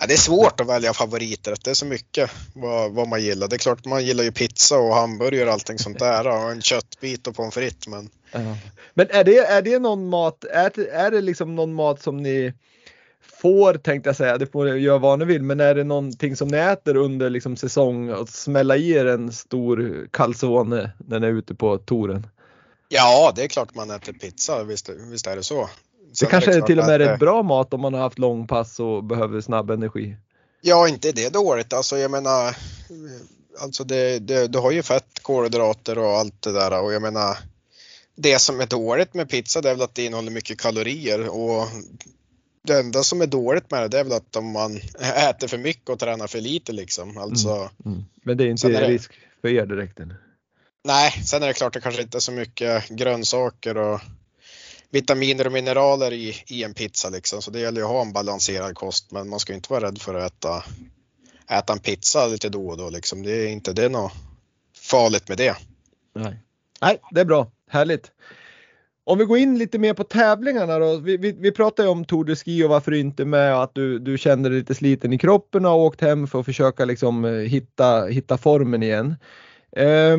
Ja, 0.00 0.06
det 0.06 0.14
är 0.14 0.18
svårt 0.18 0.60
att 0.60 0.68
välja 0.68 0.92
favoriter, 0.92 1.54
det 1.64 1.70
är 1.70 1.74
så 1.74 1.86
mycket 1.86 2.30
vad, 2.54 2.92
vad, 2.92 3.08
man 3.08 3.22
gillar. 3.22 3.48
Det 3.48 3.56
är 3.56 3.58
klart 3.58 3.84
man 3.84 4.04
gillar 4.04 4.24
ju 4.24 4.32
pizza 4.32 4.78
och 4.78 4.94
hamburgare 4.94 5.46
och 5.46 5.52
allting 5.52 5.78
sånt 5.78 5.98
där 5.98 6.26
och 6.26 6.50
en 6.50 6.62
köttbit 6.62 7.26
och 7.26 7.36
pommes 7.36 7.54
frites. 7.54 7.88
Men, 7.88 8.10
men 8.94 9.06
är, 9.10 9.24
det, 9.24 9.38
är 9.38 9.62
det 9.62 9.78
någon 9.78 10.08
mat, 10.08 10.44
är, 10.44 10.80
är 10.88 11.10
det 11.10 11.20
liksom 11.20 11.56
någon 11.56 11.74
mat 11.74 12.02
som 12.02 12.16
ni 12.16 12.52
får 13.42 13.74
tänkte 13.74 14.08
jag 14.08 14.16
säga, 14.16 14.38
det 14.38 14.46
får 14.46 14.64
ni 14.64 14.78
göra 14.78 14.98
vad 14.98 15.18
ni 15.18 15.24
vill, 15.24 15.42
men 15.42 15.60
är 15.60 15.74
det 15.74 15.84
någonting 15.84 16.36
som 16.36 16.48
ni 16.48 16.56
äter 16.56 16.96
under 16.96 17.30
liksom 17.30 17.56
säsong 17.56 18.10
och 18.10 18.28
smälla 18.28 18.76
i 18.76 18.90
er 18.90 19.06
en 19.06 19.32
stor 19.32 20.08
calzone 20.10 20.90
när 20.98 21.20
ni 21.20 21.26
är 21.26 21.30
ute 21.30 21.54
på 21.54 21.78
touren? 21.78 22.26
Ja, 22.94 23.32
det 23.36 23.44
är 23.44 23.48
klart 23.48 23.74
man 23.74 23.90
äter 23.90 24.12
pizza, 24.12 24.64
visst, 24.64 24.88
visst 24.88 25.26
är 25.26 25.36
det 25.36 25.42
så. 25.42 25.70
Sen 26.12 26.26
det 26.26 26.30
kanske 26.30 26.50
är, 26.50 26.60
det 26.60 26.66
till 26.66 26.78
och 26.78 26.86
med 26.86 27.02
är 27.02 27.08
rätt 27.08 27.20
bra 27.20 27.42
mat 27.42 27.74
om 27.74 27.80
man 27.80 27.94
har 27.94 28.00
haft 28.00 28.18
långpass 28.18 28.80
och 28.80 29.04
behöver 29.04 29.40
snabb 29.40 29.70
energi. 29.70 30.16
Ja, 30.60 30.88
inte 30.88 31.12
det 31.12 31.32
dåligt. 31.32 31.72
Alltså 31.72 31.98
jag 31.98 32.10
menar, 32.10 32.56
alltså 33.60 33.84
det, 33.84 34.18
det, 34.18 34.46
du 34.46 34.58
har 34.58 34.70
ju 34.70 34.82
fett, 34.82 35.18
kolhydrater 35.22 35.98
och 35.98 36.08
allt 36.08 36.42
det 36.42 36.52
där 36.52 36.82
och 36.82 36.92
jag 36.92 37.02
menar 37.02 37.38
det 38.14 38.38
som 38.38 38.60
är 38.60 38.66
dåligt 38.66 39.14
med 39.14 39.30
pizza 39.30 39.60
det 39.60 39.70
är 39.70 39.74
väl 39.74 39.82
att 39.82 39.94
det 39.94 40.04
innehåller 40.04 40.30
mycket 40.30 40.60
kalorier 40.60 41.28
och 41.28 41.66
det 42.62 42.78
enda 42.78 43.02
som 43.02 43.20
är 43.20 43.26
dåligt 43.26 43.70
med 43.70 43.82
det, 43.82 43.88
det 43.88 43.98
är 43.98 44.04
väl 44.04 44.12
att 44.12 44.36
om 44.36 44.52
man 44.52 44.76
äter 45.30 45.48
för 45.48 45.58
mycket 45.58 45.88
och 45.88 45.98
tränar 45.98 46.26
för 46.26 46.40
lite 46.40 46.72
liksom. 46.72 47.18
Alltså, 47.18 47.48
mm, 47.50 47.70
mm. 47.86 48.04
Men 48.24 48.36
det 48.36 48.44
är 48.44 48.48
inte 48.48 48.68
är 48.68 48.88
risk 48.88 49.12
för 49.40 49.48
er 49.48 49.66
direkt? 49.66 50.00
Nej, 50.84 51.10
sen 51.10 51.42
är 51.42 51.46
det 51.46 51.52
klart 51.52 51.72
det 51.72 51.80
kanske 51.80 52.02
inte 52.02 52.18
är 52.18 52.20
så 52.20 52.32
mycket 52.32 52.88
grönsaker 52.88 53.76
och 53.76 54.00
vitaminer 54.90 55.46
och 55.46 55.52
mineraler 55.52 56.12
i, 56.12 56.34
i 56.46 56.64
en 56.64 56.74
pizza 56.74 57.08
liksom. 57.08 57.42
Så 57.42 57.50
det 57.50 57.60
gäller 57.60 57.80
ju 57.80 57.84
att 57.86 57.92
ha 57.92 58.02
en 58.02 58.12
balanserad 58.12 58.74
kost 58.74 59.10
men 59.10 59.28
man 59.28 59.40
ska 59.40 59.54
inte 59.54 59.72
vara 59.72 59.86
rädd 59.86 59.98
för 59.98 60.14
att 60.14 60.32
äta, 60.32 60.64
äta 61.50 61.72
en 61.72 61.78
pizza 61.78 62.26
lite 62.26 62.48
då 62.48 62.68
och 62.68 62.76
då 62.76 62.90
liksom. 62.90 63.22
Det 63.22 63.32
är 63.32 63.48
inte 63.48 63.72
det 63.72 63.84
är 63.84 63.90
något 63.90 64.12
farligt 64.76 65.28
med 65.28 65.38
det. 65.38 65.56
Nej. 66.14 66.38
Nej, 66.80 67.00
det 67.10 67.20
är 67.20 67.24
bra. 67.24 67.50
Härligt. 67.70 68.10
Om 69.04 69.18
vi 69.18 69.24
går 69.24 69.38
in 69.38 69.58
lite 69.58 69.78
mer 69.78 69.94
på 69.94 70.04
tävlingarna 70.04 70.78
då. 70.78 70.96
Vi, 70.96 71.16
vi, 71.16 71.32
vi 71.32 71.52
pratade 71.52 71.88
ju 71.88 71.92
om 71.92 72.04
Tour 72.04 72.24
de 72.24 72.36
Ski 72.36 72.64
och 72.64 72.70
varför 72.70 72.90
du 72.90 72.98
inte 72.98 73.22
är 73.22 73.26
med 73.26 73.54
och 73.56 73.62
att 73.62 73.74
du, 73.74 73.98
du 73.98 74.18
kände 74.18 74.48
dig 74.48 74.58
lite 74.58 74.74
sliten 74.74 75.12
i 75.12 75.18
kroppen 75.18 75.64
och 75.64 75.70
har 75.70 75.78
åkt 75.78 76.00
hem 76.00 76.26
för 76.26 76.40
att 76.40 76.46
försöka 76.46 76.84
liksom 76.84 77.24
eh, 77.24 77.30
hitta, 77.30 78.06
hitta 78.06 78.38
formen 78.38 78.82
igen. 78.82 79.16
Eh, 79.76 80.18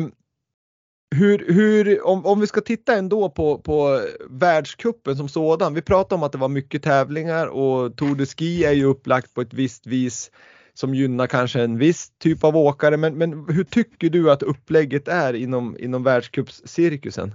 hur, 1.14 1.52
hur, 1.52 2.06
om, 2.06 2.26
om 2.26 2.40
vi 2.40 2.46
ska 2.46 2.60
titta 2.60 2.94
ändå 2.94 3.28
på, 3.28 3.58
på 3.58 4.06
världskuppen 4.30 5.16
som 5.16 5.28
sådan. 5.28 5.74
Vi 5.74 5.82
pratade 5.82 6.14
om 6.14 6.22
att 6.22 6.32
det 6.32 6.38
var 6.38 6.48
mycket 6.48 6.82
tävlingar 6.82 7.46
och 7.46 7.96
Tour 7.96 8.14
de 8.14 8.26
Ski 8.26 8.64
är 8.64 8.72
ju 8.72 8.84
upplagt 8.84 9.34
på 9.34 9.40
ett 9.40 9.54
visst 9.54 9.86
vis 9.86 10.30
som 10.74 10.94
gynnar 10.94 11.26
kanske 11.26 11.60
en 11.60 11.78
viss 11.78 12.12
typ 12.18 12.44
av 12.44 12.56
åkare. 12.56 12.96
Men, 12.96 13.18
men 13.18 13.48
hur 13.48 13.64
tycker 13.64 14.10
du 14.10 14.30
att 14.30 14.42
upplägget 14.42 15.08
är 15.08 15.34
inom, 15.34 15.76
inom 15.78 16.02
världscupscirkusen? 16.02 17.34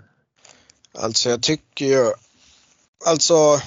Alltså 0.94 1.30
jag 1.30 1.42
tycker 1.42 1.86
ju, 1.86 2.12
alltså 3.06 3.62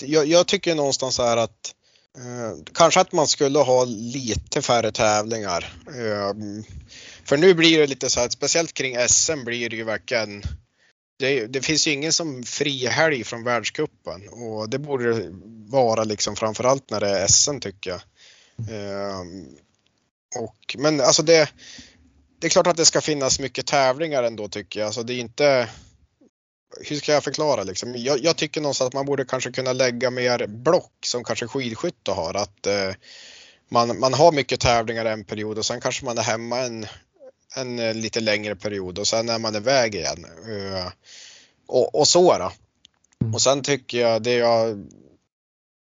jag, 0.00 0.26
jag 0.26 0.46
tycker 0.46 0.74
någonstans 0.74 1.14
så 1.14 1.22
här 1.22 1.36
att 1.36 1.74
eh, 2.16 2.64
kanske 2.74 3.00
att 3.00 3.12
man 3.12 3.26
skulle 3.26 3.58
ha 3.58 3.84
lite 3.84 4.62
färre 4.62 4.92
tävlingar. 4.92 5.72
Eh, 5.86 6.34
för 7.28 7.36
nu 7.36 7.54
blir 7.54 7.78
det 7.78 7.86
lite 7.86 8.10
så 8.10 8.20
här, 8.20 8.28
speciellt 8.28 8.74
kring 8.74 8.96
SM 9.08 9.44
blir 9.44 9.70
det 9.70 9.76
ju 9.76 9.84
verkligen 9.84 10.42
det, 11.18 11.46
det, 11.46 11.62
finns 11.62 11.86
ju 11.86 11.92
ingen 11.92 12.12
som 12.12 12.42
frihelg 12.42 13.24
från 13.24 13.44
världskuppen 13.44 14.28
och 14.28 14.70
det 14.70 14.78
borde 14.78 15.12
det 15.12 15.30
vara 15.70 16.04
liksom 16.04 16.36
framförallt 16.36 16.90
när 16.90 17.00
det 17.00 17.08
är 17.08 17.26
SM 17.26 17.58
tycker 17.60 17.90
jag. 17.90 18.00
Um, 19.20 19.56
och, 20.36 20.76
men 20.78 21.00
alltså 21.00 21.22
det, 21.22 21.52
det 22.38 22.46
är 22.46 22.50
klart 22.50 22.66
att 22.66 22.76
det 22.76 22.84
ska 22.84 23.00
finnas 23.00 23.40
mycket 23.40 23.66
tävlingar 23.66 24.22
ändå 24.22 24.48
tycker 24.48 24.80
jag. 24.80 24.86
Alltså 24.86 25.02
det 25.02 25.14
är 25.14 25.20
inte, 25.20 25.68
hur 26.80 26.96
ska 26.96 27.12
jag 27.12 27.24
förklara 27.24 27.62
liksom? 27.62 27.94
Jag, 27.96 28.24
jag 28.24 28.36
tycker 28.36 28.60
någonstans 28.60 28.86
att 28.88 28.94
man 28.94 29.06
borde 29.06 29.24
kanske 29.24 29.52
kunna 29.52 29.72
lägga 29.72 30.10
mer 30.10 30.46
block 30.46 30.92
som 31.06 31.24
kanske 31.24 31.46
skidskytte 31.46 32.10
har. 32.10 32.34
Att 32.34 32.66
eh, 32.66 32.92
man, 33.68 33.98
man 33.98 34.14
har 34.14 34.32
mycket 34.32 34.60
tävlingar 34.60 35.04
en 35.04 35.24
period 35.24 35.58
och 35.58 35.66
sen 35.66 35.80
kanske 35.80 36.04
man 36.04 36.18
är 36.18 36.22
hemma 36.22 36.58
en, 36.58 36.86
en 37.56 37.78
eh, 37.78 37.94
lite 37.94 38.20
längre 38.20 38.56
period 38.56 38.98
och 38.98 39.06
sen 39.06 39.28
är 39.28 39.38
man 39.38 39.56
iväg 39.56 39.94
igen. 39.94 40.26
Uh, 40.48 40.88
och, 41.66 41.94
och, 41.94 42.08
så 42.08 42.38
då. 42.38 42.52
Mm. 43.20 43.34
Och 43.34 43.42
sen 43.42 43.62
tycker 43.62 43.98
jag 43.98 44.22
det 44.22 44.34
jag 44.34 44.86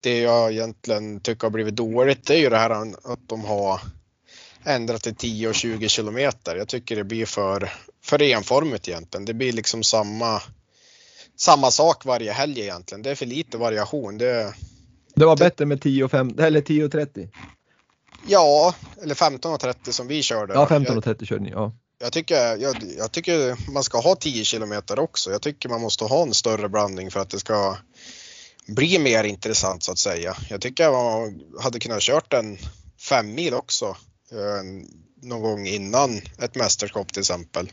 det 0.00 0.20
jag 0.20 0.52
egentligen 0.52 1.20
tycker 1.20 1.42
har 1.42 1.50
blivit 1.50 1.76
dåligt 1.76 2.26
det 2.26 2.34
är 2.34 2.38
ju 2.38 2.50
det 2.50 2.58
här 2.58 2.70
att 3.12 3.28
de 3.28 3.44
har 3.44 3.80
ändrat 4.64 5.02
till 5.02 5.14
10 5.14 5.48
och 5.48 5.54
20 5.54 5.88
kilometer. 5.88 6.56
Jag 6.56 6.68
tycker 6.68 6.96
det 6.96 7.04
blir 7.04 7.26
för, 7.26 7.72
för 8.04 8.22
enformigt 8.22 8.88
egentligen. 8.88 9.24
Det 9.24 9.34
blir 9.34 9.52
liksom 9.52 9.82
samma, 9.82 10.42
samma 11.36 11.70
sak 11.70 12.04
varje 12.04 12.32
helg 12.32 12.60
egentligen. 12.60 13.02
Det 13.02 13.10
är 13.10 13.14
för 13.14 13.26
lite 13.26 13.58
variation. 13.58 14.18
Det, 14.18 14.54
det 15.14 15.24
var 15.24 15.36
bättre 15.36 15.66
med 15.66 15.82
10 15.82 16.04
och 16.04 16.10
5, 16.10 16.38
eller 16.38 16.60
10 16.60 16.84
och 16.84 16.92
30? 16.92 17.28
Ja, 18.26 18.74
eller 19.02 19.14
15 19.14 19.52
och 19.52 19.60
30 19.60 19.92
som 19.92 20.06
vi 20.06 20.22
körde. 20.22 20.54
Ja, 20.54 20.66
15 20.66 20.98
och 20.98 21.04
30 21.04 21.26
körde 21.26 21.42
ni. 21.42 21.50
Ja. 21.50 21.72
Jag 21.98 22.12
tycker, 22.12 22.56
jag, 22.56 22.76
jag, 22.98 23.12
tycker 23.12 23.70
man 23.70 23.84
ska 23.84 24.00
ha 24.00 24.16
10 24.16 24.44
kilometer 24.44 24.98
också. 24.98 25.30
Jag 25.30 25.42
tycker 25.42 25.68
man 25.68 25.80
måste 25.80 26.04
ha 26.04 26.22
en 26.22 26.34
större 26.34 26.68
blandning 26.68 27.10
för 27.10 27.20
att 27.20 27.30
det 27.30 27.38
ska 27.38 27.76
bli 28.66 28.98
mer 28.98 29.24
intressant 29.24 29.82
så 29.82 29.92
att 29.92 29.98
säga. 29.98 30.36
Jag 30.50 30.60
tycker 30.60 30.90
man 30.90 31.40
hade 31.60 31.78
kunnat 31.78 32.00
kört 32.00 32.32
en 32.32 32.58
fem 33.08 33.34
mil 33.34 33.54
också 33.54 33.96
eh, 34.32 34.88
någon 35.22 35.42
gång 35.42 35.66
innan 35.66 36.20
ett 36.38 36.54
mästerskap 36.54 37.12
till 37.12 37.20
exempel. 37.20 37.72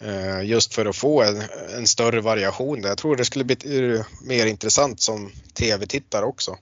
Eh, 0.00 0.42
just 0.42 0.74
för 0.74 0.86
att 0.86 0.96
få 0.96 1.22
en, 1.22 1.42
en 1.76 1.86
större 1.86 2.20
variation. 2.20 2.80
Där. 2.80 2.88
Jag 2.88 2.98
tror 2.98 3.16
det 3.16 3.24
skulle 3.24 3.44
bli 3.44 4.02
mer 4.22 4.46
intressant 4.46 5.00
som 5.00 5.32
tv-tittare 5.54 6.24
också 6.24 6.56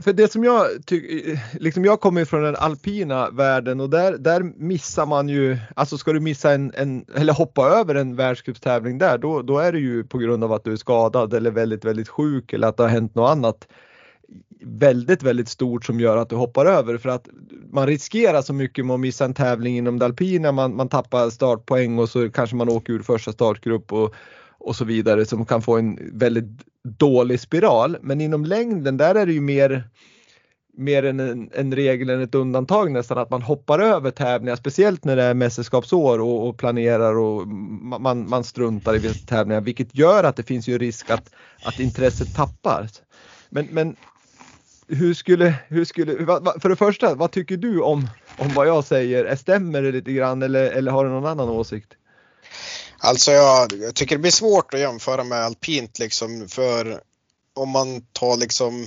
för 0.00 0.12
det 0.12 0.32
som 0.32 0.44
jag 0.44 0.66
tycker, 0.86 1.38
liksom 1.60 1.84
jag 1.84 2.00
kommer 2.00 2.24
från 2.24 2.42
den 2.42 2.56
alpina 2.56 3.30
världen 3.30 3.80
och 3.80 3.90
där, 3.90 4.18
där 4.18 4.42
missar 4.42 5.06
man 5.06 5.28
ju, 5.28 5.58
alltså 5.76 5.98
ska 5.98 6.12
du 6.12 6.20
missa 6.20 6.52
en, 6.52 6.72
en 6.74 7.04
eller 7.14 7.32
hoppa 7.32 7.68
över 7.68 7.94
en 7.94 8.16
världscupstävling 8.16 8.98
där, 8.98 9.18
då, 9.18 9.42
då 9.42 9.58
är 9.58 9.72
det 9.72 9.78
ju 9.78 10.04
på 10.04 10.18
grund 10.18 10.44
av 10.44 10.52
att 10.52 10.64
du 10.64 10.72
är 10.72 10.76
skadad 10.76 11.34
eller 11.34 11.50
väldigt, 11.50 11.84
väldigt 11.84 12.08
sjuk 12.08 12.52
eller 12.52 12.68
att 12.68 12.76
det 12.76 12.82
har 12.82 12.90
hänt 12.90 13.14
något 13.14 13.30
annat. 13.30 13.68
väldigt, 14.60 15.22
väldigt 15.22 15.48
stort 15.48 15.84
som 15.84 16.00
gör 16.00 16.16
att 16.16 16.28
du 16.28 16.36
hoppar 16.36 16.66
över 16.66 16.98
för 16.98 17.08
att 17.08 17.28
man 17.72 17.86
riskerar 17.86 18.42
så 18.42 18.52
mycket 18.52 18.86
med 18.86 18.94
att 18.94 19.00
missa 19.00 19.24
en 19.24 19.34
tävling 19.34 19.76
inom 19.76 19.98
det 19.98 20.04
alpina. 20.04 20.52
Man, 20.52 20.76
man 20.76 20.88
tappar 20.88 21.30
startpoäng 21.30 21.98
och 21.98 22.08
så 22.08 22.30
kanske 22.30 22.56
man 22.56 22.68
åker 22.68 22.92
ur 22.92 23.02
första 23.02 23.32
startgrupp 23.32 23.92
och, 23.92 24.14
och 24.58 24.76
så 24.76 24.84
vidare 24.84 25.24
som 25.26 25.46
kan 25.46 25.62
få 25.62 25.76
en 25.76 26.18
väldigt 26.18 26.62
dålig 26.86 27.40
spiral. 27.40 27.96
Men 28.00 28.20
inom 28.20 28.44
längden 28.44 28.96
där 28.96 29.14
är 29.14 29.26
det 29.26 29.32
ju 29.32 29.40
mer 29.40 29.84
mer 30.76 31.02
än 31.02 31.20
en, 31.20 31.50
en 31.54 31.74
regel 31.74 32.10
än 32.10 32.20
ett 32.22 32.34
undantag 32.34 32.92
nästan 32.92 33.18
att 33.18 33.30
man 33.30 33.42
hoppar 33.42 33.78
över 33.78 34.10
tävlingar, 34.10 34.56
speciellt 34.56 35.04
när 35.04 35.16
det 35.16 35.22
är 35.22 35.34
mästerskapsår 35.34 36.20
och, 36.20 36.48
och 36.48 36.58
planerar 36.58 37.18
och 37.18 37.48
man, 37.48 38.28
man 38.28 38.44
struntar 38.44 38.94
i 38.94 38.98
vissa 38.98 39.26
tävlingar, 39.26 39.60
vilket 39.60 39.94
gör 39.94 40.24
att 40.24 40.36
det 40.36 40.42
finns 40.42 40.68
ju 40.68 40.78
risk 40.78 41.10
att, 41.10 41.30
att 41.62 41.80
intresset 41.80 42.34
tappar. 42.34 42.88
Men, 43.50 43.68
men 43.70 43.96
hur 44.88 45.14
skulle, 45.14 45.54
hur 45.68 45.84
skulle, 45.84 46.16
för 46.60 46.68
det 46.68 46.76
första, 46.76 47.14
vad 47.14 47.30
tycker 47.30 47.56
du 47.56 47.80
om, 47.80 48.08
om 48.38 48.54
vad 48.54 48.68
jag 48.68 48.84
säger? 48.84 49.36
Stämmer 49.36 49.82
det 49.82 49.92
lite 49.92 50.12
grann 50.12 50.42
eller, 50.42 50.70
eller 50.70 50.92
har 50.92 51.04
du 51.04 51.10
någon 51.10 51.26
annan 51.26 51.48
åsikt? 51.48 51.95
Alltså 52.98 53.32
jag, 53.32 53.72
jag 53.72 53.94
tycker 53.94 54.14
det 54.14 54.20
blir 54.20 54.30
svårt 54.30 54.74
att 54.74 54.80
jämföra 54.80 55.24
med 55.24 55.38
alpint 55.38 55.98
liksom 55.98 56.48
för 56.48 57.00
om 57.54 57.68
man 57.68 58.00
tar 58.12 58.36
liksom 58.36 58.86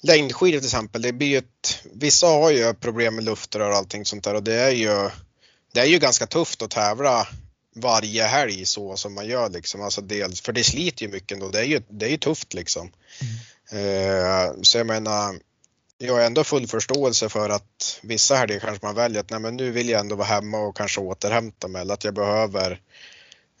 längdskidor 0.00 0.58
till 0.58 0.66
exempel, 0.66 1.02
det 1.02 1.12
blir 1.12 1.28
ju 1.28 1.38
ett, 1.38 1.82
vissa 1.94 2.26
har 2.26 2.50
ju 2.50 2.74
problem 2.74 3.14
med 3.14 3.24
luftrör 3.24 3.70
och 3.70 3.76
allting 3.76 4.04
sånt 4.04 4.24
där 4.24 4.34
och 4.34 4.42
det 4.42 4.54
är 4.54 4.70
ju, 4.70 5.10
det 5.72 5.80
är 5.80 5.86
ju 5.86 5.98
ganska 5.98 6.26
tufft 6.26 6.62
att 6.62 6.70
tävla 6.70 7.28
varje 7.76 8.24
helg 8.24 8.66
så 8.66 8.96
som 8.96 9.14
man 9.14 9.26
gör 9.26 9.50
liksom. 9.50 9.82
Alltså 9.82 10.00
dels, 10.00 10.40
för 10.40 10.52
det 10.52 10.64
sliter 10.64 11.06
ju 11.06 11.12
mycket 11.12 11.32
ändå, 11.32 11.48
det 11.48 11.60
är 11.60 11.64
ju, 11.64 11.82
det 11.88 12.06
är 12.06 12.10
ju 12.10 12.16
tufft 12.16 12.54
liksom. 12.54 12.92
Mm. 13.72 13.82
Uh, 13.82 14.62
så 14.62 14.78
jag 14.78 14.86
menar, 14.86 15.38
jag 15.98 16.14
har 16.14 16.20
ändå 16.20 16.44
full 16.44 16.66
förståelse 16.66 17.28
för 17.28 17.50
att 17.50 18.00
vissa 18.02 18.36
helger 18.36 18.60
kanske 18.60 18.86
man 18.86 18.94
väljer 18.94 19.20
att 19.20 19.30
nej 19.30 19.40
men 19.40 19.56
nu 19.56 19.70
vill 19.70 19.88
jag 19.88 20.00
ändå 20.00 20.16
vara 20.16 20.28
hemma 20.28 20.58
och 20.58 20.76
kanske 20.76 21.00
återhämta 21.00 21.68
mig 21.68 21.82
eller 21.82 21.94
att 21.94 22.04
jag 22.04 22.14
behöver 22.14 22.80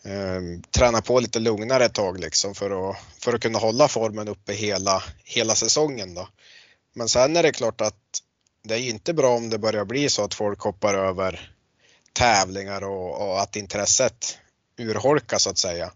eh, 0.06 0.60
träna 0.70 1.00
på 1.00 1.20
lite 1.20 1.38
lugnare 1.38 1.84
ett 1.84 1.94
tag 1.94 2.20
liksom 2.20 2.54
för 2.54 2.90
att, 2.90 2.96
för 3.18 3.34
att 3.34 3.42
kunna 3.42 3.58
hålla 3.58 3.88
formen 3.88 4.28
uppe 4.28 4.52
hela, 4.52 5.02
hela 5.24 5.54
säsongen 5.54 6.14
då. 6.14 6.28
Men 6.94 7.08
sen 7.08 7.36
är 7.36 7.42
det 7.42 7.52
klart 7.52 7.80
att 7.80 8.22
det 8.64 8.74
är 8.74 8.88
inte 8.88 9.14
bra 9.14 9.36
om 9.36 9.50
det 9.50 9.58
börjar 9.58 9.84
bli 9.84 10.08
så 10.08 10.24
att 10.24 10.34
folk 10.34 10.60
hoppar 10.60 10.94
över 10.94 11.52
tävlingar 12.12 12.84
och, 12.84 13.28
och 13.28 13.40
att 13.40 13.56
intresset 13.56 14.38
urholkas 14.78 15.42
så 15.42 15.50
att 15.50 15.58
säga. 15.58 15.92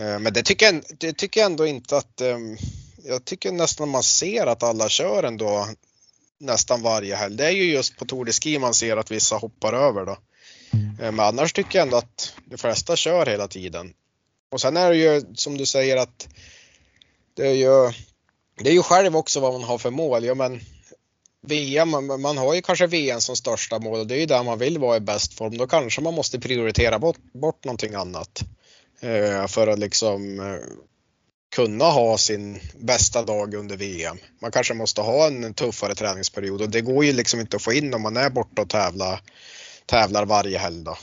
Eh, 0.00 0.18
men 0.18 0.32
det 0.32 0.42
tycker, 0.42 0.66
jag, 0.66 0.82
det 0.98 1.12
tycker 1.12 1.40
jag 1.40 1.50
ändå 1.50 1.66
inte 1.66 1.96
att, 1.96 2.20
ehm, 2.20 2.56
jag 3.04 3.24
tycker 3.24 3.52
nästan 3.52 3.88
man 3.88 4.02
ser 4.02 4.46
att 4.46 4.62
alla 4.62 4.88
kör 4.88 5.22
ändå 5.22 5.68
nästan 6.38 6.82
varje 6.82 7.16
helg. 7.16 7.36
Det 7.36 7.46
är 7.46 7.50
ju 7.50 7.72
just 7.72 7.96
på 7.96 8.04
Tour 8.04 8.24
de 8.24 8.32
Ski 8.32 8.58
man 8.58 8.74
ser 8.74 8.96
att 8.96 9.10
vissa 9.10 9.36
hoppar 9.36 9.72
över 9.72 10.06
då. 10.06 10.16
Eh, 11.00 11.12
men 11.12 11.20
annars 11.20 11.52
tycker 11.52 11.78
jag 11.78 11.86
ändå 11.86 11.96
att 11.96 12.34
de 12.44 12.56
flesta 12.56 12.96
kör 12.96 13.26
hela 13.26 13.48
tiden. 13.48 13.92
Och 14.50 14.60
sen 14.60 14.76
är 14.76 14.90
det 14.90 14.96
ju 14.96 15.22
som 15.34 15.58
du 15.58 15.66
säger 15.66 15.96
att 15.96 16.28
det 17.34 17.46
är 17.46 17.54
ju, 17.54 17.92
det 18.58 18.68
är 18.68 18.72
ju 18.72 18.82
själv 18.82 19.16
också 19.16 19.40
vad 19.40 19.52
man 19.52 19.62
har 19.62 19.78
för 19.78 19.90
mål. 19.90 20.24
Ja, 20.24 20.34
men 20.34 20.60
VM, 21.46 21.90
man 22.20 22.38
har 22.38 22.54
ju 22.54 22.62
kanske 22.62 22.86
VM 22.86 23.20
som 23.20 23.36
största 23.36 23.78
mål 23.78 24.00
och 24.00 24.06
det 24.06 24.14
är 24.14 24.18
ju 24.18 24.26
där 24.26 24.42
man 24.42 24.58
vill 24.58 24.78
vara 24.78 24.96
i 24.96 25.00
bäst 25.00 25.34
form. 25.34 25.56
Då 25.56 25.66
kanske 25.66 26.00
man 26.00 26.14
måste 26.14 26.40
prioritera 26.40 26.98
bort, 26.98 27.18
bort 27.32 27.64
någonting 27.64 27.94
annat. 27.94 28.42
Eh, 29.00 29.46
för 29.46 29.66
att 29.66 29.78
liksom 29.78 30.40
eh, 30.40 30.56
kunna 31.54 31.84
ha 31.84 32.18
sin 32.18 32.60
bästa 32.78 33.22
dag 33.22 33.54
under 33.54 33.76
VM. 33.76 34.18
Man 34.40 34.52
kanske 34.52 34.74
måste 34.74 35.00
ha 35.00 35.26
en 35.26 35.54
tuffare 35.54 35.94
träningsperiod 35.94 36.62
och 36.62 36.70
det 36.70 36.80
går 36.80 37.04
ju 37.04 37.12
liksom 37.12 37.40
inte 37.40 37.56
att 37.56 37.62
få 37.62 37.72
in 37.72 37.94
om 37.94 38.02
man 38.02 38.16
är 38.16 38.30
borta 38.30 38.62
och 38.62 38.68
tävlar, 38.68 39.20
tävlar 39.86 40.26
varje 40.26 40.58
helg 40.58 40.84
då. 40.84 40.96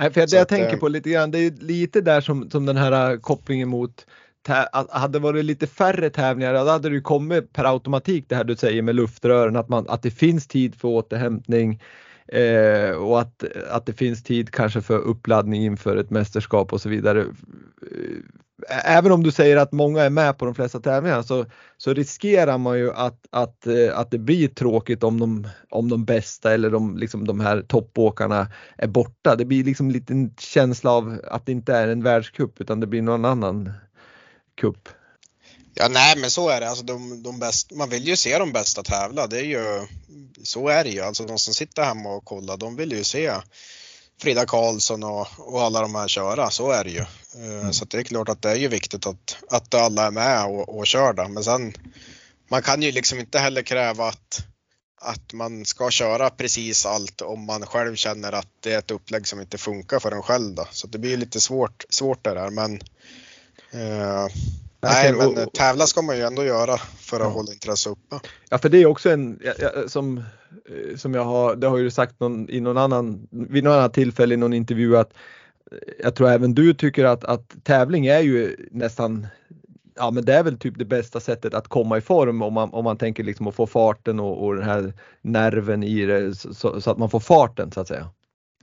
Nej, 0.00 0.12
för 0.12 0.20
det 0.20 0.32
jag 0.32 0.42
att, 0.42 0.48
tänker 0.48 0.72
eh, 0.72 0.78
på 0.78 0.88
lite 0.88 1.10
grann, 1.10 1.30
det 1.30 1.38
är 1.38 1.50
lite 1.50 2.00
där 2.00 2.20
som, 2.20 2.50
som 2.50 2.66
den 2.66 2.76
här 2.76 3.16
kopplingen 3.16 3.68
mot 3.68 4.06
hade 4.90 5.12
det 5.12 5.18
varit 5.18 5.44
lite 5.44 5.66
färre 5.66 6.10
tävlingar, 6.10 6.54
då 6.54 6.70
hade 6.70 6.88
det 6.88 6.94
ju 6.94 7.00
kommit 7.00 7.52
per 7.52 7.64
automatik 7.64 8.24
det 8.28 8.36
här 8.36 8.44
du 8.44 8.56
säger 8.56 8.82
med 8.82 8.94
luftrören, 8.94 9.56
att, 9.56 9.68
man, 9.68 9.88
att 9.88 10.02
det 10.02 10.10
finns 10.10 10.46
tid 10.46 10.74
för 10.74 10.88
återhämtning 10.88 11.82
eh, 12.28 12.90
och 12.90 13.20
att, 13.20 13.44
att 13.70 13.86
det 13.86 13.92
finns 13.92 14.22
tid 14.22 14.50
kanske 14.50 14.80
för 14.82 14.98
uppladdning 14.98 15.64
inför 15.64 15.96
ett 15.96 16.10
mästerskap 16.10 16.72
och 16.72 16.80
så 16.80 16.88
vidare. 16.88 17.26
Även 18.68 19.12
om 19.12 19.22
du 19.22 19.32
säger 19.32 19.56
att 19.56 19.72
många 19.72 20.02
är 20.02 20.10
med 20.10 20.38
på 20.38 20.44
de 20.44 20.54
flesta 20.54 20.80
tävlingarna 20.80 21.22
så, 21.22 21.46
så 21.78 21.94
riskerar 21.94 22.58
man 22.58 22.78
ju 22.78 22.92
att, 22.92 23.26
att, 23.30 23.66
eh, 23.66 23.98
att 23.98 24.10
det 24.10 24.18
blir 24.18 24.48
tråkigt 24.48 25.02
om 25.02 25.20
de, 25.20 25.48
om 25.70 25.88
de 25.88 26.04
bästa 26.04 26.54
eller 26.54 26.70
de, 26.70 26.96
liksom 26.96 27.26
de 27.26 27.40
här 27.40 27.62
toppåkarna 27.62 28.52
är 28.78 28.86
borta. 28.86 29.36
Det 29.36 29.44
blir 29.44 29.64
liksom 29.64 29.90
lite 29.90 30.12
en 30.12 30.34
känsla 30.38 30.90
av 30.90 31.20
att 31.24 31.46
det 31.46 31.52
inte 31.52 31.74
är 31.74 31.88
en 31.88 32.02
världscup 32.02 32.60
utan 32.60 32.80
det 32.80 32.86
blir 32.86 33.02
någon 33.02 33.24
annan 33.24 33.72
cup. 34.60 34.88
Ja, 35.74 35.88
nej, 35.90 36.16
men 36.18 36.30
så 36.30 36.48
är 36.48 36.60
det. 36.60 36.68
Alltså, 36.68 36.84
de, 36.84 37.22
de 37.22 37.38
bäst, 37.38 37.72
man 37.72 37.88
vill 37.88 38.08
ju 38.08 38.16
se 38.16 38.38
de 38.38 38.52
bästa 38.52 38.82
tävla. 38.82 39.26
Det 39.26 39.38
är 39.38 39.44
ju, 39.44 39.86
så 40.42 40.68
är 40.68 40.84
det 40.84 40.90
ju. 40.90 41.00
Alltså, 41.00 41.24
de 41.24 41.38
som 41.38 41.54
sitter 41.54 41.82
hemma 41.82 42.08
och 42.08 42.24
kollar, 42.24 42.56
de 42.56 42.76
vill 42.76 42.92
ju 42.92 43.04
se 43.04 43.32
Frida 44.20 44.46
Karlsson 44.46 45.02
och, 45.02 45.28
och 45.38 45.62
alla 45.62 45.80
de 45.80 45.94
här 45.94 46.08
köra. 46.08 46.50
Så 46.50 46.70
är 46.70 46.84
det 46.84 46.90
ju. 46.90 47.04
Eh, 47.34 47.60
mm. 47.60 47.72
Så 47.72 47.84
det 47.84 47.98
är 47.98 48.02
klart 48.02 48.28
att 48.28 48.42
det 48.42 48.50
är 48.50 48.56
ju 48.56 48.68
viktigt 48.68 49.06
att, 49.06 49.36
att 49.50 49.74
alla 49.74 50.06
är 50.06 50.10
med 50.10 50.46
och, 50.46 50.78
och 50.78 50.86
kör 50.86 51.12
där. 51.12 51.28
Men 51.28 51.44
sen, 51.44 51.74
man 52.48 52.62
kan 52.62 52.82
ju 52.82 52.92
liksom 52.92 53.18
inte 53.18 53.38
heller 53.38 53.62
kräva 53.62 54.08
att, 54.08 54.44
att 55.00 55.32
man 55.32 55.64
ska 55.64 55.90
köra 55.90 56.30
precis 56.30 56.86
allt 56.86 57.20
om 57.20 57.44
man 57.44 57.66
själv 57.66 57.96
känner 57.96 58.32
att 58.32 58.48
det 58.60 58.72
är 58.72 58.78
ett 58.78 58.90
upplägg 58.90 59.26
som 59.26 59.40
inte 59.40 59.58
funkar 59.58 59.98
för 59.98 60.12
en 60.12 60.22
själv. 60.22 60.54
Då. 60.54 60.66
Så 60.70 60.86
det 60.86 60.98
blir 60.98 61.16
lite 61.16 61.40
svårt, 61.40 61.84
svårt 61.90 62.24
det 62.24 62.34
där. 62.34 62.50
Men 62.50 62.80
Uh, 63.74 64.28
nej, 64.80 65.12
men 65.12 65.38
och, 65.38 65.52
tävla 65.52 65.86
ska 65.86 66.02
man 66.02 66.16
ju 66.16 66.22
ändå 66.22 66.44
göra 66.44 66.76
för 66.78 67.16
att 67.16 67.22
ja. 67.22 67.28
hålla 67.28 67.52
intresse 67.52 67.90
uppe. 67.90 68.20
Ja, 68.48 68.58
för 68.58 68.68
det 68.68 68.78
är 68.78 68.86
också 68.86 69.10
en 69.10 69.40
som, 69.86 70.18
eh, 70.18 70.96
som 70.96 71.14
jag 71.14 71.24
har, 71.24 71.56
det 71.56 71.66
har 71.66 71.78
ju 71.78 71.90
sagt 71.90 72.20
någon, 72.20 72.50
i 72.50 72.60
någon 72.60 72.78
annan, 72.78 73.28
vid 73.30 73.64
något 73.64 73.74
annat 73.76 73.94
tillfälle 73.94 74.34
i 74.34 74.36
någon 74.36 74.52
intervju 74.52 74.96
att 74.96 75.12
eh, 75.72 75.78
jag 76.02 76.14
tror 76.14 76.28
även 76.28 76.54
du 76.54 76.74
tycker 76.74 77.04
att, 77.04 77.24
att 77.24 77.64
tävling 77.64 78.06
är 78.06 78.20
ju 78.20 78.56
nästan 78.70 79.26
Ja 79.96 80.10
men 80.10 80.24
det 80.24 80.34
är 80.34 80.42
väl 80.42 80.58
typ 80.58 80.78
det 80.78 80.84
bästa 80.84 81.20
sättet 81.20 81.54
att 81.54 81.68
komma 81.68 81.98
i 81.98 82.00
form 82.00 82.42
om 82.42 82.52
man, 82.52 82.70
om 82.70 82.84
man 82.84 82.96
tänker 82.96 83.24
liksom 83.24 83.46
att 83.46 83.54
få 83.54 83.66
farten 83.66 84.20
och, 84.20 84.44
och 84.44 84.54
den 84.54 84.64
här 84.64 84.92
nerven 85.22 85.82
i 85.82 86.06
det 86.06 86.34
så, 86.34 86.80
så, 86.80 86.90
att 86.90 86.98
man 86.98 87.10
får 87.10 87.20
farten 87.20 87.72
så 87.72 87.80
att 87.80 87.88
säga. 87.88 88.10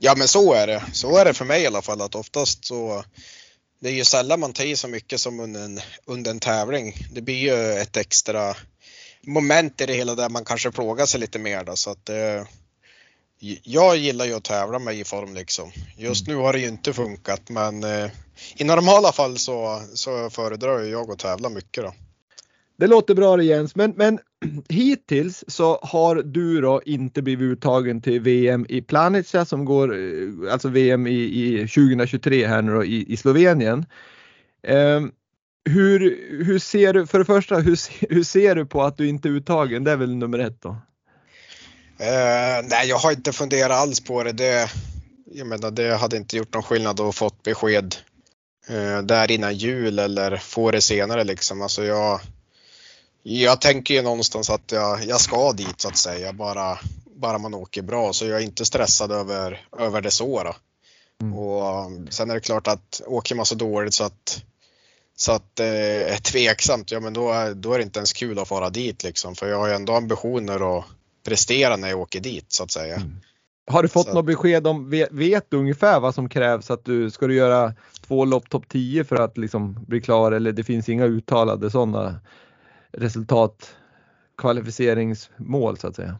Ja 0.00 0.14
men 0.16 0.28
så 0.28 0.54
är 0.54 0.66
det. 0.66 0.82
Så 0.92 1.16
är 1.16 1.24
det 1.24 1.34
för 1.34 1.44
mig 1.44 1.62
i 1.62 1.66
alla 1.66 1.82
fall 1.82 2.00
att 2.00 2.14
oftast 2.14 2.64
så 2.64 3.04
det 3.80 3.88
är 3.88 3.92
ju 3.92 4.04
sällan 4.04 4.40
man 4.40 4.52
tar 4.52 4.64
i 4.64 4.76
så 4.76 4.88
mycket 4.88 5.20
som 5.20 5.40
under 5.40 5.64
en, 5.64 5.80
under 6.04 6.30
en 6.30 6.40
tävling. 6.40 6.94
Det 7.12 7.20
blir 7.20 7.34
ju 7.34 7.72
ett 7.72 7.96
extra 7.96 8.56
moment 9.26 9.80
i 9.80 9.86
det 9.86 9.94
hela 9.94 10.14
där 10.14 10.28
man 10.28 10.44
kanske 10.44 10.70
plågar 10.70 11.06
sig 11.06 11.20
lite 11.20 11.38
mer 11.38 11.64
då, 11.64 11.76
så 11.76 11.90
att 11.90 12.08
eh, 12.08 12.44
jag 13.62 13.96
gillar 13.96 14.24
ju 14.24 14.34
att 14.34 14.44
tävla 14.44 14.78
mig 14.78 15.00
i 15.00 15.04
form 15.04 15.34
liksom. 15.34 15.72
Just 15.96 16.26
nu 16.26 16.36
har 16.36 16.52
det 16.52 16.58
ju 16.58 16.68
inte 16.68 16.92
funkat 16.92 17.48
men 17.48 17.84
eh, 17.84 18.10
i 18.56 18.64
normala 18.64 19.12
fall 19.12 19.38
så, 19.38 19.82
så 19.94 20.30
föredrar 20.30 20.80
jag 20.82 21.10
att 21.10 21.18
tävla 21.18 21.48
mycket 21.48 21.84
då. 21.84 21.94
Det 22.78 22.86
låter 22.86 23.14
bra 23.14 23.36
det 23.36 23.44
Jens, 23.44 23.76
men, 23.76 23.94
men 23.96 24.18
hittills 24.68 25.44
så 25.48 25.78
har 25.82 26.16
du 26.16 26.60
då 26.60 26.82
inte 26.84 27.22
blivit 27.22 27.44
uttagen 27.44 28.02
till 28.02 28.20
VM 28.20 28.66
i 28.68 28.82
Planica 28.82 29.44
som 29.44 29.64
går, 29.64 29.96
eh, 29.96 30.52
alltså 30.52 30.68
VM 30.68 31.06
i, 31.06 31.12
i 31.12 31.58
2023 31.58 32.46
här 32.46 32.62
nu 32.62 32.74
då 32.74 32.84
i, 32.84 33.12
i 33.12 33.16
Slovenien. 33.16 33.86
Um, 34.68 35.12
hur, 35.70 36.00
hur 36.44 36.58
ser 36.58 36.92
du, 36.92 37.06
för 37.06 37.18
det 37.18 37.24
första, 37.24 37.58
hur, 37.58 37.78
hur 38.14 38.22
ser 38.22 38.54
du 38.54 38.66
på 38.66 38.82
att 38.82 38.96
du 38.96 39.08
inte 39.08 39.28
är 39.28 39.32
uttagen? 39.32 39.84
Det 39.84 39.90
är 39.90 39.96
väl 39.96 40.14
nummer 40.14 40.38
ett 40.38 40.62
då? 40.62 40.68
Uh, 40.68 40.76
nej, 42.64 42.88
jag 42.88 42.96
har 42.96 43.12
inte 43.12 43.32
funderat 43.32 43.78
alls 43.78 44.00
på 44.00 44.22
det. 44.22 44.32
det. 44.32 44.70
Jag 45.32 45.46
menar, 45.46 45.70
det 45.70 45.96
hade 45.96 46.16
inte 46.16 46.36
gjort 46.36 46.54
någon 46.54 46.62
skillnad 46.62 47.00
att 47.00 47.14
fått 47.14 47.42
besked 47.42 47.94
uh, 48.70 49.02
där 49.02 49.30
innan 49.30 49.54
jul 49.54 49.98
eller 49.98 50.36
få 50.36 50.70
det 50.70 50.80
senare 50.80 51.24
liksom. 51.24 51.62
Alltså 51.62 51.84
jag, 51.84 52.20
jag 53.22 53.60
tänker 53.60 53.94
ju 53.94 54.02
någonstans 54.02 54.50
att 54.50 54.72
jag, 54.72 55.04
jag 55.04 55.20
ska 55.20 55.52
dit 55.52 55.80
så 55.80 55.88
att 55.88 55.96
säga, 55.96 56.32
bara, 56.32 56.78
bara 57.16 57.38
man 57.38 57.54
åker 57.54 57.82
bra. 57.82 58.12
Så 58.12 58.26
jag 58.26 58.40
är 58.40 58.44
inte 58.44 58.64
stressad 58.64 59.12
över, 59.12 59.66
över 59.78 60.00
det 60.00 60.10
så. 60.10 60.42
Då. 60.42 60.54
Mm. 61.22 61.38
Och 61.38 61.90
sen 62.10 62.30
är 62.30 62.34
det 62.34 62.40
klart 62.40 62.68
att 62.68 63.02
åker 63.06 63.34
man 63.34 63.46
så 63.46 63.54
dåligt 63.54 63.94
så 63.94 64.04
att 64.04 64.42
så 65.16 65.32
att 65.32 65.56
det 65.56 66.04
eh, 66.06 66.14
är 66.14 66.18
tveksamt, 66.18 66.90
ja 66.90 67.00
men 67.00 67.12
då 67.12 67.32
är, 67.32 67.54
då 67.54 67.72
är 67.72 67.78
det 67.78 67.84
inte 67.84 67.98
ens 67.98 68.12
kul 68.12 68.38
att 68.38 68.48
fara 68.48 68.70
dit 68.70 69.04
liksom. 69.04 69.34
För 69.34 69.48
jag 69.48 69.58
har 69.58 69.68
ju 69.68 69.74
ändå 69.74 69.92
ambitioner 69.92 70.78
att 70.78 70.84
prestera 71.24 71.76
när 71.76 71.88
jag 71.88 72.00
åker 72.00 72.20
dit 72.20 72.52
så 72.52 72.64
att 72.64 72.70
säga. 72.70 72.96
Mm. 72.96 73.16
Har 73.70 73.82
du 73.82 73.88
fått 73.88 74.06
så. 74.06 74.14
något 74.14 74.24
besked 74.24 74.66
om, 74.66 74.90
vet, 74.90 75.12
vet, 75.12 75.50
du 75.50 75.56
ungefär 75.56 76.00
vad 76.00 76.14
som 76.14 76.28
krävs? 76.28 76.70
Att 76.70 76.84
du, 76.84 77.10
ska 77.10 77.26
du 77.26 77.34
göra 77.34 77.74
två 78.06 78.24
lopp 78.24 78.50
topp 78.50 78.68
10 78.68 79.04
för 79.04 79.16
att 79.16 79.38
liksom 79.38 79.84
bli 79.86 80.00
klar 80.00 80.32
eller 80.32 80.52
det 80.52 80.64
finns 80.64 80.88
inga 80.88 81.04
uttalade 81.04 81.70
sådana 81.70 82.20
resultat 82.92 83.74
kvalificeringsmål 84.38 85.78
så 85.78 85.86
att 85.86 85.96
säga? 85.96 86.18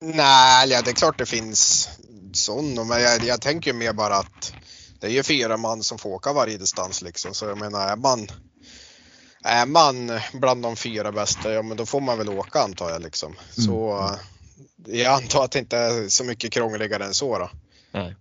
Nej, 0.00 0.68
ja, 0.68 0.82
det 0.82 0.90
är 0.90 0.94
klart 0.94 1.18
det 1.18 1.26
finns 1.26 1.88
sådana, 2.32 2.84
men 2.84 3.02
jag, 3.02 3.24
jag 3.24 3.40
tänker 3.40 3.72
mer 3.72 3.92
bara 3.92 4.16
att 4.16 4.52
det 5.00 5.06
är 5.06 5.10
ju 5.10 5.22
fyra 5.22 5.56
man 5.56 5.82
som 5.82 5.98
får 5.98 6.10
åka 6.10 6.32
varje 6.32 6.58
distans 6.58 7.02
liksom. 7.02 7.34
Så 7.34 7.44
jag 7.46 7.58
menar, 7.58 7.88
är 7.88 7.96
man, 7.96 8.26
är 9.44 9.66
man 9.66 10.20
bland 10.32 10.62
de 10.62 10.76
fyra 10.76 11.12
bästa, 11.12 11.52
ja 11.52 11.62
men 11.62 11.76
då 11.76 11.86
får 11.86 12.00
man 12.00 12.18
väl 12.18 12.28
åka 12.28 12.60
antar 12.60 12.90
jag 12.90 13.02
liksom. 13.02 13.34
Så 13.50 13.98
mm. 13.98 14.18
jag 14.86 15.14
antar 15.14 15.44
att 15.44 15.52
det 15.52 15.58
inte 15.58 15.78
är 15.78 16.08
så 16.08 16.24
mycket 16.24 16.52
krångligare 16.52 17.04
än 17.04 17.14
så 17.14 17.38
då. 17.38 17.50
Nej. 17.92 18.16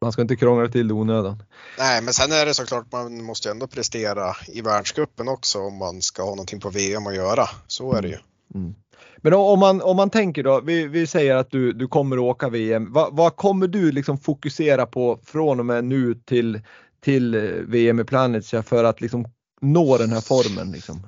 Man 0.00 0.12
ska 0.12 0.22
inte 0.22 0.36
krångla 0.36 0.68
till 0.68 0.88
det 0.88 0.94
onödan. 0.94 1.42
Nej, 1.78 2.02
men 2.02 2.14
sen 2.14 2.32
är 2.32 2.46
det 2.46 2.54
såklart 2.54 2.92
man 2.92 3.24
måste 3.24 3.50
ändå 3.50 3.66
prestera 3.66 4.36
i 4.48 4.60
världscupen 4.60 5.28
också 5.28 5.58
om 5.58 5.76
man 5.76 6.02
ska 6.02 6.22
ha 6.22 6.30
någonting 6.30 6.60
på 6.60 6.70
VM 6.70 7.06
att 7.06 7.14
göra. 7.14 7.48
Så 7.66 7.92
är 7.92 8.02
det 8.02 8.08
ju. 8.08 8.18
Mm. 8.54 8.74
Men 9.16 9.34
om 9.34 9.58
man, 9.58 9.82
om 9.82 9.96
man 9.96 10.10
tänker 10.10 10.42
då, 10.42 10.60
vi, 10.60 10.86
vi 10.86 11.06
säger 11.06 11.36
att 11.36 11.50
du, 11.50 11.72
du 11.72 11.88
kommer 11.88 12.16
att 12.16 12.22
åka 12.22 12.48
VM. 12.48 12.92
Va, 12.92 13.08
vad 13.12 13.36
kommer 13.36 13.66
du 13.66 13.92
liksom 13.92 14.18
fokusera 14.18 14.86
på 14.86 15.20
från 15.24 15.60
och 15.60 15.66
med 15.66 15.84
nu 15.84 16.14
till, 16.14 16.60
till 17.04 17.34
eh, 17.34 17.40
VM 17.50 18.00
i 18.00 18.04
Planica 18.04 18.62
för 18.62 18.84
att 18.84 19.00
liksom 19.00 19.28
nå 19.60 19.98
den 19.98 20.12
här 20.12 20.20
formen? 20.20 20.72
Liksom? 20.72 21.06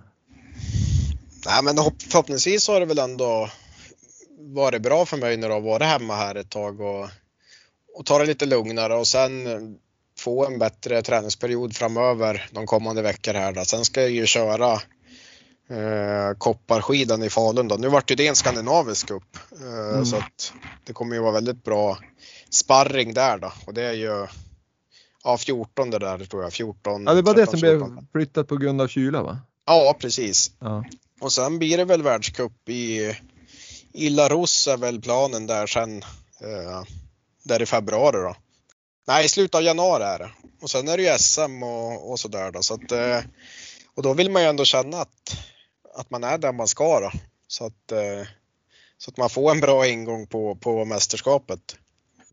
Nej, 1.46 1.62
men 1.62 1.76
förhoppningsvis 2.10 2.68
har 2.68 2.80
det 2.80 2.86
väl 2.86 2.98
ändå 2.98 3.50
varit 4.38 4.82
bra 4.82 5.06
för 5.06 5.16
mig 5.16 5.36
när 5.36 5.48
du 5.48 5.54
har 5.54 5.60
varit 5.60 5.86
hemma 5.86 6.14
här 6.14 6.34
ett 6.34 6.50
tag 6.50 6.80
och, 6.80 7.08
och 7.94 8.06
ta 8.06 8.18
det 8.18 8.26
lite 8.26 8.46
lugnare 8.46 8.94
och 8.94 9.06
sen 9.06 9.48
få 10.18 10.46
en 10.46 10.58
bättre 10.58 11.02
träningsperiod 11.02 11.76
framöver 11.76 12.48
de 12.50 12.66
kommande 12.66 13.02
veckor 13.02 13.34
här. 13.34 13.52
Då. 13.52 13.64
Sen 13.64 13.84
ska 13.84 14.00
jag 14.00 14.10
ju 14.10 14.26
köra 14.26 14.72
eh, 15.70 16.36
kopparskidan 16.38 17.22
i 17.22 17.30
Falun. 17.30 17.68
Då. 17.68 17.74
Nu 17.74 17.88
vart 17.88 18.10
ju 18.10 18.14
det 18.14 18.26
en 18.26 18.36
skandinavisk 18.36 19.08
cup 19.08 19.36
eh, 19.60 19.94
mm. 19.94 20.04
så 20.04 20.16
att 20.16 20.52
det 20.84 20.92
kommer 20.92 21.16
ju 21.16 21.22
vara 21.22 21.32
väldigt 21.32 21.64
bra 21.64 21.98
sparring 22.50 23.14
där 23.14 23.38
då 23.38 23.52
och 23.66 23.74
det 23.74 23.82
är 23.82 23.92
ju 23.92 24.26
ja, 25.24 25.38
14 25.38 25.90
det 25.90 25.98
där 25.98 26.18
tror 26.18 26.42
jag. 26.42 26.52
14. 26.52 27.04
Ja, 27.06 27.14
det 27.14 27.22
var 27.22 27.34
13, 27.34 27.44
det 27.44 27.50
som 27.50 27.60
14. 27.60 27.94
blev 27.94 28.06
flyttat 28.12 28.48
på 28.48 28.56
grund 28.56 28.80
av 28.80 28.88
kyla 28.88 29.22
va? 29.22 29.38
Ja, 29.66 29.96
precis. 29.98 30.50
Ja. 30.58 30.84
Och 31.20 31.32
sen 31.32 31.58
blir 31.58 31.76
det 31.76 31.84
väl 31.84 32.02
världscup 32.02 32.68
i 32.68 33.16
Ilaros 33.92 34.68
är 34.68 34.76
väl 34.76 35.00
planen 35.00 35.46
där 35.46 35.66
sen. 35.66 36.02
Eh, 36.40 36.82
där 37.42 37.62
i 37.62 37.66
februari 37.66 38.16
då. 38.16 38.36
Nej, 39.06 39.24
i 39.24 39.28
slutet 39.28 39.54
av 39.54 39.62
januari 39.62 40.04
är 40.04 40.18
det. 40.18 40.30
Och 40.60 40.70
sen 40.70 40.88
är 40.88 40.96
det 40.96 41.02
ju 41.02 41.18
SM 41.18 41.62
och, 41.62 42.10
och 42.10 42.20
sådär 42.20 42.50
då. 42.50 42.62
Så 42.62 42.74
att, 42.74 42.92
eh, 42.92 43.20
och 43.94 44.02
då 44.02 44.14
vill 44.14 44.30
man 44.30 44.42
ju 44.42 44.48
ändå 44.48 44.64
känna 44.64 45.00
att 45.00 45.36
att 45.94 46.10
man 46.10 46.24
är 46.24 46.38
där 46.38 46.52
man 46.52 46.68
ska 46.68 47.00
då. 47.00 47.10
Så 47.46 47.66
att, 47.66 47.92
eh, 47.92 48.26
så 48.98 49.10
att 49.10 49.16
man 49.16 49.30
får 49.30 49.50
en 49.50 49.60
bra 49.60 49.86
ingång 49.86 50.26
på, 50.26 50.56
på 50.56 50.84
mästerskapet. 50.84 51.76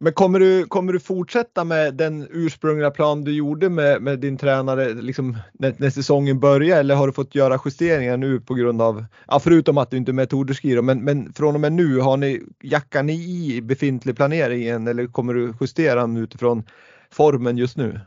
Men 0.01 0.13
kommer 0.13 0.39
du, 0.39 0.65
kommer 0.65 0.93
du 0.93 0.99
fortsätta 0.99 1.63
med 1.63 1.93
den 1.93 2.27
ursprungliga 2.31 2.91
plan 2.91 3.23
du 3.23 3.33
gjorde 3.33 3.69
med, 3.69 4.01
med 4.01 4.19
din 4.19 4.37
tränare 4.37 4.93
liksom 4.93 5.37
när, 5.53 5.75
när 5.77 5.89
säsongen 5.89 6.39
börjar 6.39 6.79
eller 6.79 6.95
har 6.95 7.07
du 7.07 7.13
fått 7.13 7.35
göra 7.35 7.61
justeringar 7.65 8.17
nu 8.17 8.39
på 8.39 8.53
grund 8.53 8.81
av, 8.81 9.05
ja, 9.27 9.39
förutom 9.39 9.77
att 9.77 9.91
du 9.91 9.97
inte 9.97 10.11
är 10.11 10.13
med 10.13 10.29
Tourdeski 10.29 10.81
men, 10.81 11.03
men 11.03 11.33
från 11.33 11.55
och 11.55 11.61
med 11.61 11.71
nu, 11.71 11.99
har 11.99 12.17
ni, 12.17 12.41
jackar 12.61 13.03
ni 13.03 13.13
i 13.13 13.61
befintlig 13.61 14.15
planering 14.15 14.67
eller 14.67 15.07
kommer 15.07 15.33
du 15.33 15.53
justera 15.61 16.19
utifrån 16.19 16.63
formen 17.11 17.57
just 17.57 17.77
nu? 17.77 17.99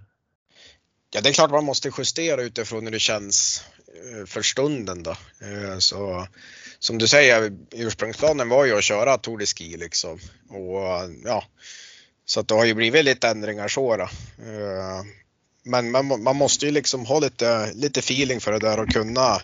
Ja, 1.14 1.20
det 1.20 1.28
är 1.28 1.32
klart 1.32 1.50
man 1.50 1.64
måste 1.64 1.90
justera 1.98 2.42
utifrån 2.42 2.84
hur 2.84 2.90
det 2.90 2.98
känns 2.98 3.64
eh, 3.86 4.26
för 4.26 4.42
stunden 4.42 5.02
då. 5.02 5.10
Eh, 5.10 5.78
så 5.78 6.26
som 6.78 6.98
du 6.98 7.08
säger, 7.08 7.52
ursprungsplanen 7.70 8.48
var 8.48 8.64
ju 8.64 8.76
att 8.76 8.84
köra 8.84 9.18
Tour 9.18 9.38
de 9.38 9.46
Ski 9.46 9.76
liksom. 9.76 10.18
Och 10.48 10.80
ja, 11.24 11.44
så 12.24 12.42
det 12.42 12.54
har 12.54 12.64
ju 12.64 12.74
blivit 12.74 13.04
lite 13.04 13.28
ändringar 13.28 13.68
så 13.68 13.96
då. 13.96 14.02
Eh, 14.02 15.02
men 15.64 15.90
man, 15.90 16.22
man 16.22 16.36
måste 16.36 16.66
ju 16.66 16.72
liksom 16.72 17.06
ha 17.06 17.18
lite, 17.18 17.72
lite 17.74 18.00
feeling 18.00 18.40
för 18.40 18.52
det 18.52 18.58
där 18.58 18.80
och 18.80 18.88
kunna, 18.88 19.40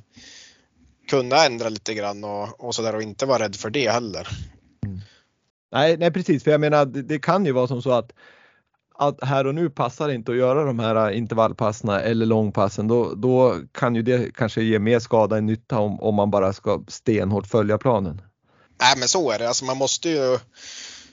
kunna 1.11 1.45
ändra 1.45 1.68
lite 1.68 1.95
grann 1.95 2.24
och, 2.24 2.64
och 2.64 2.74
så 2.74 2.83
där 2.83 2.95
och 2.95 3.03
inte 3.03 3.26
vara 3.26 3.43
rädd 3.43 3.57
för 3.57 3.70
det 3.70 3.91
heller. 3.91 4.29
Mm. 4.87 5.01
Nej, 5.72 5.97
nej 5.97 6.11
precis, 6.11 6.45
för 6.45 6.51
jag 6.51 6.61
menar 6.61 6.87
det, 6.87 7.18
kan 7.18 7.47
ju 7.47 7.53
vara 7.53 7.66
som 7.66 7.83
så 7.83 7.93
att 7.93 8.12
att 9.01 9.24
här 9.24 9.47
och 9.47 9.55
nu 9.55 9.70
passar 9.70 10.09
det 10.09 10.14
inte 10.14 10.33
att 10.33 10.39
göra 10.39 10.64
de 10.64 10.79
här 10.79 11.11
intervallpassen 11.11 11.91
eller 11.91 12.26
långpassen, 12.26 12.89
då, 12.89 13.14
då 13.14 13.57
kan 13.72 13.95
ju 13.95 14.03
det 14.03 14.35
kanske 14.35 14.62
ge 14.62 14.79
mer 14.79 14.99
skada 14.99 15.39
än 15.39 15.47
nytta 15.47 15.79
om, 15.79 16.01
om 16.01 16.14
man 16.14 16.31
bara 16.31 16.53
ska 16.53 16.85
stenhårt 16.89 17.47
följa 17.47 17.79
planen. 17.79 18.22
Nej 18.81 18.95
men 18.99 19.09
så 19.09 19.31
är 19.31 19.39
det, 19.39 19.49
alltså 19.49 19.64
man 19.64 19.76
måste 19.76 20.09
ju, 20.09 20.39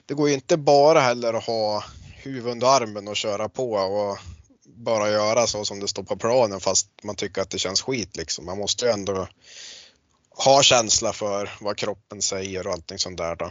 det 0.05 0.13
går 0.13 0.27
ju 0.27 0.33
inte 0.33 0.57
bara 0.57 0.99
heller 0.99 1.33
att 1.33 1.45
ha 1.45 1.83
huvudet 2.15 2.51
under 2.51 2.67
armen 2.67 3.07
och 3.07 3.15
köra 3.15 3.49
på 3.49 3.71
och 3.73 4.17
bara 4.63 5.09
göra 5.09 5.47
så 5.47 5.65
som 5.65 5.79
det 5.79 5.87
står 5.87 6.03
på 6.03 6.15
planen 6.15 6.59
fast 6.59 6.87
man 7.03 7.15
tycker 7.15 7.41
att 7.41 7.49
det 7.49 7.57
känns 7.57 7.81
skit 7.81 8.17
liksom. 8.17 8.45
Man 8.45 8.57
måste 8.57 8.85
ju 8.85 8.91
ändå 8.91 9.27
ha 10.29 10.63
känsla 10.63 11.13
för 11.13 11.49
vad 11.61 11.77
kroppen 11.77 12.21
säger 12.21 12.67
och 12.67 12.73
allting 12.73 12.99
sånt 12.99 13.17
där 13.17 13.35
då. 13.35 13.49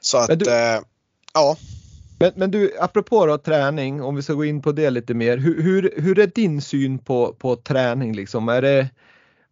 Så 0.00 0.18
att, 0.18 0.38
du... 0.38 0.50
eh, 0.50 0.80
ja. 1.34 1.56
Men, 2.18 2.32
men 2.36 2.50
du, 2.50 2.78
apropå 2.78 3.26
då, 3.26 3.38
träning, 3.38 4.02
om 4.02 4.16
vi 4.16 4.22
ska 4.22 4.32
gå 4.32 4.44
in 4.44 4.62
på 4.62 4.72
det 4.72 4.90
lite 4.90 5.14
mer. 5.14 5.36
Hur, 5.36 5.62
hur, 5.62 5.94
hur 5.96 6.18
är 6.18 6.26
din 6.26 6.62
syn 6.62 6.98
på, 6.98 7.32
på 7.32 7.56
träning 7.56 8.16
liksom? 8.16 8.48
Är 8.48 8.62
det 8.62 8.88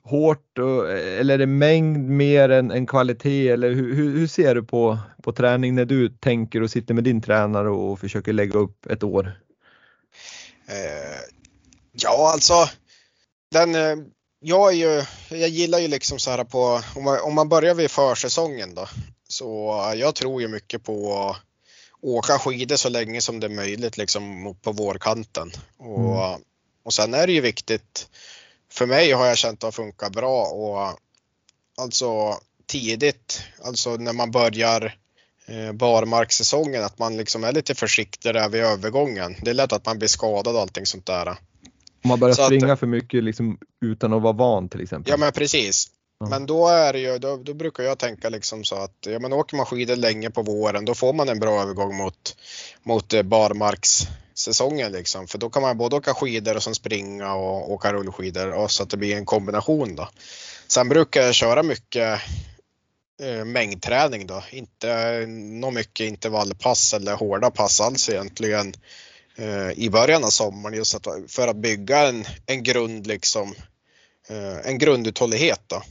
hårt 0.07 0.59
och, 0.59 0.91
eller 0.91 1.35
är 1.35 1.39
det 1.39 1.47
mängd 1.47 2.09
mer 2.09 2.49
än, 2.49 2.71
än 2.71 2.87
kvalitet? 2.87 3.49
Eller 3.49 3.71
hur, 3.71 3.95
hur, 3.95 4.27
ser 4.27 4.55
du 4.55 4.63
på, 4.63 4.99
på 5.23 5.33
träning 5.33 5.75
när 5.75 5.85
du 5.85 6.09
tänker 6.09 6.63
och 6.63 6.71
sitter 6.71 6.95
med 6.95 7.05
din 7.05 7.23
tränare 7.23 7.71
och 7.71 8.01
försöker 8.01 8.33
lägga 8.33 8.59
upp 8.59 8.87
ett 8.87 9.03
år? 9.03 9.41
Eh, 10.69 11.19
ja, 11.93 12.31
alltså 12.33 12.55
den, 13.51 13.75
eh, 13.75 13.97
jag, 14.41 14.73
är 14.73 14.77
ju, 14.77 15.05
jag 15.37 15.49
gillar 15.49 15.79
ju 15.79 15.89
liksom 15.89 16.19
så 16.19 16.31
här 16.31 16.45
på, 16.45 16.81
om 16.97 17.05
man, 17.05 17.21
om 17.21 17.35
man 17.35 17.49
börjar 17.49 17.75
vid 17.75 17.91
försäsongen 17.91 18.75
då, 18.75 18.89
så 19.29 19.81
jag 19.97 20.15
tror 20.15 20.43
ju 20.43 20.49
mycket 20.49 20.85
på 20.85 21.37
åka 22.01 22.39
skidor 22.39 22.77
så 22.77 22.89
länge 22.89 23.21
som 23.21 23.41
det 23.41 23.47
är 23.47 23.51
möjligt 23.51 23.97
liksom 23.97 24.55
på 24.63 24.73
vårkanten. 24.73 25.53
Och, 25.79 26.27
mm. 26.27 26.41
och 26.83 26.95
sen 26.95 27.15
är 27.15 27.27
det 27.27 27.33
ju 27.33 27.41
viktigt. 27.41 28.09
För 28.77 28.87
mig 28.87 29.13
har 29.13 29.27
jag 29.27 29.39
känt 29.39 29.55
att 29.55 29.61
det 29.61 29.67
har 29.67 29.73
funkat 29.73 30.13
bra 30.13 30.45
och 30.45 30.99
alltså 31.77 32.39
tidigt, 32.67 33.43
alltså 33.65 33.97
när 33.97 34.13
man 34.13 34.31
börjar 34.31 34.97
eh, 35.47 35.73
barmarkssäsongen, 35.73 36.85
att 36.85 36.99
man 36.99 37.17
liksom 37.17 37.45
är 37.45 37.53
lite 37.53 37.75
försiktig 37.75 38.35
där 38.35 38.49
vid 38.49 38.63
övergången. 38.63 39.37
Det 39.43 39.51
är 39.51 39.55
lätt 39.55 39.73
att 39.73 39.87
man 39.87 39.99
blir 39.99 40.09
skadad 40.09 40.55
och 40.55 40.61
allting 40.61 40.87
sånt 40.87 41.07
där. 41.07 41.29
Om 41.29 42.09
man 42.09 42.21
börjar 42.21 42.35
så 42.35 42.45
springa 42.45 42.73
att, 42.73 42.81
för 42.81 42.87
mycket 42.87 43.25
liksom 43.25 43.59
utan 43.81 44.13
att 44.13 44.23
vara 44.23 44.33
van 44.33 44.69
till 44.69 44.81
exempel. 44.81 45.11
Ja 45.11 45.17
men 45.17 45.33
precis. 45.33 45.91
Men 46.31 46.47
då 46.47 46.69
är 46.69 46.95
ju, 46.95 47.19
då, 47.19 47.37
då, 47.37 47.55
brukar 47.55 47.85
jag 47.85 47.99
tänka 47.99 48.29
liksom 48.29 48.65
så 48.65 48.77
att 48.77 49.07
ja, 49.07 49.19
men 49.19 49.33
åker 49.33 49.57
man 49.57 49.67
skidor 49.67 49.97
länge 49.97 50.31
på 50.31 50.43
våren 50.43 50.85
då 50.85 50.95
får 50.95 51.13
man 51.13 51.29
en 51.29 51.39
bra 51.39 51.63
övergång 51.63 51.97
mot, 51.97 52.37
mot 52.83 53.13
eh, 53.13 53.23
barmarkssäsongen 54.37 54.93
liksom. 54.93 55.27
För 55.27 55.39
då 55.39 55.51
kan 55.51 55.63
man 55.63 55.79
både 55.79 55.97
åka 55.97 56.15
skidor 56.15 56.57
och 56.57 56.63
sen 56.63 56.75
springa 56.75 57.35
och 57.35 57.73
åka 57.73 57.93
rullskidor 57.93 58.53
och 58.53 58.71
så 58.71 58.83
att 58.83 58.91
det 58.91 58.97
blir 58.97 59.17
en 59.17 59.25
kombination 59.25 59.97
då. 59.97 60.09
Sen 60.69 60.89
brukar 60.89 61.23
jag 61.23 61.35
köra 61.35 61.63
mycket 61.63 62.21
eh, 63.23 63.45
mängdträning 63.45 64.27
då, 64.27 64.43
inte 64.53 65.27
något 65.27 65.75
mycket 65.75 66.07
intervallpass 66.07 66.95
eller 66.95 67.17
hårda 67.17 67.51
pass 67.51 67.81
alls 67.81 68.09
egentligen 68.09 68.75
eh, 69.37 69.71
i 69.77 69.91
början 69.91 70.25
av 70.25 70.31
sommaren 70.31 70.77
just 70.77 70.95
att, 70.95 71.07
för 71.29 71.49
att 71.49 71.57
bygga 71.57 72.09
en, 72.09 72.25
en 72.47 72.63
grund 72.63 73.07
liksom 73.07 73.55
eh, 74.29 74.71
en 74.71 74.79
grunduthållighet 74.79 75.61
då. 75.67 75.83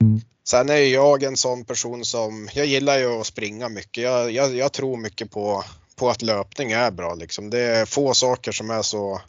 Mm. 0.00 0.20
Sen 0.48 0.68
är 0.68 0.76
jag 0.76 1.22
en 1.22 1.36
sån 1.36 1.64
person 1.64 2.04
som, 2.04 2.48
jag 2.54 2.66
gillar 2.66 2.98
ju 2.98 3.20
att 3.20 3.26
springa 3.26 3.68
mycket. 3.68 4.02
Jag, 4.02 4.30
jag, 4.30 4.54
jag, 4.54 4.72
tror 4.72 4.96
mycket 4.96 5.30
på, 5.30 5.64
på 5.96 6.10
att 6.10 6.22
löpning 6.22 6.72
är 6.72 6.90
bra 6.90 7.14
liksom. 7.14 7.50
Det 7.50 7.60
är 7.60 7.86
få 7.86 8.14
saker 8.14 8.52
som 8.52 8.70
är 8.70 8.82
så, 8.82 9.20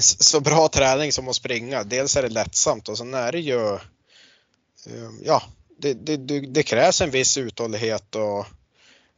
så 0.00 0.40
bra 0.40 0.68
träning 0.68 1.12
som 1.12 1.28
att 1.28 1.36
springa. 1.36 1.84
Dels 1.84 2.16
är 2.16 2.22
det 2.22 2.28
lättsamt 2.28 2.88
och 2.88 2.98
sen 2.98 3.14
är 3.14 3.32
det 3.32 3.40
ju, 3.40 3.74
eh, 3.74 5.10
ja, 5.24 5.42
det, 5.78 5.94
det, 5.94 6.40
det, 6.40 6.62
krävs 6.62 7.00
en 7.00 7.10
viss 7.10 7.38
uthållighet 7.38 8.14
och, 8.14 8.46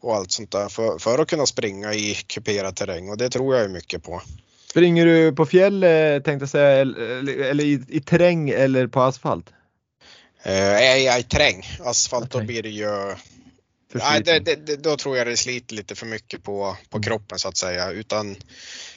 och 0.00 0.14
allt 0.16 0.30
sånt 0.30 0.52
där 0.52 0.68
för, 0.68 0.98
för 0.98 1.18
att 1.18 1.28
kunna 1.28 1.46
springa 1.46 1.94
i 1.94 2.14
kuperad 2.14 2.76
terräng 2.76 3.10
och 3.10 3.16
det 3.16 3.30
tror 3.30 3.56
jag 3.56 3.70
mycket 3.70 4.02
på. 4.02 4.22
Springer 4.70 5.06
du 5.06 5.32
på 5.32 5.46
fjäll 5.46 5.80
tänkte 6.24 6.42
jag 6.42 6.48
säga 6.48 6.80
eller, 6.80 7.40
eller 7.40 7.64
i, 7.64 7.82
i 7.88 8.00
terräng 8.00 8.50
eller 8.50 8.86
på 8.86 9.00
asfalt? 9.00 9.46
Eh, 10.42 11.18
i 11.18 11.22
terräng. 11.28 11.62
Asfalt 11.80 12.34
okay. 12.34 12.40
då 12.40 12.46
blir 12.46 12.62
det 12.62 12.68
ju 12.68 13.14
Nej, 13.92 14.22
det, 14.22 14.40
det, 14.40 14.76
då 14.76 14.96
tror 14.96 15.16
jag 15.16 15.26
det 15.26 15.36
sliter 15.36 15.74
lite 15.74 15.94
för 15.94 16.06
mycket 16.06 16.42
på, 16.42 16.76
på 16.90 16.96
mm. 16.96 17.02
kroppen 17.02 17.38
så 17.38 17.48
att 17.48 17.56
säga. 17.56 17.90
Utan 17.90 18.36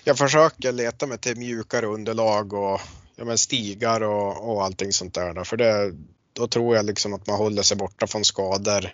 jag 0.03 0.17
försöker 0.17 0.71
leta 0.71 1.07
mig 1.07 1.17
till 1.17 1.37
mjukare 1.37 1.85
underlag 1.85 2.53
och 2.53 2.81
ja, 3.15 3.25
men 3.25 3.37
stigar 3.37 4.01
och, 4.01 4.51
och 4.51 4.63
allting 4.63 4.93
sånt 4.93 5.13
där. 5.13 5.43
För 5.43 5.57
det, 5.57 5.93
då 6.33 6.47
tror 6.47 6.75
jag 6.75 6.85
liksom 6.85 7.13
att 7.13 7.27
man 7.27 7.37
håller 7.37 7.61
sig 7.61 7.77
borta 7.77 8.07
från 8.07 8.25
skador. 8.25 8.93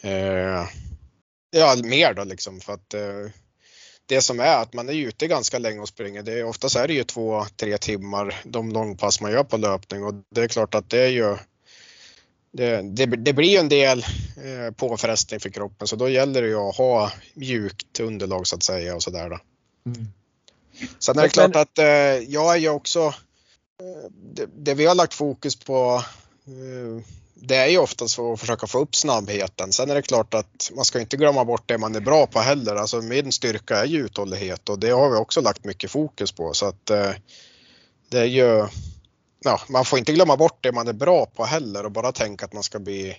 Eh, 0.00 0.66
ja, 1.50 1.76
mer 1.84 2.14
då 2.14 2.24
liksom 2.24 2.60
för 2.60 2.72
att 2.72 2.94
eh, 2.94 3.30
det 4.06 4.22
som 4.22 4.40
är 4.40 4.56
att 4.56 4.72
man 4.72 4.88
är 4.88 4.92
ute 4.92 5.26
ganska 5.26 5.58
länge 5.58 5.80
och 5.80 5.88
springer. 5.88 6.22
Det 6.22 6.32
är, 6.32 6.44
oftast 6.44 6.76
är 6.76 6.88
det 6.88 6.94
ju 6.94 7.04
två, 7.04 7.46
tre 7.56 7.78
timmar 7.78 8.40
de 8.44 8.72
långpass 8.72 9.20
man 9.20 9.32
gör 9.32 9.44
på 9.44 9.56
löpning 9.56 10.04
och 10.04 10.14
det 10.34 10.42
är 10.42 10.48
klart 10.48 10.74
att 10.74 10.90
det 10.90 10.98
är 10.98 11.08
ju 11.08 11.36
det, 12.52 12.82
det, 12.82 13.06
det 13.06 13.32
blir 13.32 13.58
en 13.58 13.68
del 13.68 13.98
eh, 14.36 14.74
påfrestning 14.76 15.40
för 15.40 15.50
kroppen 15.50 15.88
så 15.88 15.96
då 15.96 16.08
gäller 16.08 16.42
det 16.42 16.48
ju 16.48 16.56
att 16.56 16.76
ha 16.76 17.12
mjukt 17.34 18.00
underlag 18.00 18.46
så 18.46 18.56
att 18.56 18.62
säga 18.62 18.94
och 18.94 19.02
sådär 19.02 19.30
då. 19.30 19.38
Mm. 19.86 20.08
Sen 20.98 21.18
är 21.18 21.22
det 21.22 21.28
klart 21.28 21.56
att 21.56 21.78
eh, 21.78 21.86
jag 22.28 22.54
är 22.54 22.58
ju 22.58 22.68
också 22.68 23.00
eh, 23.80 24.10
det, 24.34 24.46
det, 24.56 24.74
vi 24.74 24.86
har 24.86 24.94
lagt 24.94 25.14
fokus 25.14 25.56
på 25.56 26.04
eh, 26.46 27.04
det 27.34 27.56
är 27.56 27.66
ju 27.66 27.78
oftast 27.78 28.14
för 28.14 28.32
att 28.32 28.40
försöka 28.40 28.66
få 28.66 28.78
upp 28.78 28.96
snabbheten. 28.96 29.72
Sen 29.72 29.90
är 29.90 29.94
det 29.94 30.02
klart 30.02 30.34
att 30.34 30.70
man 30.74 30.84
ska 30.84 31.00
inte 31.00 31.16
glömma 31.16 31.44
bort 31.44 31.68
det 31.68 31.78
man 31.78 31.94
är 31.94 32.00
bra 32.00 32.26
på 32.26 32.40
heller. 32.40 32.76
Alltså 32.76 33.02
min 33.02 33.32
styrka 33.32 33.76
är 33.76 33.84
ju 33.84 34.04
uthållighet 34.04 34.68
och 34.68 34.78
det 34.78 34.90
har 34.90 35.10
vi 35.10 35.16
också 35.16 35.40
lagt 35.40 35.64
mycket 35.64 35.90
fokus 35.90 36.32
på 36.32 36.54
så 36.54 36.66
att 36.66 36.90
eh, 36.90 37.10
det 38.08 38.18
är 38.18 38.24
ju 38.24 38.66
ja, 39.44 39.60
man 39.68 39.84
får 39.84 39.98
inte 39.98 40.12
glömma 40.12 40.36
bort 40.36 40.58
det 40.60 40.72
man 40.72 40.88
är 40.88 40.92
bra 40.92 41.26
på 41.26 41.44
heller 41.44 41.84
och 41.84 41.92
bara 41.92 42.12
tänka 42.12 42.44
att 42.44 42.52
man 42.52 42.62
ska 42.62 42.78
bli 42.78 43.16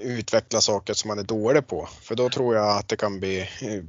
utveckla 0.00 0.60
saker 0.60 0.94
som 0.94 1.08
man 1.08 1.18
är 1.18 1.22
dålig 1.22 1.66
på. 1.66 1.88
För 2.02 2.14
då 2.14 2.28
tror 2.28 2.54
jag 2.54 2.78
att 2.78 2.88
det 2.88 2.96
kan 2.96 3.20
bli 3.20 3.40
eh, 3.40 3.84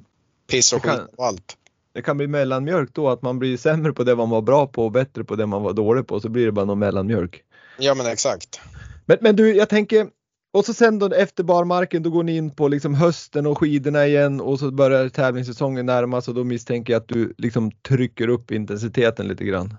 piss 0.51 0.73
och 0.73 0.83
skit 0.83 1.01
och 1.17 1.25
allt. 1.25 1.57
Det 1.93 2.01
kan 2.01 2.17
bli 2.17 2.27
mellanmjölk 2.27 2.89
då, 2.93 3.09
att 3.09 3.21
man 3.21 3.39
blir 3.39 3.57
sämre 3.57 3.93
på 3.93 4.03
det 4.03 4.15
man 4.15 4.29
var 4.29 4.41
bra 4.41 4.67
på 4.67 4.85
och 4.85 4.91
bättre 4.91 5.23
på 5.23 5.35
det 5.35 5.45
man 5.45 5.63
var 5.63 5.73
dålig 5.73 6.07
på, 6.07 6.19
så 6.19 6.29
blir 6.29 6.45
det 6.45 6.51
bara 6.51 6.65
någon 6.65 6.79
mellanmjölk. 6.79 7.43
Ja 7.77 7.95
men 7.95 8.05
exakt. 8.05 8.59
Men, 9.05 9.17
men 9.21 9.35
du, 9.35 9.55
jag 9.55 9.69
tänker, 9.69 10.07
och 10.53 10.65
så 10.65 10.73
sen 10.73 10.99
då 10.99 11.13
efter 11.13 11.43
barmarken, 11.43 12.03
då 12.03 12.09
går 12.09 12.23
ni 12.23 12.37
in 12.37 12.51
på 12.51 12.67
liksom 12.67 12.93
hösten 12.93 13.47
och 13.47 13.57
skidorna 13.57 14.07
igen 14.07 14.41
och 14.41 14.59
så 14.59 14.71
börjar 14.71 15.09
tävlingssäsongen 15.09 15.85
närma 15.85 16.21
sig 16.21 16.31
och 16.31 16.35
då 16.35 16.43
misstänker 16.43 16.93
jag 16.93 16.99
att 16.99 17.07
du 17.07 17.33
liksom 17.37 17.71
trycker 17.71 18.27
upp 18.27 18.51
intensiteten 18.51 19.27
lite 19.27 19.43
grann. 19.43 19.77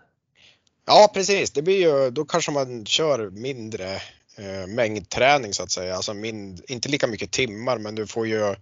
Ja 0.87 1.11
precis, 1.14 1.51
det 1.51 1.62
blir 1.62 1.80
ju, 1.80 2.11
då 2.11 2.24
kanske 2.24 2.51
man 2.51 2.87
kör 2.87 3.30
mindre 3.30 3.95
eh, 4.37 4.66
mängdträning 4.66 5.55
så 5.55 5.62
att 5.62 5.70
säga. 5.70 5.97
Alltså 5.97 6.14
mind, 6.14 6.64
inte 6.68 6.89
lika 6.89 7.07
mycket 7.07 7.30
timmar 7.30 7.78
men 7.78 7.95
du 7.95 8.07
får 8.07 8.26
ju 8.26 8.55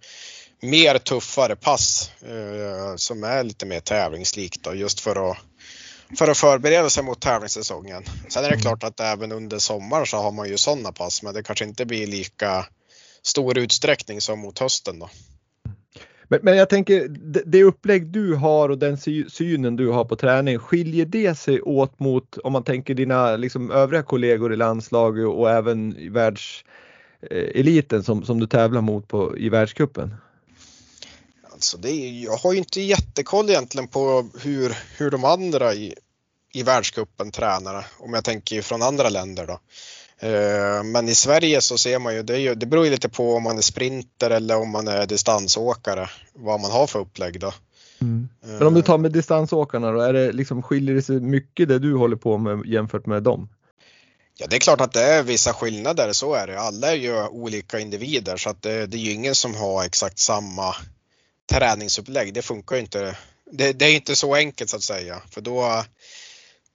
mer 0.61 0.99
tuffare 0.99 1.57
pass 1.57 2.11
eh, 2.23 2.97
som 2.97 3.25
är 3.25 3.45
lite 3.45 3.67
mer 3.67 3.81
tävlingslikt 3.81 4.63
då, 4.63 4.75
just 4.75 5.01
för 5.01 5.31
att 5.31 5.39
för 6.19 6.29
att 6.29 6.39
förbereda 6.39 6.91
sig 6.91 7.03
mot 7.05 7.21
tävlingssäsongen. 7.21 8.05
Sen 8.29 8.45
är 8.45 8.49
det 8.49 8.55
mm. 8.55 8.63
klart 8.63 8.85
att 8.85 9.01
även 9.01 9.33
under 9.33 9.59
sommaren 9.59 10.07
så 10.07 10.17
har 10.17 10.33
man 10.33 10.49
ju 10.49 10.57
sådana 10.57 10.93
pass 10.93 11.23
men 11.23 11.35
det 11.35 11.43
kanske 11.43 11.65
inte 11.65 11.87
blir 11.87 12.07
lika 12.07 12.67
stor 13.23 13.59
utsträckning 13.59 14.21
som 14.21 14.39
mot 14.39 14.59
hösten 14.59 14.99
då. 14.99 15.11
Men, 16.33 16.41
men 16.43 16.57
jag 16.57 16.69
tänker 16.69 17.09
det 17.47 17.63
upplägg 17.63 18.07
du 18.07 18.35
har 18.35 18.69
och 18.69 18.79
den 18.79 18.97
synen 19.29 19.77
du 19.77 19.89
har 19.89 20.05
på 20.05 20.17
träning, 20.17 20.59
skiljer 20.59 21.07
det 21.07 21.35
sig 21.35 21.63
åt 21.63 22.01
mot 22.01 22.39
om 22.39 22.53
man 22.53 22.65
tänker 22.65 22.95
dina 22.95 23.37
liksom, 23.37 23.71
övriga 23.71 24.03
kollegor 24.03 24.53
i 24.53 24.57
landslaget 24.57 25.27
och 25.27 25.51
även 25.51 25.97
i 25.97 26.09
världseliten 26.09 27.99
eh, 27.99 28.05
som, 28.05 28.25
som 28.25 28.41
du 28.41 28.47
tävlar 28.47 28.81
mot 28.81 29.09
på, 29.09 29.39
i 29.39 29.49
världscupen? 29.49 30.15
Alltså 31.53 31.79
det 31.79 31.91
är, 31.91 32.25
jag 32.25 32.37
har 32.37 32.53
ju 32.53 32.59
inte 32.59 32.81
jättekoll 32.81 33.51
egentligen 33.51 33.89
på 33.89 34.29
hur, 34.43 34.77
hur 34.99 35.11
de 35.11 35.25
andra 35.25 35.75
i, 35.75 35.95
i 36.53 36.63
världscupen 36.63 37.31
tränar 37.31 37.87
om 37.99 38.15
jag 38.15 38.25
tänker 38.25 38.63
från 38.63 38.83
andra 38.83 39.09
länder 39.09 39.47
då. 39.47 39.61
Eh, 40.27 40.83
men 40.83 41.09
i 41.09 41.15
Sverige 41.15 41.61
så 41.61 41.79
ser 41.79 41.99
man 41.99 42.15
ju 42.15 42.23
det, 42.23 42.39
ju, 42.39 42.55
det 42.55 42.67
beror 42.67 42.85
ju 42.85 42.91
lite 42.91 43.09
på 43.09 43.35
om 43.35 43.43
man 43.43 43.59
är 43.59 43.63
sprinter 43.63 44.31
eller 44.31 44.57
om 44.57 44.71
man 44.71 44.89
är 44.89 45.07
distansåkare, 45.07 46.11
vad 46.35 46.61
man 46.61 46.71
har 46.71 46.87
för 46.87 46.99
upplägg 46.99 47.41
då. 47.41 47.53
Mm. 48.01 48.29
Men 48.41 48.67
om 48.67 48.75
du 48.75 48.83
tar 48.83 48.99
med 48.99 49.13
distansåkarna 49.13 49.93
då, 49.93 50.01
är 50.01 50.13
det 50.13 50.33
liksom, 50.33 50.63
skiljer 50.63 50.95
det 50.95 51.03
sig 51.03 51.21
mycket 51.21 51.69
det 51.69 51.79
du 51.79 51.95
håller 51.95 52.17
på 52.17 52.39
med 52.39 52.67
jämfört 52.67 53.07
med 53.07 53.23
dem? 53.23 53.49
Ja 54.39 54.47
det 54.47 54.57
är 54.57 54.61
klart 54.61 54.81
att 54.81 54.93
det 54.93 55.03
är 55.03 55.23
vissa 55.23 55.53
skillnader, 55.53 56.13
så 56.13 56.35
är 56.35 56.47
det. 56.47 56.61
Alla 56.61 56.93
är 56.93 56.97
ju 56.97 57.27
olika 57.27 57.79
individer 57.79 58.37
så 58.37 58.51
att 58.51 58.63
det, 58.63 58.87
det 58.87 58.97
är 58.97 59.01
ju 59.01 59.13
ingen 59.13 59.35
som 59.35 59.55
har 59.55 59.85
exakt 59.85 60.19
samma 60.19 60.75
träningsupplägg. 61.53 62.35
Det 62.35 62.43
funkar 62.43 62.77
ju 62.77 62.83
inte. 62.83 63.17
Det, 63.53 63.73
det, 63.73 63.85
är 63.85 63.95
inte 63.95 64.17
så 64.17 64.35
enkelt 64.35 64.71
så 64.71 64.77
att 64.77 64.83
säga 64.83 65.23
för 65.31 65.41
då 65.41 65.85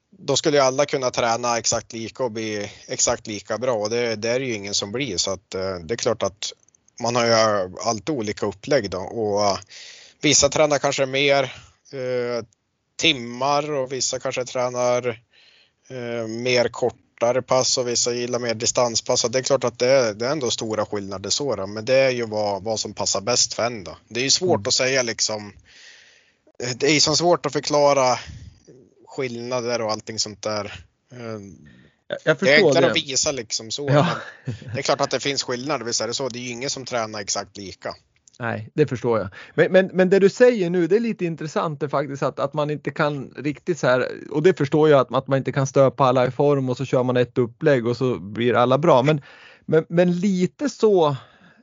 då 0.10 0.36
skulle 0.36 0.58
ju 0.58 0.64
alla 0.64 0.86
kunna 0.86 1.12
träna 1.12 1.58
exakt 1.58 1.94
lika 1.94 2.24
och 2.24 2.32
bli 2.32 2.72
exakt 2.88 3.28
lika 3.28 3.58
bra 3.58 3.74
och 3.74 3.90
det, 3.90 4.16
det 4.16 4.30
är 4.30 4.40
det 4.40 4.46
ju 4.46 4.54
ingen 4.54 4.74
som 4.74 4.92
blir 4.92 5.18
så 5.18 5.32
att 5.32 5.56
eh, 5.56 5.76
det 5.76 5.94
är 5.94 5.98
klart 5.98 6.24
att 6.24 6.54
man 7.02 7.16
har 7.16 7.26
ju 7.26 7.34
alltid 7.80 8.16
olika 8.16 8.46
upplägg 8.46 8.90
då 8.90 8.98
och 8.98 9.42
uh, 9.42 9.60
vissa 10.22 10.50
tränar 10.50 10.80
kanske 10.80 11.06
mer 11.06 11.44
uh, 11.94 12.44
timmar 12.96 13.72
och 13.72 13.92
vissa 13.92 14.20
kanske 14.20 14.46
tränar 14.46 15.08
uh, 15.92 16.28
mer 16.28 16.68
kortare 16.68 17.42
pass 17.42 17.78
och 17.78 17.88
vissa 17.88 18.14
gillar 18.14 18.40
mer 18.40 18.54
distanspass. 18.54 19.22
Så 19.22 19.28
det 19.28 19.40
är 19.40 19.44
klart 19.44 19.64
att 19.64 19.80
det 19.80 19.88
är, 19.88 20.14
det 20.14 20.28
är 20.28 20.32
ändå 20.32 20.52
stora 20.52 20.86
skillnader 20.86 21.30
så 21.30 21.56
då, 21.56 21.68
men 21.68 21.86
det 21.86 21.96
är 21.96 22.10
ju 22.10 22.26
vad, 22.26 22.64
vad 22.64 22.80
som 22.80 22.94
passar 22.94 23.22
bäst 23.22 23.54
för 23.54 23.64
en 23.64 23.84
då. 23.84 23.98
Det 24.08 24.20
är 24.20 24.24
ju 24.24 24.30
svårt 24.30 24.60
mm. 24.60 24.68
att 24.68 24.74
säga 24.74 25.04
liksom. 25.04 25.54
Det 26.76 26.88
är 26.88 26.94
ju 26.94 27.00
så 27.00 27.16
svårt 27.16 27.46
att 27.46 27.54
förklara 27.54 28.20
skillnader 29.18 29.82
och 29.82 29.92
allting 29.92 30.20
sånt 30.20 30.42
där. 30.42 30.66
Eh, 31.12 31.40
jag 32.24 32.38
det 32.40 32.54
är 32.54 32.66
enklare 32.66 32.86
det. 32.86 32.92
att 32.92 32.98
visa 32.98 33.32
liksom 33.32 33.72
så. 33.72 33.88
Ja. 33.90 34.08
det 34.46 34.80
är 34.80 34.82
klart 34.82 35.02
att 35.02 35.12
det 35.12 35.20
finns 35.20 35.44
skillnader, 35.44 35.86
visst 35.86 36.02
är 36.02 36.08
det 36.08 36.14
så. 36.14 36.30
Det 36.30 36.40
är 36.40 36.42
ju 36.42 36.50
ingen 36.50 36.70
som 36.70 36.86
tränar 36.86 37.20
exakt 37.20 37.58
lika. 37.58 37.96
Nej, 38.40 38.70
det 38.74 38.88
förstår 38.88 39.20
jag. 39.20 39.30
Men, 39.56 39.72
men, 39.72 39.90
men 39.94 40.10
det 40.10 40.20
du 40.20 40.30
säger 40.30 40.70
nu, 40.70 40.88
det 40.88 40.96
är 40.96 41.00
lite 41.00 41.26
intressant 41.26 41.80
det 41.80 41.90
faktiskt 41.90 42.24
att, 42.24 42.40
att 42.40 42.54
man 42.54 42.70
inte 42.70 42.92
kan 42.92 43.34
riktigt 43.38 43.80
så 43.80 43.88
här, 43.88 44.08
och 44.32 44.44
det 44.44 44.58
förstår 44.58 44.90
jag 44.90 45.00
att, 45.00 45.14
att 45.14 45.28
man 45.28 45.38
inte 45.38 45.52
kan 45.52 45.68
stöpa 45.68 46.06
alla 46.06 46.28
i 46.28 46.32
form 46.32 46.70
och 46.70 46.78
så 46.78 46.86
kör 46.86 47.04
man 47.04 47.18
ett 47.18 47.38
upplägg 47.38 47.88
och 47.88 47.98
så 47.98 48.20
blir 48.20 48.54
alla 48.54 48.78
bra. 48.78 49.04
Men, 49.04 49.22
men, 49.66 49.86
men 49.90 50.20
lite 50.20 50.70
så 50.70 51.16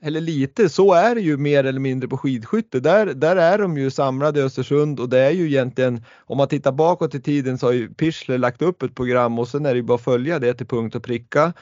eller 0.05 0.21
lite, 0.21 0.69
så 0.69 0.93
är 0.93 1.15
det 1.15 1.21
ju 1.21 1.37
mer 1.37 1.65
eller 1.65 1.81
mindre 1.81 2.09
på 2.09 2.19
skidskytte. 2.19 2.81
Där, 2.81 3.07
där 3.07 3.37
är 3.37 3.59
de 3.59 3.79
ju 3.79 3.91
samlade 3.91 4.41
i 4.41 4.43
Östersund 4.43 5.01
och 5.01 5.09
det 5.09 5.19
är 5.19 5.31
ju 5.31 5.47
egentligen, 5.47 6.05
om 6.27 6.37
man 6.37 6.49
tittar 6.49 6.73
bakåt 6.73 7.15
i 7.15 7.21
tiden 7.21 7.59
så 7.59 7.67
har 7.67 7.73
ju 7.73 7.95
Pichler 7.95 8.39
lagt 8.39 8.63
upp 8.63 8.83
ett 8.83 8.95
program 8.95 9.39
och 9.39 9.49
sen 9.49 9.67
är 9.67 9.71
det 9.71 9.77
ju 9.77 9.83
bara 9.83 9.95
att 9.95 10.05
följa 10.05 10.39
det 10.39 10.55
till 10.55 10.67
punkt 10.67 10.95
och 10.95 11.03
pricka. 11.03 11.53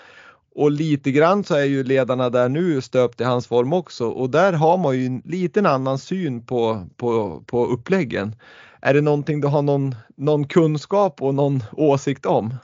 Och 0.55 0.71
lite 0.71 1.11
grann 1.11 1.45
så 1.45 1.55
är 1.55 1.65
ju 1.65 1.85
ledarna 1.85 2.31
där 2.31 2.49
nu 2.49 2.81
stöpt 2.81 3.21
i 3.21 3.25
hans 3.25 3.47
form 3.47 3.73
också 3.73 4.09
och 4.09 4.31
där 4.31 4.53
har 4.53 4.79
man 4.79 4.99
ju 4.99 5.07
en 5.07 5.23
liten 5.25 5.67
annan 5.67 5.99
syn 5.99 6.47
på, 6.47 6.87
på, 6.97 7.43
på 7.47 7.67
uppläggen. 7.67 8.37
Är 8.81 8.95
det 8.95 9.01
någonting 9.01 9.41
du 9.41 9.49
har 9.49 9.63
någon, 9.63 9.95
någon 10.17 10.49
kunskap 10.49 11.23
och 11.23 11.35
någon 11.35 11.65
åsikt 11.73 12.27
om? 12.27 12.55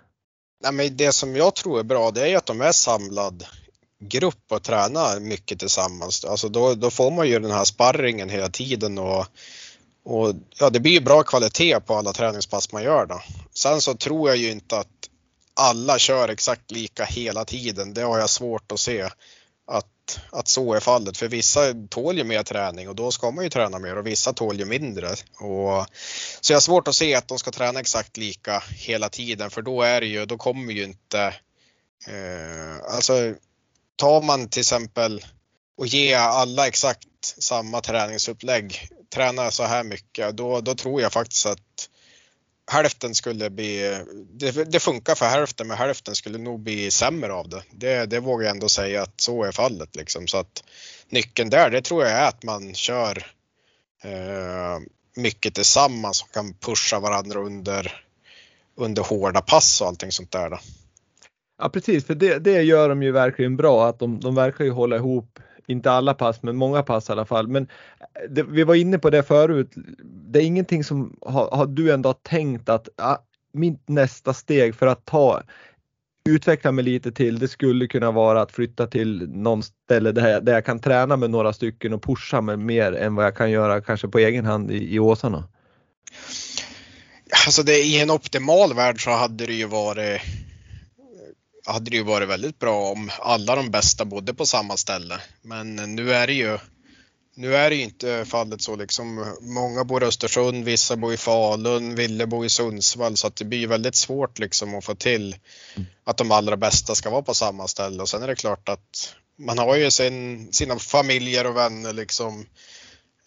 Nej, 0.62 0.72
men 0.72 0.96
det 0.96 1.14
som 1.14 1.36
jag 1.36 1.54
tror 1.54 1.78
är 1.78 1.84
bra 1.84 2.10
det 2.10 2.32
är 2.32 2.36
att 2.36 2.46
de 2.46 2.60
är 2.60 2.72
samlad 2.72 3.44
grupp 4.00 4.44
och 4.48 4.62
träna 4.62 5.20
mycket 5.20 5.58
tillsammans. 5.58 6.24
Alltså 6.24 6.48
då, 6.48 6.74
då 6.74 6.90
får 6.90 7.10
man 7.10 7.28
ju 7.28 7.38
den 7.38 7.50
här 7.50 7.64
sparringen 7.64 8.28
hela 8.28 8.48
tiden 8.48 8.98
och, 8.98 9.26
och 10.04 10.34
ja, 10.58 10.70
det 10.70 10.80
blir 10.80 10.92
ju 10.92 11.00
bra 11.00 11.22
kvalitet 11.22 11.80
på 11.80 11.94
alla 11.94 12.12
träningspass 12.12 12.72
man 12.72 12.82
gör 12.82 13.06
då. 13.06 13.22
Sen 13.54 13.80
så 13.80 13.94
tror 13.94 14.28
jag 14.28 14.36
ju 14.36 14.50
inte 14.50 14.78
att 14.78 15.08
alla 15.54 15.98
kör 15.98 16.28
exakt 16.28 16.70
lika 16.70 17.04
hela 17.04 17.44
tiden. 17.44 17.94
Det 17.94 18.02
har 18.02 18.18
jag 18.18 18.30
svårt 18.30 18.72
att 18.72 18.80
se 18.80 19.08
att, 19.66 20.20
att 20.30 20.48
så 20.48 20.74
är 20.74 20.80
fallet. 20.80 21.16
För 21.16 21.28
vissa 21.28 21.60
tål 21.88 22.18
ju 22.18 22.24
mer 22.24 22.42
träning 22.42 22.88
och 22.88 22.94
då 22.94 23.10
ska 23.10 23.30
man 23.30 23.44
ju 23.44 23.50
träna 23.50 23.78
mer 23.78 23.96
och 23.96 24.06
vissa 24.06 24.32
tål 24.32 24.58
ju 24.58 24.64
mindre. 24.64 25.08
Och, 25.40 25.86
så 26.40 26.52
jag 26.52 26.56
har 26.56 26.60
svårt 26.60 26.88
att 26.88 26.94
se 26.94 27.14
att 27.14 27.28
de 27.28 27.38
ska 27.38 27.50
träna 27.50 27.80
exakt 27.80 28.16
lika 28.16 28.62
hela 28.70 29.08
tiden 29.08 29.50
för 29.50 29.62
då 29.62 29.82
är 29.82 30.00
det 30.00 30.06
ju, 30.06 30.26
då 30.26 30.36
kommer 30.36 30.72
ju 30.72 30.84
inte 30.84 31.34
eh, 32.06 32.94
alltså 32.94 33.34
tar 33.98 34.22
man 34.22 34.48
till 34.48 34.60
exempel 34.60 35.24
och 35.76 35.86
ger 35.86 36.18
alla 36.18 36.66
exakt 36.66 37.08
samma 37.22 37.80
träningsupplägg, 37.80 38.88
tränar 39.14 39.50
så 39.50 39.62
här 39.62 39.84
mycket, 39.84 40.36
då, 40.36 40.60
då 40.60 40.74
tror 40.74 41.02
jag 41.02 41.12
faktiskt 41.12 41.46
att 41.46 41.88
hälften 42.70 43.14
skulle 43.14 43.50
bli, 43.50 44.04
det, 44.30 44.64
det, 44.64 44.80
funkar 44.80 45.14
för 45.14 45.26
hälften 45.26 45.68
men 45.68 45.76
hälften 45.76 46.14
skulle 46.14 46.38
nog 46.38 46.60
bli 46.60 46.90
sämre 46.90 47.32
av 47.32 47.48
det. 47.48 47.62
Det, 47.70 48.06
det 48.06 48.20
vågar 48.20 48.46
jag 48.46 48.54
ändå 48.54 48.68
säga 48.68 49.02
att 49.02 49.20
så 49.20 49.44
är 49.44 49.52
fallet 49.52 49.96
liksom. 49.96 50.26
Så 50.26 50.38
att 50.38 50.64
nyckeln 51.08 51.50
där, 51.50 51.70
det 51.70 51.82
tror 51.82 52.04
jag 52.04 52.12
är 52.12 52.28
att 52.28 52.42
man 52.42 52.74
kör 52.74 53.26
eh, 54.02 54.78
mycket 55.16 55.54
tillsammans 55.54 56.22
och 56.22 56.32
kan 56.32 56.54
pusha 56.54 57.00
varandra 57.00 57.40
under, 57.40 58.04
under 58.76 59.02
hårda 59.02 59.40
pass 59.40 59.80
och 59.80 59.86
allting 59.86 60.12
sånt 60.12 60.32
där. 60.32 60.50
Då. 60.50 60.58
Ja 61.58 61.68
precis, 61.68 62.04
för 62.04 62.14
det, 62.14 62.38
det 62.38 62.62
gör 62.62 62.88
de 62.88 63.02
ju 63.02 63.12
verkligen 63.12 63.56
bra 63.56 63.88
att 63.88 63.98
de, 63.98 64.20
de 64.20 64.34
verkar 64.34 64.64
ju 64.64 64.70
hålla 64.70 64.96
ihop, 64.96 65.38
inte 65.66 65.90
alla 65.90 66.14
pass 66.14 66.42
men 66.42 66.56
många 66.56 66.82
pass 66.82 67.08
i 67.08 67.12
alla 67.12 67.24
fall. 67.24 67.48
Men 67.48 67.62
eh, 68.00 68.30
det, 68.30 68.42
vi 68.42 68.64
var 68.64 68.74
inne 68.74 68.98
på 68.98 69.10
det 69.10 69.22
förut, 69.22 69.72
det 70.04 70.38
är 70.38 70.42
ingenting 70.42 70.84
som 70.84 71.16
har, 71.20 71.50
har 71.50 71.66
du 71.66 71.92
ändå 71.92 72.12
tänkt 72.12 72.68
att 72.68 72.88
ja, 72.96 73.24
mitt 73.52 73.88
nästa 73.88 74.34
steg 74.34 74.74
för 74.74 74.86
att 74.86 75.04
ta 75.04 75.42
utveckla 76.28 76.72
mig 76.72 76.84
lite 76.84 77.12
till, 77.12 77.38
det 77.38 77.48
skulle 77.48 77.86
kunna 77.86 78.10
vara 78.10 78.42
att 78.42 78.52
flytta 78.52 78.86
till 78.86 79.28
någon 79.28 79.62
ställe 79.62 80.12
där 80.12 80.28
jag, 80.28 80.44
där 80.44 80.52
jag 80.52 80.64
kan 80.64 80.78
träna 80.78 81.16
med 81.16 81.30
några 81.30 81.52
stycken 81.52 81.92
och 81.92 82.02
pusha 82.02 82.40
mig 82.40 82.56
mer 82.56 82.92
än 82.92 83.14
vad 83.14 83.24
jag 83.24 83.36
kan 83.36 83.50
göra 83.50 83.80
kanske 83.80 84.08
på 84.08 84.18
egen 84.18 84.44
hand 84.44 84.70
i, 84.70 84.94
i 84.94 84.98
Åsarna? 84.98 85.48
Alltså 87.46 87.62
det, 87.62 87.78
i 87.78 88.02
en 88.02 88.10
optimal 88.10 88.74
värld 88.74 89.04
så 89.04 89.10
hade 89.10 89.46
det 89.46 89.54
ju 89.54 89.66
varit 89.66 90.20
hade 91.72 91.90
det 91.90 91.96
ju 91.96 92.02
varit 92.02 92.28
väldigt 92.28 92.58
bra 92.58 92.90
om 92.90 93.10
alla 93.20 93.56
de 93.56 93.70
bästa 93.70 94.04
bodde 94.04 94.34
på 94.34 94.46
samma 94.46 94.76
ställe. 94.76 95.20
Men 95.42 95.76
nu 95.76 96.12
är 96.12 96.26
det 96.26 96.32
ju 96.32 96.58
nu 97.38 97.56
är 97.56 97.70
det 97.70 97.76
ju 97.76 97.82
inte 97.82 98.24
fallet 98.24 98.62
så 98.62 98.76
liksom. 98.76 99.34
Många 99.40 99.84
bor 99.84 100.02
i 100.02 100.06
Östersund, 100.06 100.64
vissa 100.64 100.96
bor 100.96 101.14
i 101.14 101.16
Falun, 101.16 101.94
Ville 101.94 102.26
bor 102.26 102.46
i 102.46 102.48
Sundsvall 102.48 103.16
så 103.16 103.26
att 103.26 103.36
det 103.36 103.44
blir 103.44 103.66
väldigt 103.66 103.96
svårt 103.96 104.38
liksom 104.38 104.74
att 104.74 104.84
få 104.84 104.94
till 104.94 105.36
att 106.04 106.16
de 106.16 106.30
allra 106.30 106.56
bästa 106.56 106.94
ska 106.94 107.10
vara 107.10 107.22
på 107.22 107.34
samma 107.34 107.68
ställe 107.68 108.02
och 108.02 108.08
sen 108.08 108.22
är 108.22 108.26
det 108.26 108.34
klart 108.34 108.68
att 108.68 109.14
man 109.38 109.58
har 109.58 109.76
ju 109.76 109.90
sin, 109.90 110.48
sina 110.52 110.78
familjer 110.78 111.46
och 111.46 111.56
vänner 111.56 111.92
liksom 111.92 112.46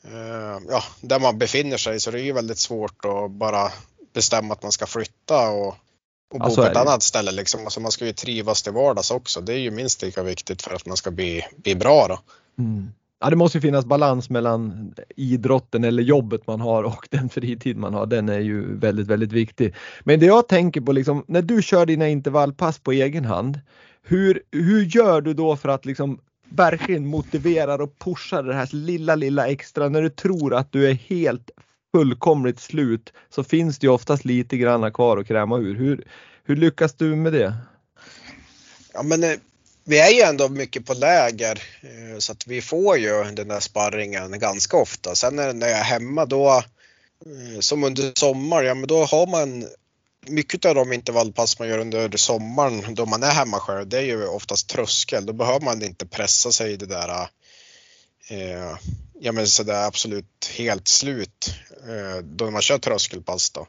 eh, 0.04 0.62
ja, 0.70 0.84
där 1.02 1.20
man 1.20 1.38
befinner 1.38 1.78
sig 1.78 2.00
så 2.00 2.12
det 2.12 2.20
är 2.20 2.24
ju 2.24 2.34
väldigt 2.34 2.60
svårt 2.60 3.06
att 3.06 3.32
bara 3.32 3.72
bestämma 4.14 4.54
att 4.54 4.64
man 4.64 4.72
ska 4.72 4.86
flytta 4.86 5.50
och, 5.50 5.76
och 6.32 6.39
bo 6.39 6.45
alltså 6.45 6.61
på 6.61 6.67
ett 6.67 6.77
annat 6.77 7.03
ställe 7.03 7.32
liksom. 7.32 7.61
Alltså 7.63 7.79
man 7.79 7.91
ska 7.91 8.05
ju 8.05 8.13
trivas 8.13 8.63
till 8.63 8.73
vardags 8.73 9.11
också. 9.11 9.41
Det 9.41 9.53
är 9.53 9.57
ju 9.57 9.71
minst 9.71 10.01
lika 10.01 10.23
viktigt 10.23 10.61
för 10.61 10.75
att 10.75 10.86
man 10.86 10.97
ska 10.97 11.11
bli, 11.11 11.45
bli 11.57 11.75
bra 11.75 12.07
då. 12.07 12.19
Mm. 12.63 12.91
Ja, 13.19 13.29
det 13.29 13.36
måste 13.36 13.61
finnas 13.61 13.86
balans 13.86 14.29
mellan 14.29 14.93
idrotten 15.15 15.84
eller 15.84 16.03
jobbet 16.03 16.47
man 16.47 16.61
har 16.61 16.84
och 16.84 17.07
den 17.09 17.29
fritid 17.29 17.77
man 17.77 17.93
har. 17.93 18.05
Den 18.05 18.29
är 18.29 18.39
ju 18.39 18.77
väldigt, 18.77 19.07
väldigt 19.07 19.32
viktig. 19.32 19.75
Men 20.03 20.19
det 20.19 20.25
jag 20.25 20.47
tänker 20.47 20.82
på 20.82 20.91
liksom, 20.91 21.23
när 21.27 21.41
du 21.41 21.61
kör 21.61 21.86
dina 21.86 22.07
intervallpass 22.07 22.79
på 22.79 22.91
egen 22.91 23.25
hand, 23.25 23.59
hur, 24.03 24.43
hur 24.51 24.86
gör 24.86 25.21
du 25.21 25.34
då 25.34 25.55
för 25.55 25.69
att 25.69 25.86
liksom 25.86 26.19
verkligen 26.49 27.05
motivera 27.05 27.84
och 27.84 27.99
pusha 27.99 28.41
det 28.41 28.53
här 28.53 28.69
lilla, 28.71 29.15
lilla 29.15 29.47
extra 29.47 29.89
när 29.89 30.01
du 30.01 30.09
tror 30.09 30.53
att 30.53 30.71
du 30.71 30.89
är 30.89 30.93
helt 30.93 31.51
fullkomligt 31.92 32.60
slut 32.60 33.14
så 33.30 33.44
finns 33.44 33.80
det 33.80 33.88
ju 33.88 33.92
oftast 33.92 34.26
lite 34.26 34.58
granna 34.58 34.92
kvar 34.92 35.18
att 35.18 35.28
kräma 35.28 35.58
ur. 35.58 35.76
Hur, 35.76 36.08
hur 36.44 36.56
lyckas 36.56 36.94
du 36.94 37.16
med 37.16 37.34
det? 37.34 37.54
Ja 38.94 39.04
men 39.04 39.24
eh, 39.24 39.38
vi 39.84 40.00
är 40.00 40.10
ju 40.10 40.22
ändå 40.22 40.50
mycket 40.50 40.86
på 40.86 40.94
läger 40.94 41.62
eh, 41.82 42.18
så 42.18 42.32
att 42.32 42.48
vi 42.48 42.62
får 42.62 42.98
ju 42.98 43.24
den 43.24 43.48
där 43.48 43.60
sparringen 43.60 44.39
ganska 44.39 44.78
ofta. 44.78 45.16
Sen 45.16 45.36
när 45.36 45.68
jag 45.68 45.80
är 45.80 45.84
hemma 45.84 46.26
då, 46.26 46.64
eh, 47.26 47.60
som 47.60 47.84
under 47.84 48.12
sommar, 48.16 48.64
ja 48.64 48.74
men 48.74 48.88
då 48.88 49.06
har 49.06 49.28
man 49.28 49.66
mycket 50.28 50.66
av 50.66 50.76
de 50.76 50.94
intervallpass 50.94 51.60
man 51.60 51.68
gör 51.68 51.80
under 51.80 52.18
sommaren 52.18 52.96
då 52.96 53.06
man 53.06 53.24
är 53.24 53.32
hemma 53.32 53.60
själv, 53.60 53.88
det 53.88 53.98
är 53.98 54.02
ju 54.02 54.28
oftast 54.28 54.70
tröskel. 54.70 55.26
Då 55.26 55.34
behöver 55.34 55.66
man 55.66 55.84
inte 55.84 56.06
pressa 56.06 56.52
sig 56.52 56.72
i 56.72 56.78
det 56.78 56.86
där 56.86 57.10
eh, 58.30 58.78
ja 59.24 59.32
men 59.32 59.47
sådär 59.47 59.88
absolut 59.88 60.51
helt 60.57 60.88
slut 60.88 61.53
eh, 61.88 62.24
då 62.24 62.51
man 62.51 62.61
kör 62.61 62.78
tröskelpass 62.78 63.51
då. 63.51 63.67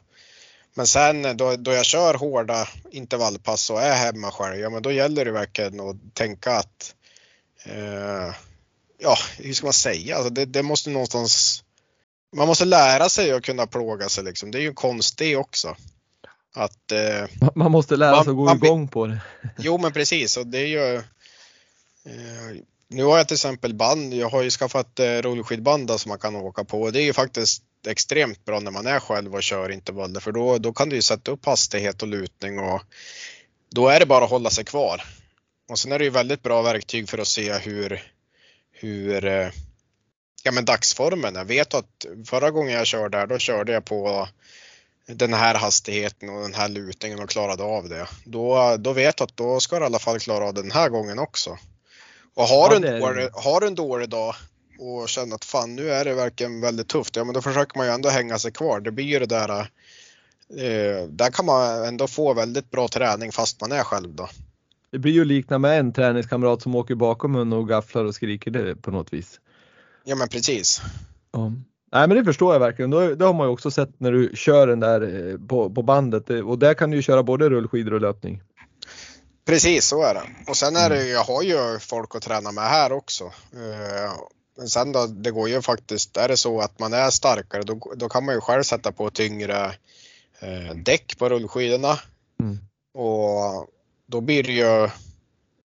Men 0.73 0.87
sen 0.87 1.37
då, 1.37 1.55
då 1.55 1.73
jag 1.73 1.85
kör 1.85 2.13
hårda 2.13 2.67
intervallpass 2.91 3.69
och 3.69 3.81
är 3.81 3.95
hemma 3.95 4.31
själv, 4.31 4.59
ja 4.59 4.69
men 4.69 4.81
då 4.81 4.91
gäller 4.91 5.25
det 5.25 5.31
verkligen 5.31 5.79
att 5.79 5.95
tänka 6.13 6.51
att 6.51 6.95
eh, 7.65 8.35
ja, 8.97 9.17
hur 9.37 9.53
ska 9.53 9.65
man 9.65 9.73
säga, 9.73 10.15
alltså 10.15 10.29
det, 10.29 10.45
det, 10.45 10.63
måste 10.63 10.89
någonstans 10.89 11.63
man 12.35 12.47
måste 12.47 12.65
lära 12.65 13.09
sig 13.09 13.31
att 13.31 13.43
kunna 13.43 13.67
plåga 13.67 14.09
sig 14.09 14.23
liksom. 14.23 14.51
Det 14.51 14.57
är 14.57 14.61
ju 14.61 14.67
en 14.67 14.75
konst 14.75 15.17
det 15.17 15.35
också. 15.35 15.75
Att, 16.55 16.91
eh, 16.91 17.51
man 17.55 17.71
måste 17.71 17.95
lära 17.95 18.11
man, 18.11 18.23
sig 18.23 18.31
att 18.31 18.37
gå 18.37 18.45
man, 18.45 18.57
igång 18.57 18.87
på 18.87 19.07
det. 19.07 19.21
Jo 19.57 19.77
men 19.77 19.93
precis 19.93 20.37
och 20.37 20.47
det 20.47 20.59
är 20.59 20.67
ju 20.67 20.95
eh, 22.05 22.63
nu 22.87 23.03
har 23.03 23.17
jag 23.17 23.27
till 23.27 23.35
exempel 23.35 23.73
band, 23.73 24.13
jag 24.13 24.29
har 24.29 24.41
ju 24.41 24.49
skaffat 24.49 24.99
eh, 24.99 25.05
rullskidband 25.05 25.99
som 25.99 26.09
man 26.09 26.19
kan 26.19 26.35
åka 26.35 26.63
på 26.63 26.91
det 26.91 27.01
är 27.01 27.03
ju 27.03 27.13
faktiskt 27.13 27.63
extremt 27.87 28.45
bra 28.45 28.59
när 28.59 28.71
man 28.71 28.87
är 28.87 28.99
själv 28.99 29.35
och 29.35 29.43
kör 29.43 29.69
intervaller 29.69 30.19
för 30.19 30.31
då, 30.31 30.57
då 30.57 30.73
kan 30.73 30.89
du 30.89 30.95
ju 30.95 31.01
sätta 31.01 31.31
upp 31.31 31.45
hastighet 31.45 32.01
och 32.01 32.07
lutning 32.07 32.59
och 32.59 32.81
då 33.69 33.87
är 33.87 33.99
det 33.99 34.05
bara 34.05 34.23
att 34.23 34.29
hålla 34.29 34.49
sig 34.49 34.65
kvar. 34.65 35.01
Och 35.69 35.79
sen 35.79 35.91
är 35.91 35.99
det 35.99 36.05
ju 36.05 36.11
väldigt 36.11 36.43
bra 36.43 36.61
verktyg 36.61 37.09
för 37.09 37.17
att 37.17 37.27
se 37.27 37.53
hur, 37.53 38.03
hur 38.71 39.25
eh, 39.25 39.49
ja, 40.43 40.51
men 40.51 40.65
dagsformen. 40.65 41.35
Jag 41.35 41.45
vet 41.45 41.73
att 41.73 42.05
förra 42.25 42.51
gången 42.51 42.73
jag 42.73 42.87
körde 42.87 43.17
där, 43.17 43.27
då 43.27 43.37
körde 43.37 43.71
jag 43.71 43.85
på 43.85 44.27
den 45.05 45.33
här 45.33 45.55
hastigheten 45.55 46.29
och 46.29 46.41
den 46.41 46.53
här 46.53 46.69
lutningen 46.69 47.19
och 47.19 47.29
klarade 47.29 47.63
av 47.63 47.89
det. 47.89 48.07
Då, 48.23 48.77
då 48.79 48.93
vet 48.93 49.19
jag 49.19 49.25
att 49.25 49.37
då 49.37 49.59
ska 49.59 49.75
du 49.75 49.81
i 49.81 49.85
alla 49.85 49.99
fall 49.99 50.19
klara 50.19 50.45
av 50.47 50.53
den 50.53 50.71
här 50.71 50.89
gången 50.89 51.19
också. 51.19 51.57
Och 52.33 52.43
har, 52.43 52.73
ja, 52.73 52.79
du 52.79 52.87
en 52.87 53.01
dålig, 53.01 53.29
har 53.33 53.61
du 53.61 53.67
en 53.67 53.75
dålig 53.75 54.09
dag 54.09 54.35
och 54.79 55.09
känner 55.09 55.35
att 55.35 55.45
fan 55.45 55.75
nu 55.75 55.89
är 55.89 56.05
det 56.05 56.13
verkligen 56.13 56.61
väldigt 56.61 56.87
tufft, 56.87 57.15
ja 57.15 57.23
men 57.23 57.33
då 57.33 57.41
försöker 57.41 57.77
man 57.77 57.87
ju 57.87 57.93
ändå 57.93 58.09
hänga 58.09 58.39
sig 58.39 58.51
kvar. 58.51 58.79
Det 58.79 58.91
blir 58.91 59.05
ju 59.05 59.19
det 59.19 59.25
där, 59.25 59.49
eh, 59.49 61.07
där 61.09 61.31
kan 61.31 61.45
man 61.45 61.85
ändå 61.85 62.07
få 62.07 62.33
väldigt 62.33 62.71
bra 62.71 62.87
träning 62.87 63.31
fast 63.31 63.61
man 63.61 63.71
är 63.71 63.83
själv 63.83 64.15
då. 64.15 64.29
Det 64.91 64.99
blir 64.99 65.11
ju 65.11 65.21
att 65.21 65.27
likna 65.27 65.57
med 65.57 65.79
en 65.79 65.93
träningskamrat 65.93 66.61
som 66.61 66.75
åker 66.75 66.95
bakom 66.95 67.35
en 67.35 67.53
och 67.53 67.67
gafflar 67.67 68.05
och 68.05 68.15
skriker 68.15 68.51
det 68.51 68.75
på 68.75 68.91
något 68.91 69.13
vis. 69.13 69.39
Ja 70.03 70.15
men 70.15 70.29
precis. 70.29 70.81
Ja. 71.31 71.51
Nej 71.91 72.07
men 72.07 72.17
det 72.17 72.23
förstår 72.25 72.53
jag 72.53 72.59
verkligen. 72.59 72.91
Det 72.91 73.25
har 73.25 73.33
man 73.33 73.47
ju 73.47 73.53
också 73.53 73.71
sett 73.71 73.99
när 73.99 74.11
du 74.11 74.31
kör 74.33 74.67
den 74.67 74.79
där 74.79 75.31
eh, 75.31 75.47
på, 75.47 75.69
på 75.69 75.81
bandet 75.81 76.29
och 76.29 76.59
där 76.59 76.73
kan 76.73 76.91
du 76.91 76.97
ju 76.97 77.03
köra 77.03 77.23
både 77.23 77.49
rullskidor 77.49 77.93
och 77.93 78.01
löpning. 78.01 78.41
Precis 79.45 79.85
så 79.85 80.03
är 80.03 80.13
det. 80.13 80.29
Och 80.47 80.57
sen 80.57 80.75
är 80.75 80.89
det, 80.89 81.01
mm. 81.01 81.11
jag 81.11 81.23
har 81.23 81.43
ju 81.43 81.79
folk 81.79 82.15
att 82.15 82.23
träna 82.23 82.51
med 82.51 82.63
här 82.63 82.91
också. 82.91 83.23
Eh, 83.53 84.13
men 84.57 84.69
sen 84.69 84.91
då, 84.91 85.07
det 85.07 85.31
går 85.31 85.49
ju 85.49 85.61
faktiskt, 85.61 86.17
är 86.17 86.27
det 86.27 86.37
så 86.37 86.59
att 86.61 86.79
man 86.79 86.93
är 86.93 87.09
starkare 87.09 87.63
då, 87.63 87.93
då 87.95 88.09
kan 88.09 88.25
man 88.25 88.35
ju 88.35 88.41
själv 88.41 88.63
sätta 88.63 88.91
på 88.91 89.09
tyngre 89.09 89.75
eh, 90.39 90.75
däck 90.75 91.17
på 91.17 91.29
rullskidorna. 91.29 91.99
Mm. 92.39 92.57
Och 92.93 93.67
då 94.07 94.21
blir 94.21 94.43
det 94.43 94.51
ju, 94.51 94.89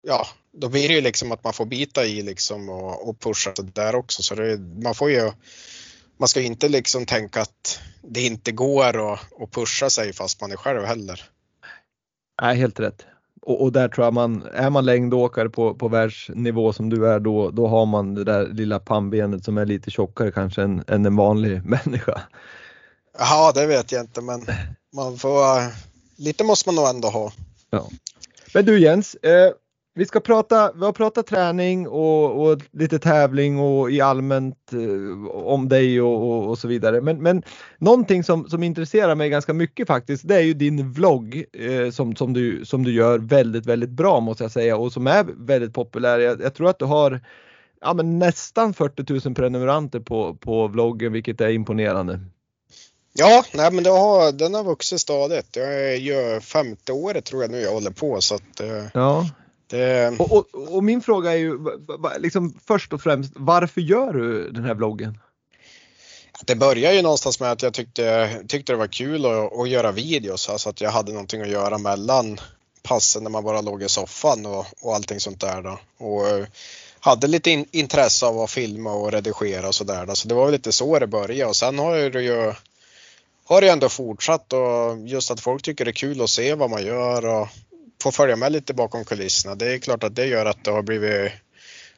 ja, 0.02 0.26
då 0.52 0.68
blir 0.68 0.88
det 0.88 0.94
ju 0.94 1.00
liksom 1.00 1.32
att 1.32 1.44
man 1.44 1.52
får 1.52 1.66
bita 1.66 2.04
i 2.04 2.22
liksom 2.22 2.68
och, 2.68 3.08
och 3.08 3.20
pusha 3.20 3.52
där 3.74 3.94
också. 3.94 4.22
Så 4.22 4.34
det, 4.34 4.58
man 4.58 4.94
får 4.94 5.10
ju, 5.10 5.32
man 6.16 6.28
ska 6.28 6.40
inte 6.40 6.68
liksom 6.68 7.06
tänka 7.06 7.40
att 7.40 7.80
det 8.02 8.26
inte 8.26 8.52
går 8.52 9.12
att, 9.12 9.42
att 9.42 9.50
pusha 9.50 9.90
sig 9.90 10.12
fast 10.12 10.40
man 10.40 10.52
är 10.52 10.56
själv 10.56 10.84
heller. 10.84 11.30
Nej, 12.42 12.56
helt 12.56 12.80
rätt 12.80 13.06
och, 13.48 13.62
och, 13.62 13.72
där 13.72 13.88
tror 13.88 14.06
jag 14.06 14.14
man, 14.14 14.46
är 14.54 14.70
man 14.70 14.84
längdåkare 14.84 15.48
på, 15.48 15.74
på 15.74 15.88
världsnivå 15.88 16.72
som 16.72 16.90
du 16.90 17.08
är 17.08 17.20
då, 17.20 17.50
då 17.50 17.66
har 17.66 17.86
man 17.86 18.14
det 18.14 18.24
där 18.24 18.46
lilla 18.46 18.78
pannbenet 18.78 19.44
som 19.44 19.58
är 19.58 19.66
lite 19.66 19.90
tjockare 19.90 20.30
kanske 20.32 20.62
än, 20.62 20.84
än 20.86 21.06
en 21.06 21.16
vanlig 21.16 21.64
människa. 21.84 22.20
Ja, 23.18 23.52
det 23.54 23.66
vet 23.66 23.92
jag 23.92 24.00
inte 24.00 24.20
men 24.20 24.46
man 24.94 25.18
får, 25.18 25.40
lite 26.16 26.44
måste 26.44 26.68
man 26.68 26.74
nog 26.74 26.88
ändå 26.88 27.08
ha. 27.08 27.32
Ja. 27.70 27.88
Men 28.54 28.64
du 28.64 28.80
Jens, 28.80 29.14
eh, 29.14 29.52
vi 29.98 30.06
ska 30.06 30.20
prata, 30.20 30.72
vi 30.72 30.84
har 30.84 30.92
pratat 30.92 31.26
träning 31.26 31.88
och, 31.88 32.42
och 32.42 32.60
lite 32.70 32.98
tävling 32.98 33.58
och 33.58 33.90
i 33.90 34.00
allmänt 34.00 34.72
eh, 34.72 35.28
om 35.30 35.68
dig 35.68 36.00
och, 36.00 36.22
och, 36.22 36.48
och, 36.48 36.58
så 36.58 36.68
vidare. 36.68 37.00
Men, 37.00 37.22
men 37.22 37.42
någonting 37.78 38.24
som, 38.24 38.48
som 38.48 38.62
intresserar 38.62 39.14
mig 39.14 39.30
ganska 39.30 39.52
mycket 39.52 39.86
faktiskt, 39.86 40.28
det 40.28 40.34
är 40.34 40.40
ju 40.40 40.54
din 40.54 40.92
vlogg 40.92 41.44
eh, 41.52 41.90
som, 41.90 42.16
som, 42.16 42.32
du, 42.32 42.64
som 42.64 42.84
du 42.84 42.92
gör 42.92 43.18
väldigt, 43.18 43.66
väldigt 43.66 43.90
bra 43.90 44.20
måste 44.20 44.44
jag 44.44 44.50
säga 44.50 44.76
och 44.76 44.92
som 44.92 45.06
är 45.06 45.24
väldigt 45.36 45.74
populär. 45.74 46.18
Jag, 46.18 46.40
jag 46.40 46.54
tror 46.54 46.68
att 46.68 46.78
du 46.78 46.84
har 46.84 47.20
ja, 47.80 47.94
men 47.94 48.18
nästan 48.18 48.74
40 48.74 49.28
000 49.28 49.34
prenumeranter 49.34 50.00
på, 50.00 50.34
på 50.34 50.68
vloggen, 50.68 51.12
vilket 51.12 51.40
är 51.40 51.48
imponerande. 51.48 52.20
Ja, 53.12 53.44
nej, 53.54 53.72
men 53.72 53.84
det 53.84 53.90
har, 53.90 54.32
den 54.32 54.54
har 54.54 54.64
vuxit 54.64 55.00
stadigt. 55.00 55.56
Jag 55.56 55.74
är 55.74 55.94
ju 55.94 56.40
femte 56.40 56.92
året 56.92 57.24
tror 57.24 57.42
jag 57.42 57.50
nu 57.50 57.60
jag 57.60 57.72
håller 57.72 57.90
på 57.90 58.20
så 58.20 58.34
att 58.34 58.60
eh, 58.60 58.84
ja. 58.94 59.26
Det... 59.68 60.16
Och, 60.18 60.32
och, 60.32 60.74
och, 60.74 60.84
min 60.84 61.00
fråga 61.00 61.32
är 61.32 61.36
ju 61.36 61.58
liksom 62.18 62.58
först 62.66 62.92
och 62.92 63.02
främst, 63.02 63.32
varför 63.36 63.80
gör 63.80 64.12
du 64.12 64.50
den 64.50 64.64
här 64.64 64.74
vloggen? 64.74 65.18
Det 66.44 66.56
började 66.56 66.96
ju 66.96 67.02
någonstans 67.02 67.40
med 67.40 67.52
att 67.52 67.62
jag 67.62 67.74
tyckte, 67.74 68.30
tyckte 68.48 68.72
det 68.72 68.76
var 68.76 68.86
kul 68.86 69.26
att, 69.26 69.58
att 69.58 69.68
göra 69.68 69.92
videos, 69.92 70.48
alltså 70.48 70.68
att 70.68 70.80
jag 70.80 70.90
hade 70.90 71.12
någonting 71.12 71.42
att 71.42 71.48
göra 71.48 71.78
mellan 71.78 72.40
passen 72.82 73.22
när 73.22 73.30
man 73.30 73.44
bara 73.44 73.60
låg 73.60 73.82
i 73.82 73.88
soffan 73.88 74.46
och, 74.46 74.66
och 74.80 74.94
allting 74.94 75.20
sånt 75.20 75.40
där 75.40 75.62
då. 75.62 75.78
Och 75.98 76.28
eh, 76.28 76.46
hade 77.00 77.26
lite 77.26 77.50
in, 77.50 77.66
intresse 77.70 78.26
av 78.26 78.40
att 78.40 78.50
filma 78.50 78.92
och 78.92 79.12
redigera 79.12 79.68
och 79.68 79.74
sådär. 79.74 80.14
Så 80.14 80.28
det 80.28 80.34
var 80.34 80.44
väl 80.44 80.52
lite 80.52 80.72
så 80.72 80.98
det 80.98 81.06
började 81.06 81.50
och 81.50 81.56
sen 81.56 81.78
har 81.78 82.10
det 82.10 82.22
ju 82.22 82.54
har 83.44 83.60
det 83.60 83.68
ändå 83.68 83.88
fortsatt 83.88 84.52
och 84.52 84.98
just 85.08 85.30
att 85.30 85.40
folk 85.40 85.62
tycker 85.62 85.84
det 85.84 85.90
är 85.90 85.92
kul 85.92 86.22
att 86.22 86.30
se 86.30 86.54
vad 86.54 86.70
man 86.70 86.86
gör 86.86 87.26
och 87.26 87.48
få 88.02 88.12
följa 88.12 88.36
med 88.36 88.52
lite 88.52 88.74
bakom 88.74 89.04
kulisserna. 89.04 89.54
Det 89.54 89.74
är 89.74 89.78
klart 89.78 90.04
att 90.04 90.16
det 90.16 90.26
gör 90.26 90.46
att 90.46 90.64
det 90.64 90.70
har 90.70 90.82
blivit, 90.82 91.32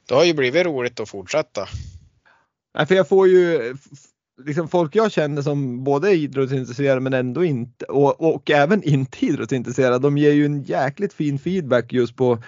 det 0.07 0.15
har 0.15 0.25
ju 0.25 0.35
blivit 0.35 0.67
roligt 0.67 1.01
att 1.01 1.09
fortsätta. 1.09 1.69
Nej, 2.75 2.87
för 2.87 2.95
jag 2.95 3.09
får 3.09 3.29
ju 3.29 3.75
liksom 4.45 4.69
folk 4.69 4.97
jag 4.97 5.13
känner 5.13 5.43
som 5.43 5.85
både 5.85 6.11
är 6.11 6.15
idrottsintresserade 6.15 7.01
men 7.01 7.15
ändå 7.15 7.45
inte 7.45 7.85
och, 7.85 8.35
och 8.35 8.51
även 8.51 8.83
inte 8.89 9.27
idrottsintresserade, 9.27 9.99
de 9.99 10.19
ger 10.19 10.33
ju 10.33 10.47
en 10.47 10.63
jäkligt 10.63 11.13
fin 11.13 11.39
feedback 11.39 11.93
just 11.93 12.17
på 12.17 12.43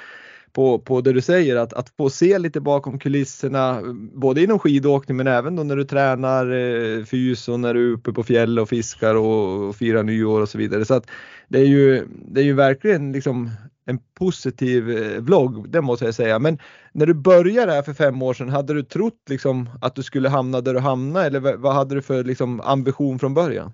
på, 0.53 0.79
på 0.79 1.01
det 1.01 1.13
du 1.13 1.21
säger, 1.21 1.57
att, 1.57 1.73
att 1.73 1.89
få 1.97 2.11
se 2.11 2.39
lite 2.39 2.61
bakom 2.61 2.99
kulisserna, 2.99 3.83
både 4.13 4.43
inom 4.43 4.59
skidåkning 4.59 5.17
men 5.17 5.27
även 5.27 5.57
då 5.57 5.63
när 5.63 5.77
du 5.77 5.85
tränar 5.85 6.53
eh, 6.53 7.05
fys 7.05 7.49
och 7.49 7.61
när 7.61 7.75
du 7.75 7.89
är 7.89 7.95
uppe 7.95 8.13
på 8.13 8.25
fjäll 8.25 8.59
och 8.59 8.69
fiskar 8.69 9.15
och, 9.15 9.69
och 9.69 9.77
firar 9.77 10.03
nyår 10.03 10.41
och 10.41 10.49
så 10.49 10.59
vidare. 10.59 10.85
Så 10.85 10.95
att 10.95 11.07
det 11.49 11.59
är 11.59 11.67
ju, 11.67 12.07
det 12.09 12.41
är 12.41 12.45
ju 12.45 12.53
verkligen 12.53 13.13
liksom 13.13 13.51
en 13.85 13.99
positiv 14.15 14.91
eh, 14.91 15.21
vlogg, 15.21 15.71
det 15.71 15.81
måste 15.81 16.05
jag 16.05 16.15
säga. 16.15 16.39
Men 16.39 16.59
när 16.93 17.07
du 17.07 17.15
började 17.15 17.73
här 17.73 17.83
för 17.83 17.95
fem 17.95 18.23
år 18.23 18.35
sedan, 18.35 18.49
hade 18.49 18.75
du 18.75 18.83
trott 18.83 19.23
liksom 19.29 19.71
att 19.81 19.95
du 19.95 20.03
skulle 20.03 20.29
hamna 20.29 20.61
där 20.61 20.75
du 20.75 20.81
hamnade 20.81 21.27
eller 21.27 21.57
vad 21.57 21.75
hade 21.75 21.95
du 21.95 22.03
för 22.03 22.25
liksom 22.25 22.61
ambition 22.61 23.19
från 23.19 23.35
början? 23.35 23.73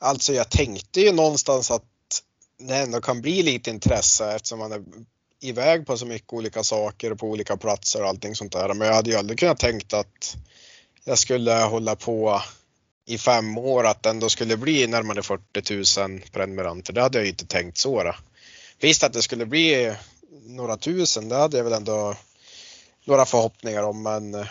Alltså 0.00 0.32
jag 0.32 0.50
tänkte 0.50 1.00
ju 1.00 1.12
någonstans 1.12 1.70
att 1.70 1.84
det 2.58 2.76
ändå 2.76 3.00
kan 3.00 3.20
bli 3.20 3.42
lite 3.42 3.70
intresse 3.70 4.32
eftersom 4.34 4.58
man 4.58 4.72
är 4.72 4.82
iväg 5.40 5.86
på 5.86 5.96
så 5.96 6.06
mycket 6.06 6.32
olika 6.32 6.64
saker 6.64 7.12
och 7.12 7.18
på 7.18 7.26
olika 7.26 7.56
platser 7.56 8.02
och 8.02 8.08
allting 8.08 8.34
sånt 8.34 8.52
där. 8.52 8.74
Men 8.74 8.88
jag 8.88 8.94
hade 8.94 9.10
ju 9.10 9.16
aldrig 9.16 9.38
kunnat 9.38 9.58
tänkt 9.58 9.92
att 9.92 10.36
jag 11.04 11.18
skulle 11.18 11.52
hålla 11.52 11.96
på 11.96 12.42
i 13.06 13.18
fem 13.18 13.58
år 13.58 13.86
att 13.86 14.02
det 14.02 14.10
ändå 14.10 14.28
skulle 14.28 14.56
bli 14.56 14.86
närmare 14.86 15.22
40 15.22 16.00
000 16.00 16.20
prenumeranter. 16.32 16.92
Det 16.92 17.02
hade 17.02 17.18
jag 17.18 17.24
ju 17.24 17.30
inte 17.30 17.46
tänkt 17.46 17.78
så. 17.78 18.02
Då. 18.02 18.14
Visst 18.80 19.04
att 19.04 19.12
det 19.12 19.22
skulle 19.22 19.46
bli 19.46 19.94
några 20.42 20.76
tusen, 20.76 21.28
det 21.28 21.36
hade 21.36 21.56
jag 21.56 21.64
väl 21.64 21.72
ändå 21.72 22.14
några 23.04 23.26
förhoppningar 23.26 23.82
om, 23.82 24.02
men 24.02 24.46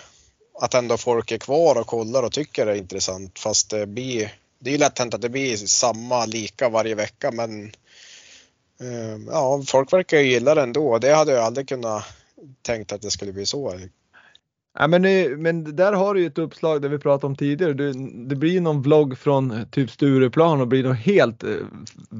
att 0.62 0.74
ändå 0.74 0.98
folk 0.98 1.32
är 1.32 1.38
kvar 1.38 1.76
och 1.76 1.88
kollar 1.88 2.24
och 2.24 2.32
tycker 2.32 2.66
det 2.66 2.72
är 2.72 2.76
intressant 2.76 3.40
fast 3.40 3.70
det 3.70 3.86
blir 3.86 4.34
det 4.60 4.70
är 4.70 4.72
ju 4.72 4.78
lätt 4.78 5.00
hänt 5.00 5.14
att 5.14 5.22
det 5.22 5.30
blir 5.30 5.58
samma 5.58 6.26
lika 6.26 6.70
varje 6.70 6.96
vecka 6.96 7.32
men 7.32 7.72
Ehm, 8.84 9.28
ja, 9.28 9.64
folk 9.68 9.94
verkar 9.94 10.18
ju 10.18 10.32
gilla 10.32 10.56
det 10.56 10.62
ändå. 10.62 10.98
Det 10.98 11.14
hade 11.14 11.32
jag 11.32 11.44
aldrig 11.44 11.70
kunnat 11.70 12.04
tänkt 12.62 12.92
att 12.92 13.02
det 13.02 13.12
skulle 13.12 13.34
bli 13.34 13.46
så. 13.46 13.80
Ja, 14.80 14.88
men, 14.88 15.02
men 15.42 15.76
där 15.76 15.94
har 15.94 16.14
du 16.14 16.22
ju 16.22 16.28
ett 16.28 16.38
uppslag 16.38 16.82
där 16.82 16.90
vi 16.90 16.98
pratade 16.98 17.28
om 17.28 17.36
tidigare. 17.36 17.74
Det, 17.74 17.94
det 18.28 18.36
blir 18.36 18.62
någon 18.62 18.82
vlogg 18.82 19.18
från 19.18 19.52
eh, 19.52 19.64
typ 19.72 19.92
Stureplan 19.92 20.62
och 20.62 20.68
blir 20.68 20.84
någon 20.84 20.96
helt 20.96 21.44
eh, 21.44 21.50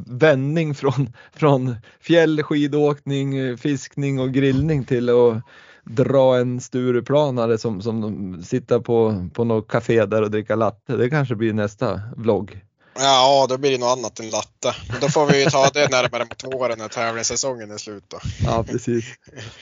vändning 0.08 0.76
från, 0.76 1.14
från 1.34 1.76
fjäll, 2.00 2.44
skidåkning, 2.44 3.38
eh, 3.38 3.56
fiskning 3.56 4.20
och 4.20 4.32
grillning 4.32 4.86
till 4.86 5.10
att 5.10 5.44
dra 5.84 6.38
en 6.38 6.62
Stureplanare 6.62 7.58
som, 7.58 7.82
som 7.82 8.44
sitter 8.44 8.80
på, 8.80 9.30
på 9.34 9.44
något 9.44 9.68
café 9.68 10.06
där 10.06 10.22
och 10.22 10.32
dricka 10.32 10.56
latte. 10.56 10.98
Det 10.98 11.10
kanske 11.10 11.36
blir 11.36 11.54
nästa 11.54 12.02
vlogg. 12.18 12.62
Ja, 13.02 13.46
då 13.50 13.58
blir 13.58 13.72
det 13.72 13.78
något 13.78 13.98
annat 13.98 14.20
än 14.20 14.30
latte. 14.30 14.76
Men 14.92 15.00
då 15.02 15.08
får 15.08 15.28
vi 15.28 15.44
ju 15.44 15.50
ta 15.50 15.70
det 15.74 15.92
närmare 15.92 16.24
mot 16.24 16.54
våren 16.54 16.78
när 16.80 16.88
tävlingssäsongen 16.88 17.72
är 17.72 17.78
slut 17.78 18.04
då. 18.08 18.18
Ja, 18.46 18.64
precis. 18.64 19.06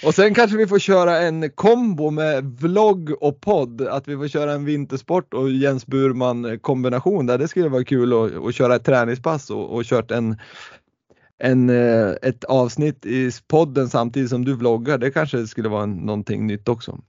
Och 0.04 0.16
sen 0.16 0.34
kanske 0.34 0.58
vi 0.58 0.68
får 0.68 0.80
köra 0.80 1.20
en 1.20 1.52
kombo 1.52 2.10
med 2.10 2.44
vlogg 2.44 3.24
och 3.24 3.42
podd. 3.42 3.82
Att 3.82 4.08
vi 4.08 4.16
får 4.16 4.28
köra 4.28 4.54
en 4.54 4.66
vintersport 4.66 5.34
och 5.34 5.52
Jens 5.52 5.86
Burman 5.86 6.60
kombination 6.60 7.26
där. 7.26 7.38
Det 7.38 7.48
skulle 7.48 7.70
vara 7.70 7.84
kul 7.84 8.14
att, 8.14 8.48
att 8.48 8.56
köra 8.56 8.76
ett 8.76 8.86
träningspass 8.86 9.50
och, 9.50 9.76
och 9.76 9.86
kört 9.86 10.12
en 10.12 10.38
en, 11.40 11.70
eh, 11.70 12.14
ett 12.22 12.44
avsnitt 12.44 13.06
i 13.06 13.32
podden 13.48 13.90
samtidigt 13.90 14.30
som 14.30 14.46
du 14.46 14.56
vloggar. 14.56 14.98
Det 14.98 15.12
kanske 15.12 15.48
skulle 15.48 15.70
vara 15.70 15.86
någonting 15.86 16.48
nytt 16.48 16.68
också. 16.68 17.00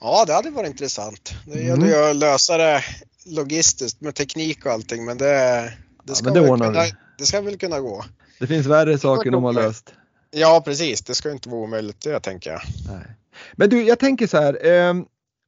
Ja, 0.00 0.24
det 0.26 0.32
hade 0.32 0.50
varit 0.50 0.70
intressant. 0.70 1.34
Det 1.46 1.60
gäller 1.60 1.86
ju 1.86 1.94
mm. 1.94 2.10
att 2.10 2.16
lösa 2.16 2.56
det 2.56 2.84
logistiskt 3.26 4.00
med 4.00 4.14
teknik 4.14 4.66
och 4.66 4.72
allting 4.72 5.04
men 5.04 5.18
det, 5.18 5.72
det, 6.04 6.14
ska, 6.14 6.28
ja, 6.28 6.32
men 6.32 6.42
det, 6.42 6.50
väl 6.50 6.60
kunna, 6.60 6.84
det 7.18 7.26
ska 7.26 7.40
väl 7.40 7.58
kunna 7.58 7.80
gå. 7.80 8.04
Det 8.38 8.46
finns 8.46 8.66
värre 8.66 8.98
saker 8.98 9.30
de 9.30 9.44
har 9.44 9.52
löst. 9.52 9.92
Ja 10.30 10.62
precis, 10.64 11.02
det 11.02 11.14
ska 11.14 11.30
inte 11.30 11.48
vara 11.48 11.60
omöjligt 11.60 12.00
det 12.00 12.20
tänker 12.20 12.50
jag. 12.50 12.60
Nej. 12.88 13.16
Men 13.56 13.70
du, 13.70 13.82
jag 13.82 13.98
tänker 13.98 14.26
så 14.26 14.36
här. 14.36 14.66
Eh, 14.66 14.94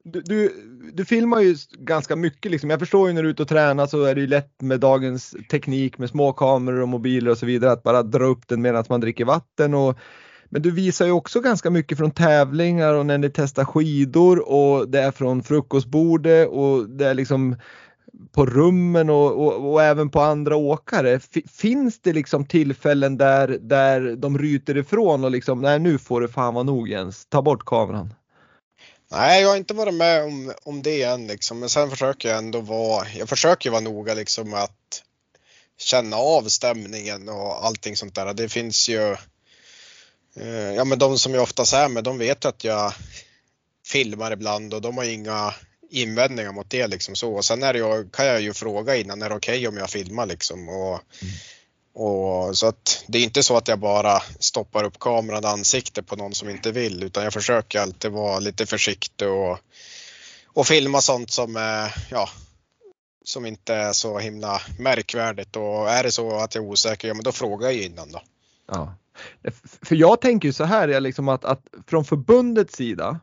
du, 0.04 0.20
du, 0.20 0.52
du, 0.92 1.04
filmar 1.04 1.40
ju 1.40 1.56
ganska 1.78 2.16
mycket 2.16 2.50
liksom. 2.50 2.70
Jag 2.70 2.80
förstår 2.80 3.08
ju 3.08 3.14
när 3.14 3.22
du 3.22 3.28
är 3.28 3.32
ute 3.32 3.42
och 3.42 3.48
tränar 3.48 3.86
så 3.86 4.04
är 4.04 4.14
det 4.14 4.20
ju 4.20 4.26
lätt 4.26 4.60
med 4.60 4.80
dagens 4.80 5.34
teknik 5.50 5.98
med 5.98 6.10
små 6.10 6.32
kameror 6.32 6.80
och 6.80 6.88
mobiler 6.88 7.30
och 7.30 7.38
så 7.38 7.46
vidare 7.46 7.72
att 7.72 7.82
bara 7.82 8.02
dra 8.02 8.24
upp 8.24 8.48
den 8.48 8.62
medan 8.62 8.84
man 8.88 9.00
dricker 9.00 9.24
vatten 9.24 9.74
och 9.74 9.98
men 10.50 10.62
du 10.62 10.70
visar 10.70 11.06
ju 11.06 11.12
också 11.12 11.40
ganska 11.40 11.70
mycket 11.70 11.98
från 11.98 12.10
tävlingar 12.10 12.94
och 12.94 13.06
när 13.06 13.18
ni 13.18 13.30
testar 13.30 13.64
skidor 13.64 14.48
och 14.48 14.88
det 14.88 15.00
är 15.00 15.10
från 15.10 15.42
frukostbordet 15.42 16.48
och 16.48 16.88
det 16.88 17.06
är 17.06 17.14
liksom 17.14 17.56
på 18.32 18.46
rummen 18.46 19.10
och, 19.10 19.46
och, 19.46 19.72
och 19.72 19.82
även 19.82 20.10
på 20.10 20.20
andra 20.20 20.56
åkare. 20.56 21.12
F 21.12 21.42
finns 21.52 22.00
det 22.00 22.12
liksom 22.12 22.46
tillfällen 22.46 23.16
där, 23.16 23.48
där 23.48 24.16
de 24.16 24.38
ryter 24.38 24.76
ifrån 24.76 25.24
och 25.24 25.30
liksom, 25.30 25.60
nej 25.60 25.78
nu 25.78 25.98
får 25.98 26.20
det 26.20 26.28
fan 26.28 26.54
vara 26.54 26.64
nog 26.64 26.88
Jens, 26.88 27.26
ta 27.26 27.42
bort 27.42 27.64
kameran? 27.64 28.14
Nej, 29.12 29.42
jag 29.42 29.48
har 29.48 29.56
inte 29.56 29.74
varit 29.74 29.94
med 29.94 30.24
om, 30.24 30.52
om 30.62 30.82
det 30.82 31.02
än 31.02 31.26
liksom. 31.26 31.60
Men 31.60 31.68
sen 31.68 31.90
försöker 31.90 32.28
jag 32.28 32.38
ändå 32.38 32.60
vara, 32.60 33.06
jag 33.18 33.28
försöker 33.28 33.70
vara 33.70 33.80
noga 33.80 34.14
liksom 34.14 34.54
att 34.54 35.02
känna 35.78 36.16
av 36.16 36.42
stämningen 36.42 37.28
och 37.28 37.66
allting 37.66 37.96
sånt 37.96 38.14
där. 38.14 38.34
Det 38.34 38.48
finns 38.48 38.88
ju 38.88 39.16
Eh, 40.36 40.74
ja 40.74 40.84
men 40.84 40.98
de 40.98 41.18
som 41.18 41.34
jag 41.34 41.42
oftast 41.42 41.72
är 41.72 41.88
med 41.88 42.04
de 42.04 42.18
vet 42.18 42.44
att 42.44 42.64
jag 42.64 42.92
filmar 43.86 44.32
ibland 44.32 44.74
och 44.74 44.80
de 44.80 44.96
har 44.96 45.04
inga 45.04 45.54
invändningar 45.90 46.52
mot 46.52 46.70
det 46.70 46.86
liksom 46.86 47.16
så. 47.16 47.32
Och 47.32 47.44
sen 47.44 47.62
är 47.62 47.72
det, 47.72 48.10
kan 48.12 48.26
jag 48.26 48.40
ju 48.40 48.52
fråga 48.52 48.96
innan, 48.96 49.22
är 49.22 49.28
det 49.28 49.34
okej 49.34 49.58
okay 49.58 49.68
om 49.68 49.76
jag 49.76 49.90
filmar 49.90 50.26
liksom? 50.26 50.68
Och, 50.68 51.00
mm. 51.22 51.34
och, 51.94 52.58
så 52.58 52.66
att 52.66 53.04
det 53.06 53.18
är 53.18 53.22
inte 53.22 53.42
så 53.42 53.56
att 53.56 53.68
jag 53.68 53.78
bara 53.78 54.22
stoppar 54.38 54.84
upp 54.84 54.98
kameran 54.98 55.44
i 55.44 55.46
ansiktet 55.46 56.06
på 56.06 56.16
någon 56.16 56.34
som 56.34 56.48
inte 56.48 56.72
vill 56.72 57.02
utan 57.02 57.24
jag 57.24 57.32
försöker 57.32 57.80
alltid 57.80 58.10
vara 58.10 58.38
lite 58.38 58.66
försiktig 58.66 59.28
och, 59.28 59.58
och 60.46 60.66
filma 60.66 61.00
sånt 61.00 61.30
som 61.30 61.56
ja, 62.10 62.28
som 63.24 63.46
inte 63.46 63.74
är 63.74 63.92
så 63.92 64.18
himla 64.18 64.62
märkvärdigt 64.78 65.56
och 65.56 65.90
är 65.90 66.02
det 66.02 66.12
så 66.12 66.38
att 66.38 66.54
jag 66.54 66.64
är 66.64 66.68
osäker, 66.68 67.08
ja 67.08 67.14
men 67.14 67.24
då 67.24 67.32
frågar 67.32 67.70
jag 67.70 67.82
innan 67.82 68.12
då. 68.12 68.22
Ja. 68.72 68.94
För 69.82 69.96
jag 69.96 70.20
tänker 70.20 70.48
ju 70.48 70.52
så 70.52 70.64
här, 70.64 70.88
är 70.88 71.00
liksom 71.00 71.28
att, 71.28 71.44
att 71.44 71.60
från 71.86 72.04
förbundets 72.04 72.74
sida, 72.74 73.20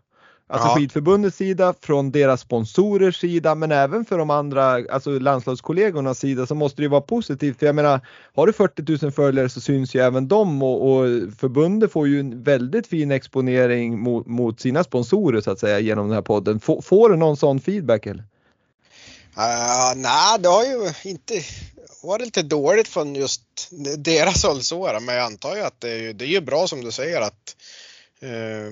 alltså 0.48 0.68
ja. 0.68 0.76
skidförbundets 0.76 1.38
sida, 1.38 1.74
från 1.82 2.12
deras 2.12 2.42
sponsorers 2.42 3.20
sida, 3.20 3.56
men 3.56 3.72
även 3.72 4.06
för 4.06 4.18
de 4.18 4.30
andra, 4.30 4.64
alltså 4.92 5.20
landslagskollegornas 5.20 6.20
sida 6.20 6.46
så 6.46 6.56
måste 6.56 6.82
det 6.82 6.84
ju 6.84 6.90
vara 6.90 7.02
positivt. 7.02 7.60
För 7.60 7.66
jag 7.66 7.76
menar, 7.76 8.00
har 8.36 8.48
du 8.48 8.54
40 8.54 9.06
000 9.06 9.12
följare 9.12 9.50
så 9.50 9.62
syns 9.62 9.96
ju 9.96 10.00
även 10.00 10.28
de 10.28 10.64
och, 10.64 10.92
och 10.92 11.06
förbundet 11.38 11.92
får 11.92 12.08
ju 12.08 12.20
en 12.20 12.44
väldigt 12.44 12.88
fin 12.88 13.12
exponering 13.12 14.00
mot, 14.00 14.28
mot, 14.28 14.60
sina 14.60 14.84
sponsorer 14.84 15.42
så 15.42 15.52
att 15.52 15.60
säga 15.60 15.80
genom 15.80 16.08
den 16.08 16.16
här 16.16 16.22
podden. 16.22 16.60
Får, 16.60 16.82
får 16.82 17.10
du 17.10 17.16
någon 17.16 17.38
sån 17.38 17.60
feedback 17.60 18.06
eller? 18.06 18.24
Uh, 19.38 19.94
Nej, 19.96 20.40
det 20.40 20.50
har 20.50 20.64
ju 20.64 21.10
inte 21.10 21.34
varit 22.04 22.26
lite 22.26 22.44
dåligt 22.44 22.88
från 22.88 23.16
just 23.16 23.42
deras 23.98 24.44
håll 24.44 24.64
så 24.64 25.00
men 25.02 25.16
jag 25.16 25.26
antar 25.26 25.56
ju 25.56 25.62
att 25.62 25.82
det 25.82 25.90
är, 25.90 26.14
det 26.14 26.26
är 26.26 26.30
ju 26.30 26.42
bra 26.42 26.68
som 26.68 26.84
du 26.84 26.92
säger 26.92 27.22
att 27.22 27.56
uh, 28.24 28.72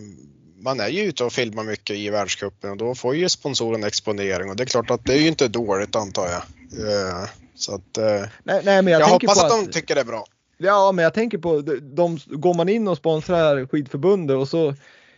man 0.57 0.79
är 0.79 0.87
ju 0.87 1.01
ute 1.01 1.23
och 1.23 1.33
filmar 1.33 1.63
mycket 1.63 1.95
i 1.95 2.09
världscupen 2.09 2.71
och 2.71 2.77
då 2.77 2.95
får 2.95 3.15
ju 3.15 3.29
sponsoren 3.29 3.83
exponering 3.83 4.49
och 4.49 4.55
det 4.55 4.63
är 4.63 4.67
klart 4.67 4.91
att 4.91 5.05
det 5.05 5.13
är 5.13 5.19
ju 5.19 5.27
inte 5.27 5.47
dåligt 5.47 5.95
antar 5.95 6.27
jag. 6.27 6.43
Uh, 6.87 7.25
så 7.55 7.75
att, 7.75 7.97
nej, 8.43 8.61
nej, 8.63 8.81
men 8.81 8.87
jag, 8.87 9.01
jag 9.01 9.07
hoppas 9.07 9.43
att, 9.43 9.51
att 9.51 9.65
de 9.65 9.71
tycker 9.71 9.95
det 9.95 10.01
är 10.01 10.05
bra. 10.05 10.25
Ja, 10.57 10.91
men 10.91 11.03
jag 11.03 11.13
tänker 11.13 11.37
på, 11.37 11.61
de, 11.81 12.19
går 12.25 12.53
man 12.53 12.69
in 12.69 12.87
och 12.87 12.97
sponsrar 12.97 13.67
skidförbundet 13.67 14.37
och 14.37 14.47
så 14.47 14.75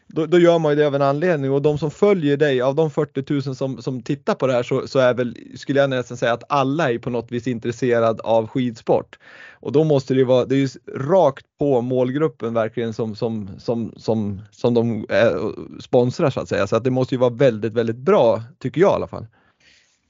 då, 0.08 0.26
då, 0.26 0.39
gör 0.39 0.60
man 0.60 0.72
ju 0.72 0.76
det 0.76 0.88
av 0.88 0.95
en 0.95 1.01
anledning 1.01 1.51
och 1.51 1.62
de 1.62 1.78
som 1.78 1.91
följer 1.91 2.38
dig, 2.38 2.62
av 2.62 2.76
de 2.76 2.91
40 2.91 3.34
000 3.34 3.55
som, 3.55 3.82
som 3.82 4.01
tittar 4.01 4.36
på 4.36 4.47
det 4.47 4.53
här 4.53 4.64
så, 4.64 4.88
så 4.88 4.99
är 4.99 5.14
väl, 5.14 5.38
skulle 5.55 5.80
jag 5.80 5.89
nästan 5.89 6.18
säga 6.18 6.34
att 6.34 6.43
alla 6.49 6.91
är 6.91 6.99
på 6.99 7.10
något 7.10 7.32
vis 7.32 7.47
intresserad 7.47 8.22
av 8.22 8.47
skidsport. 8.47 9.20
Och 9.60 9.72
då 9.72 9.84
måste 9.84 10.14
det 10.14 10.18
ju 10.18 10.24
vara, 10.24 10.45
det 10.45 10.55
är 10.55 10.60
ju 10.60 10.70
rakt 10.95 11.45
på 11.60 11.82
målgruppen 11.82 12.53
verkligen 12.53 12.93
som, 12.93 13.16
som, 13.16 13.49
som, 13.60 13.93
som, 13.97 14.41
som 14.51 14.74
de 14.74 15.05
är, 15.10 15.53
sponsrar 15.82 16.30
så 16.30 16.39
att 16.39 16.49
säga. 16.49 16.68
Så 16.68 16.76
att 16.76 16.84
det 16.84 16.91
måste 16.91 17.16
ju 17.16 17.20
vara 17.20 17.30
väldigt, 17.30 17.74
väldigt 17.74 17.95
bra, 17.95 18.43
tycker 18.60 18.82
jag 18.82 18.91
i 18.91 18.95
alla 18.95 19.08
fall. 19.08 19.28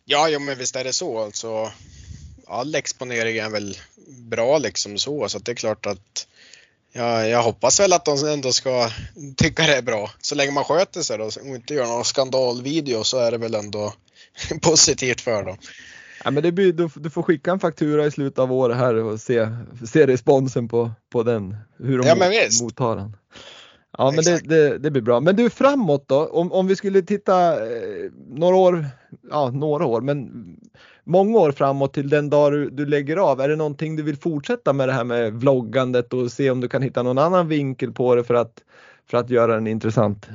Ja, 0.05 0.29
ja 0.29 0.39
men 0.39 0.57
visst 0.57 0.75
är 0.75 0.83
det 0.83 0.93
så 0.93 1.19
alltså. 1.19 1.71
All 2.47 2.75
exponering 2.75 3.37
är 3.37 3.49
väl 3.49 3.77
bra 4.07 4.57
liksom 4.57 4.97
så, 4.97 5.29
så 5.29 5.37
att 5.37 5.45
det 5.45 5.51
är 5.51 5.55
klart 5.55 5.85
att 5.85 6.27
Ja, 6.93 7.25
jag 7.25 7.43
hoppas 7.43 7.79
väl 7.79 7.93
att 7.93 8.05
de 8.05 8.27
ändå 8.27 8.51
ska 8.51 8.89
tycka 9.37 9.63
det 9.63 9.75
är 9.75 9.81
bra. 9.81 10.11
Så 10.21 10.35
länge 10.35 10.51
man 10.51 10.63
sköter 10.63 11.01
sig 11.01 11.17
då 11.17 11.23
och 11.23 11.55
inte 11.55 11.73
gör 11.73 11.85
någon 11.85 12.05
skandalvideo 12.05 13.03
så 13.03 13.19
är 13.19 13.31
det 13.31 13.37
väl 13.37 13.55
ändå 13.55 13.93
positivt 14.61 15.21
för 15.21 15.43
dem. 15.43 15.57
Ja, 16.23 16.31
men 16.31 16.43
det 16.43 16.51
blir, 16.51 16.73
du, 16.73 16.89
du, 16.95 17.09
får 17.09 17.23
skicka 17.23 17.51
en 17.51 17.59
faktura 17.59 18.05
i 18.05 18.11
slutet 18.11 18.39
av 18.39 18.51
året 18.51 18.77
här 18.77 18.95
och 18.95 19.21
se, 19.21 19.47
se 19.91 20.07
responsen 20.07 20.67
på, 20.67 20.91
på 21.11 21.23
den. 21.23 21.57
Hur 21.79 21.97
de 21.97 22.07
ja, 22.07 22.15
mottar 22.61 22.95
den. 22.95 23.17
Ja, 23.97 24.11
men 24.11 24.23
det, 24.23 24.39
det, 24.39 24.77
det, 24.77 24.91
blir 24.91 25.01
bra. 25.01 25.19
Men 25.19 25.35
du 25.35 25.49
framåt 25.49 26.07
då, 26.07 26.25
om, 26.27 26.51
om 26.51 26.67
vi 26.67 26.75
skulle 26.75 27.01
titta 27.01 27.53
eh, 27.53 28.11
några 28.29 28.55
år, 28.55 28.87
ja 29.29 29.49
några 29.49 29.85
år, 29.85 30.01
men 30.01 30.29
många 31.03 31.39
år 31.39 31.51
framåt 31.51 31.93
till 31.93 32.09
den 32.09 32.29
dag 32.29 32.51
du, 32.51 32.69
du, 32.69 32.85
lägger 32.85 33.17
av. 33.17 33.41
Är 33.41 33.49
det 33.49 33.55
någonting 33.55 33.95
du 33.95 34.03
vill 34.03 34.17
fortsätta 34.17 34.73
med 34.73 34.89
det 34.89 34.93
här 34.93 35.03
med 35.03 35.33
vloggandet 35.33 36.13
och 36.13 36.31
se 36.31 36.49
om 36.51 36.61
du 36.61 36.69
kan 36.69 36.81
hitta 36.81 37.03
någon 37.03 37.17
annan 37.17 37.47
vinkel 37.47 37.91
på 37.91 38.15
det 38.15 38.23
för 38.23 38.33
att, 38.33 38.63
för 39.09 39.17
att 39.17 39.29
göra 39.29 39.53
den 39.53 39.67
intressant? 39.67 40.27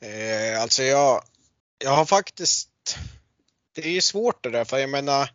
Eh, 0.00 0.62
alltså 0.62 0.82
jag, 0.82 1.22
jag 1.84 1.90
har 1.90 2.04
faktiskt, 2.04 2.98
det 3.74 3.86
är 3.86 3.90
ju 3.90 4.00
svårt 4.00 4.44
det 4.44 4.50
där 4.50 4.64
för 4.64 4.78
jag 4.78 4.90
menar, 4.90 5.30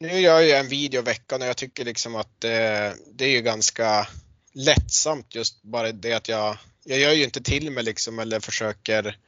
nu 0.00 0.20
gör 0.20 0.40
jag 0.40 0.60
en 0.60 0.68
video 0.68 1.00
i 1.00 1.04
veckan 1.04 1.42
och 1.42 1.48
jag 1.48 1.56
tycker 1.56 1.84
liksom 1.84 2.16
att 2.16 2.44
eh, 2.44 2.90
det 3.12 3.24
är 3.24 3.30
ju 3.30 3.40
ganska 3.40 4.06
lättsamt 4.52 5.34
just 5.34 5.62
bara 5.62 5.92
det 5.92 6.12
att 6.12 6.28
jag, 6.28 6.56
jag 6.84 6.98
gör 6.98 7.12
ju 7.12 7.24
inte 7.24 7.42
till 7.42 7.70
mig 7.70 7.84
liksom 7.84 8.18
eller 8.18 8.40
försöker 8.40 9.18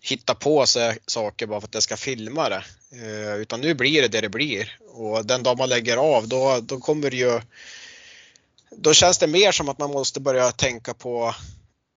hitta 0.00 0.34
på 0.34 0.66
sig 0.66 0.98
saker 1.06 1.46
bara 1.46 1.60
för 1.60 1.68
att 1.68 1.74
jag 1.74 1.82
ska 1.82 1.96
filma 1.96 2.48
det. 2.48 2.64
Eh, 2.92 3.34
utan 3.34 3.60
nu 3.60 3.74
blir 3.74 4.02
det 4.02 4.08
det 4.08 4.20
det 4.20 4.28
blir 4.28 4.78
och 4.88 5.26
den 5.26 5.42
dag 5.42 5.58
man 5.58 5.68
lägger 5.68 5.96
av 5.96 6.28
då, 6.28 6.60
då 6.60 6.80
kommer 6.80 7.10
det 7.10 7.16
ju 7.16 7.40
då 8.70 8.94
känns 8.94 9.18
det 9.18 9.26
mer 9.26 9.52
som 9.52 9.68
att 9.68 9.78
man 9.78 9.90
måste 9.90 10.20
börja 10.20 10.52
tänka 10.52 10.94
på 10.94 11.34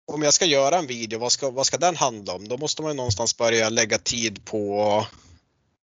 om 0.08 0.24
jag 0.24 0.34
ska 0.34 0.46
göra 0.46 0.78
en 0.78 0.88
video, 0.88 1.20
vad 1.20 1.32
ska, 1.32 1.50
vad 1.50 1.66
ska 1.66 1.78
den 1.78 1.96
handla 1.96 2.34
om? 2.34 2.48
Då 2.48 2.58
måste 2.58 2.82
man 2.82 2.96
någonstans 2.96 3.38
börja 3.38 3.70
lägga 3.70 3.98
tid 3.98 4.46
på 4.46 5.06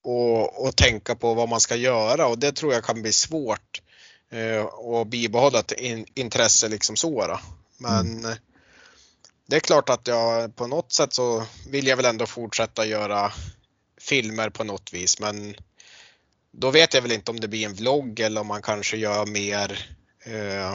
och, 0.03 0.65
och 0.65 0.75
tänka 0.75 1.15
på 1.15 1.33
vad 1.33 1.49
man 1.49 1.61
ska 1.61 1.75
göra 1.75 2.27
och 2.27 2.39
det 2.39 2.51
tror 2.51 2.73
jag 2.73 2.83
kan 2.83 3.01
bli 3.01 3.11
svårt 3.13 3.81
eh, 3.81 3.90
och 4.71 5.07
bibehålla 5.07 5.59
ett 5.59 5.71
in, 5.71 6.05
intresse 6.13 6.67
liksom 6.67 6.95
så. 6.95 7.27
Då. 7.27 7.39
Men 7.77 8.17
mm. 8.17 8.35
det 9.47 9.55
är 9.55 9.59
klart 9.59 9.89
att 9.89 10.07
jag 10.07 10.55
på 10.55 10.67
något 10.67 10.91
sätt 10.91 11.13
så 11.13 11.43
vill 11.69 11.87
jag 11.87 11.97
väl 11.97 12.05
ändå 12.05 12.25
fortsätta 12.25 12.85
göra 12.85 13.31
filmer 14.01 14.49
på 14.49 14.63
något 14.63 14.93
vis 14.93 15.19
men 15.19 15.55
då 16.51 16.71
vet 16.71 16.93
jag 16.93 17.01
väl 17.01 17.11
inte 17.11 17.31
om 17.31 17.39
det 17.39 17.47
blir 17.47 17.65
en 17.65 17.73
vlogg 17.73 18.19
eller 18.19 18.41
om 18.41 18.47
man 18.47 18.61
kanske 18.61 18.97
gör 18.97 19.25
mer, 19.25 19.87
eh, 20.25 20.73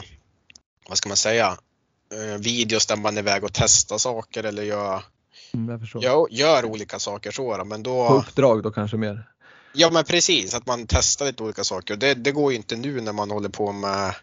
vad 0.89 0.97
ska 0.97 1.09
man 1.09 1.17
säga, 1.17 1.57
eh, 2.13 2.41
videos 2.41 2.85
där 2.85 2.95
man 2.95 3.17
är 3.17 3.21
iväg 3.21 3.43
och 3.43 3.53
testar 3.53 3.97
saker 3.97 4.43
eller 4.43 4.63
gör, 4.63 5.03
mm, 5.53 5.81
gör, 6.01 6.27
gör, 6.29 6.65
olika 6.65 6.99
saker 6.99 7.31
så. 7.31 7.63
Men 7.65 7.83
då, 7.83 8.07
på 8.07 8.13
uppdrag 8.13 8.63
då 8.63 8.71
kanske 8.71 8.97
mer? 8.97 9.29
Ja 9.73 9.89
men 9.91 10.03
precis, 10.03 10.53
att 10.53 10.65
man 10.65 10.87
testar 10.87 11.25
lite 11.25 11.43
olika 11.43 11.63
saker. 11.63 11.95
Det, 11.95 12.13
det 12.13 12.31
går 12.31 12.51
ju 12.51 12.57
inte 12.57 12.75
nu 12.75 13.01
när 13.01 13.13
man 13.13 13.31
håller 13.31 13.49
på 13.49 13.71
med, 13.71 14.15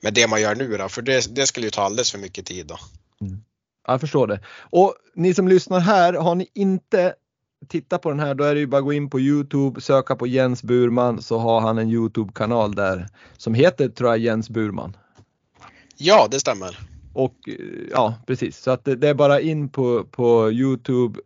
med 0.00 0.14
det 0.14 0.28
man 0.28 0.40
gör 0.40 0.54
nu 0.54 0.76
då, 0.76 0.88
för 0.88 1.02
det, 1.02 1.34
det 1.34 1.46
skulle 1.46 1.66
ju 1.66 1.70
ta 1.70 1.82
alldeles 1.82 2.10
för 2.10 2.18
mycket 2.18 2.46
tid 2.46 2.66
då. 2.66 2.78
Mm. 3.20 3.42
Jag 3.86 4.00
förstår 4.00 4.26
det. 4.26 4.40
Och 4.70 4.94
ni 5.14 5.34
som 5.34 5.48
lyssnar 5.48 5.80
här, 5.80 6.12
har 6.12 6.34
ni 6.34 6.46
inte 6.54 7.14
tittat 7.68 8.02
på 8.02 8.10
den 8.10 8.20
här 8.20 8.34
då 8.34 8.44
är 8.44 8.54
det 8.54 8.60
ju 8.60 8.66
bara 8.66 8.78
att 8.78 8.84
gå 8.84 8.92
in 8.92 9.10
på 9.10 9.20
Youtube, 9.20 9.80
söka 9.80 10.16
på 10.16 10.26
Jens 10.26 10.62
Burman 10.62 11.22
så 11.22 11.38
har 11.38 11.60
han 11.60 11.78
en 11.78 11.90
Youtube-kanal 11.90 12.74
där 12.74 13.08
som 13.36 13.54
heter 13.54 13.88
tror 13.88 14.10
jag 14.10 14.18
Jens 14.18 14.50
Burman. 14.50 14.96
Ja, 15.96 16.28
det 16.30 16.40
stämmer. 16.40 16.78
Och 17.12 17.34
ja, 17.90 18.14
precis. 18.26 18.58
Så 18.58 18.70
att 18.70 18.84
det, 18.84 18.96
det 18.96 19.08
är 19.08 19.14
bara 19.14 19.40
in 19.40 19.68
på, 19.68 20.04
på 20.04 20.52
Youtube, 20.52 21.20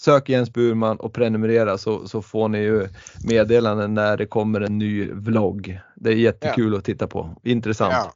sök 0.00 0.28
Jens 0.28 0.52
Burman 0.52 0.96
och 0.96 1.12
prenumerera 1.12 1.78
så, 1.78 2.08
så 2.08 2.22
får 2.22 2.48
ni 2.48 2.58
ju 2.58 2.88
meddelanden 3.24 3.94
när 3.94 4.16
det 4.16 4.26
kommer 4.26 4.60
en 4.60 4.78
ny 4.78 5.12
vlogg. 5.12 5.80
Det 5.96 6.10
är 6.10 6.14
jättekul 6.14 6.72
ja. 6.72 6.78
att 6.78 6.84
titta 6.84 7.06
på. 7.06 7.36
Intressant. 7.44 7.92
Ja. 7.92 8.12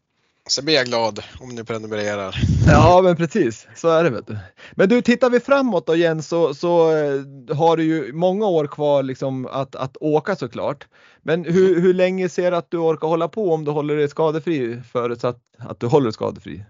Så 0.47 0.65
blir 0.65 0.75
jag 0.75 0.87
glad 0.87 1.25
om 1.41 1.49
ni 1.49 1.65
prenumererar. 1.65 2.37
Ja 2.67 3.01
men 3.05 3.17
precis, 3.17 3.67
så 3.77 3.89
är 3.89 4.05
det 4.05 4.11
vet 4.11 4.27
du. 4.27 4.39
Men 4.73 4.89
du, 4.89 5.03
tittar 5.03 5.31
vi 5.31 5.41
framåt 5.41 5.87
då 5.87 5.97
Jens 5.97 6.29
så, 6.29 6.55
så 6.55 6.91
eh, 6.91 7.57
har 7.57 7.77
du 7.77 7.85
ju 7.85 8.13
många 8.13 8.47
år 8.47 8.67
kvar 8.67 9.03
liksom 9.03 9.47
att, 9.47 9.77
att 9.77 9.97
åka 10.01 10.37
såklart. 10.37 10.87
Men 11.23 11.45
hur, 11.45 11.81
hur 11.81 11.95
länge 11.95 12.29
ser 12.29 12.51
du 12.51 12.57
att 12.57 12.71
du 12.71 12.77
orkar 12.77 13.09
hålla 13.09 13.29
på 13.29 13.53
om 13.53 13.65
du 13.65 13.71
håller 13.71 13.97
dig 13.97 14.09
skadefri 14.09 14.81
förutsatt 14.93 15.39
att 15.59 15.81
du 15.81 15.87
håller 15.87 16.05
dig 16.05 16.13
skadefri? 16.13 16.65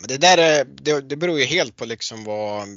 Men 0.00 0.08
det 0.08 0.18
där 0.18 0.38
är, 0.38 0.64
det, 0.64 1.00
det 1.00 1.16
beror 1.16 1.38
ju 1.38 1.44
helt 1.44 1.76
på 1.76 1.84
liksom 1.84 2.24
vad, 2.24 2.68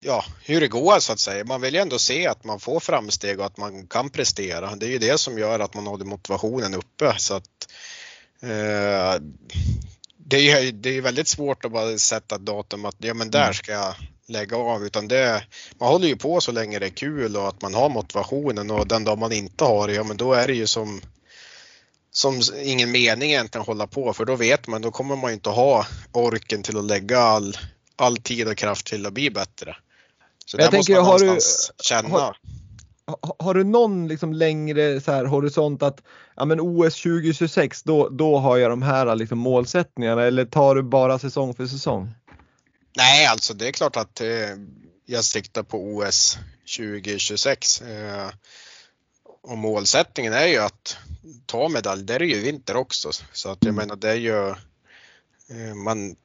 ja, 0.00 0.24
hur 0.44 0.60
det 0.60 0.68
går 0.68 0.98
så 0.98 1.12
att 1.12 1.20
säga. 1.20 1.44
Man 1.44 1.60
vill 1.60 1.74
ju 1.74 1.80
ändå 1.80 1.98
se 1.98 2.26
att 2.26 2.44
man 2.44 2.60
får 2.60 2.80
framsteg 2.80 3.40
och 3.40 3.46
att 3.46 3.56
man 3.56 3.86
kan 3.86 4.10
prestera. 4.10 4.76
Det 4.76 4.86
är 4.86 4.90
ju 4.90 4.98
det 4.98 5.18
som 5.18 5.38
gör 5.38 5.60
att 5.60 5.74
man 5.74 5.86
håller 5.86 6.04
motivationen 6.04 6.74
uppe. 6.74 7.14
Så 7.18 7.34
att, 7.34 7.68
eh, 8.42 9.22
det 10.16 10.50
är 10.50 10.60
ju 10.60 10.72
det 10.72 10.96
är 10.96 11.00
väldigt 11.00 11.28
svårt 11.28 11.64
att 11.64 11.72
bara 11.72 11.98
sätta 11.98 12.38
datum 12.38 12.84
att 12.84 12.96
ja 12.98 13.14
men 13.14 13.30
där 13.30 13.42
mm. 13.42 13.54
ska 13.54 13.72
jag 13.72 13.94
lägga 14.26 14.56
av 14.56 14.84
utan 14.84 15.08
det, 15.08 15.42
man 15.78 15.88
håller 15.88 16.08
ju 16.08 16.16
på 16.16 16.40
så 16.40 16.52
länge 16.52 16.78
det 16.78 16.86
är 16.86 16.90
kul 16.90 17.36
och 17.36 17.48
att 17.48 17.62
man 17.62 17.74
har 17.74 17.88
motivationen 17.88 18.70
och 18.70 18.86
den 18.86 19.04
dag 19.04 19.18
man 19.18 19.32
inte 19.32 19.64
har 19.64 19.88
det, 19.88 19.94
ja 19.94 20.04
men 20.04 20.16
då 20.16 20.32
är 20.32 20.46
det 20.46 20.54
ju 20.54 20.66
som 20.66 21.00
som 22.10 22.40
ingen 22.62 22.90
mening 22.90 23.30
egentligen 23.30 23.60
att 23.60 23.66
hålla 23.66 23.86
på 23.86 24.12
för 24.12 24.24
då 24.24 24.36
vet 24.36 24.66
man, 24.66 24.82
då 24.82 24.90
kommer 24.90 25.16
man 25.16 25.32
inte 25.32 25.50
ha 25.50 25.86
orken 26.12 26.62
till 26.62 26.78
att 26.78 26.84
lägga 26.84 27.18
all, 27.18 27.56
all 27.96 28.16
tid 28.16 28.48
och 28.48 28.56
kraft 28.56 28.86
till 28.86 29.06
att 29.06 29.12
bli 29.12 29.30
bättre. 29.30 29.76
Så 30.50 30.56
jag 30.56 30.64
där 30.64 30.70
tänker, 30.70 31.00
måste 31.00 31.24
man 31.24 31.28
har 31.28 31.34
du, 31.34 31.40
känna. 31.82 32.08
Har, 32.08 32.36
har, 33.38 33.54
du 33.54 33.64
någon 33.64 34.08
liksom 34.08 34.32
längre 34.32 35.00
så 35.00 35.12
här, 35.12 35.24
horisont 35.24 35.82
att 35.82 36.02
ja, 36.36 36.44
men 36.44 36.60
OS 36.60 37.02
2026 37.02 37.82
då, 37.82 38.08
då 38.08 38.38
har 38.38 38.56
jag 38.56 38.70
de 38.70 38.82
här 38.82 39.16
liksom 39.16 39.38
målsättningarna 39.38 40.22
eller 40.22 40.44
tar 40.44 40.74
du 40.74 40.82
bara 40.82 41.18
säsong 41.18 41.54
för 41.54 41.66
säsong? 41.66 42.14
Nej, 42.96 43.26
alltså 43.26 43.54
det 43.54 43.68
är 43.68 43.72
klart 43.72 43.96
att 43.96 44.20
eh, 44.20 44.28
jag 45.06 45.24
siktar 45.24 45.62
på 45.62 45.78
OS 45.78 46.38
2026. 46.76 47.82
Eh, 47.82 48.28
och 49.42 49.58
målsättningen 49.58 50.32
är 50.32 50.46
ju 50.46 50.58
att 50.58 50.96
ta 51.46 51.68
medalj. 51.68 52.02
Det 52.02 52.14
är 52.14 52.20
ju 52.20 52.40
vinter 52.40 52.76
också. 52.76 53.10
Så 53.32 53.50
att 53.50 53.58
jag 53.60 53.72
mm. 53.72 53.76
menar 53.76 53.96
det 53.96 54.10
är 54.10 54.14
ju 54.14 54.48
eh, 54.48 55.74
man, 55.74 56.16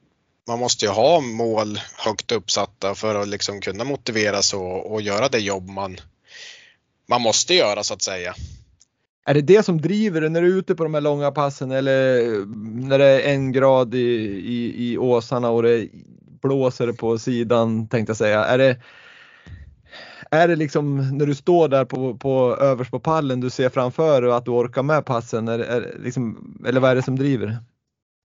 man 0.47 0.59
måste 0.59 0.85
ju 0.85 0.91
ha 0.91 1.19
mål 1.19 1.79
högt 1.97 2.31
uppsatta 2.31 2.95
för 2.95 3.15
att 3.15 3.27
liksom 3.27 3.61
kunna 3.61 3.83
motiveras 3.83 4.53
och, 4.53 4.93
och 4.93 5.01
göra 5.01 5.27
det 5.27 5.39
jobb 5.39 5.69
man, 5.69 5.97
man 7.09 7.21
måste 7.21 7.53
göra 7.53 7.83
så 7.83 7.93
att 7.93 8.01
säga. 8.01 8.33
Är 9.25 9.33
det 9.33 9.41
det 9.41 9.63
som 9.63 9.81
driver 9.81 10.21
dig 10.21 10.29
när 10.29 10.41
du 10.41 10.53
är 10.53 10.57
ute 10.57 10.75
på 10.75 10.83
de 10.83 10.93
här 10.93 11.01
långa 11.01 11.31
passen 11.31 11.71
eller 11.71 12.27
när 12.87 12.99
det 12.99 13.05
är 13.05 13.33
en 13.33 13.51
grad 13.51 13.95
i, 13.95 13.97
i, 13.97 14.91
i 14.91 14.97
åsarna 14.97 15.49
och 15.49 15.63
det 15.63 15.87
blåser 16.41 16.91
på 16.91 17.17
sidan 17.17 17.87
tänkte 17.87 18.09
jag 18.09 18.17
säga. 18.17 18.45
Är 18.45 18.57
det, 18.57 18.77
är 20.31 20.47
det 20.47 20.55
liksom 20.55 21.17
när 21.17 21.25
du 21.25 21.35
står 21.35 21.67
där 21.67 21.85
på, 21.85 22.17
på 22.17 22.57
överst 22.57 22.91
på 22.91 22.99
pallen 22.99 23.39
du 23.39 23.49
ser 23.49 23.69
framför 23.69 24.21
dig 24.21 24.31
att 24.31 24.45
du 24.45 24.51
orkar 24.51 24.83
med 24.83 25.05
passen? 25.05 25.47
Är, 25.47 25.59
är 25.59 25.97
liksom, 26.03 26.57
eller 26.67 26.79
vad 26.79 26.91
är 26.91 26.95
det 26.95 27.01
som 27.01 27.15
driver? 27.15 27.57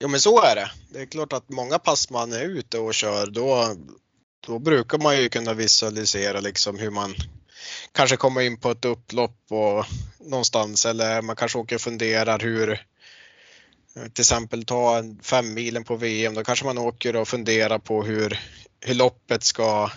Jo 0.00 0.08
men 0.08 0.20
så 0.20 0.42
är 0.42 0.56
det. 0.56 0.70
Det 0.90 1.00
är 1.00 1.06
klart 1.06 1.32
att 1.32 1.48
många 1.48 1.78
pass 1.78 2.10
man 2.10 2.32
är 2.32 2.44
ute 2.44 2.78
och 2.78 2.94
kör 2.94 3.26
då, 3.26 3.76
då 4.46 4.58
brukar 4.58 4.98
man 4.98 5.22
ju 5.22 5.28
kunna 5.28 5.54
visualisera 5.54 6.40
liksom 6.40 6.78
hur 6.78 6.90
man 6.90 7.14
kanske 7.92 8.16
kommer 8.16 8.40
in 8.40 8.60
på 8.60 8.70
ett 8.70 8.84
upplopp 8.84 9.46
och 9.50 9.84
någonstans 10.20 10.86
eller 10.86 11.22
man 11.22 11.36
kanske 11.36 11.58
åker 11.58 11.74
och 11.74 11.80
funderar 11.80 12.38
hur 12.38 12.86
till 13.94 14.22
exempel 14.22 14.64
ta 14.64 15.02
fem 15.22 15.54
milen 15.54 15.84
på 15.84 15.96
VM, 15.96 16.34
då 16.34 16.44
kanske 16.44 16.64
man 16.64 16.78
åker 16.78 17.16
och 17.16 17.28
funderar 17.28 17.78
på 17.78 18.02
hur, 18.02 18.40
hur 18.80 18.94
loppet 18.94 19.42
ska 19.42 19.90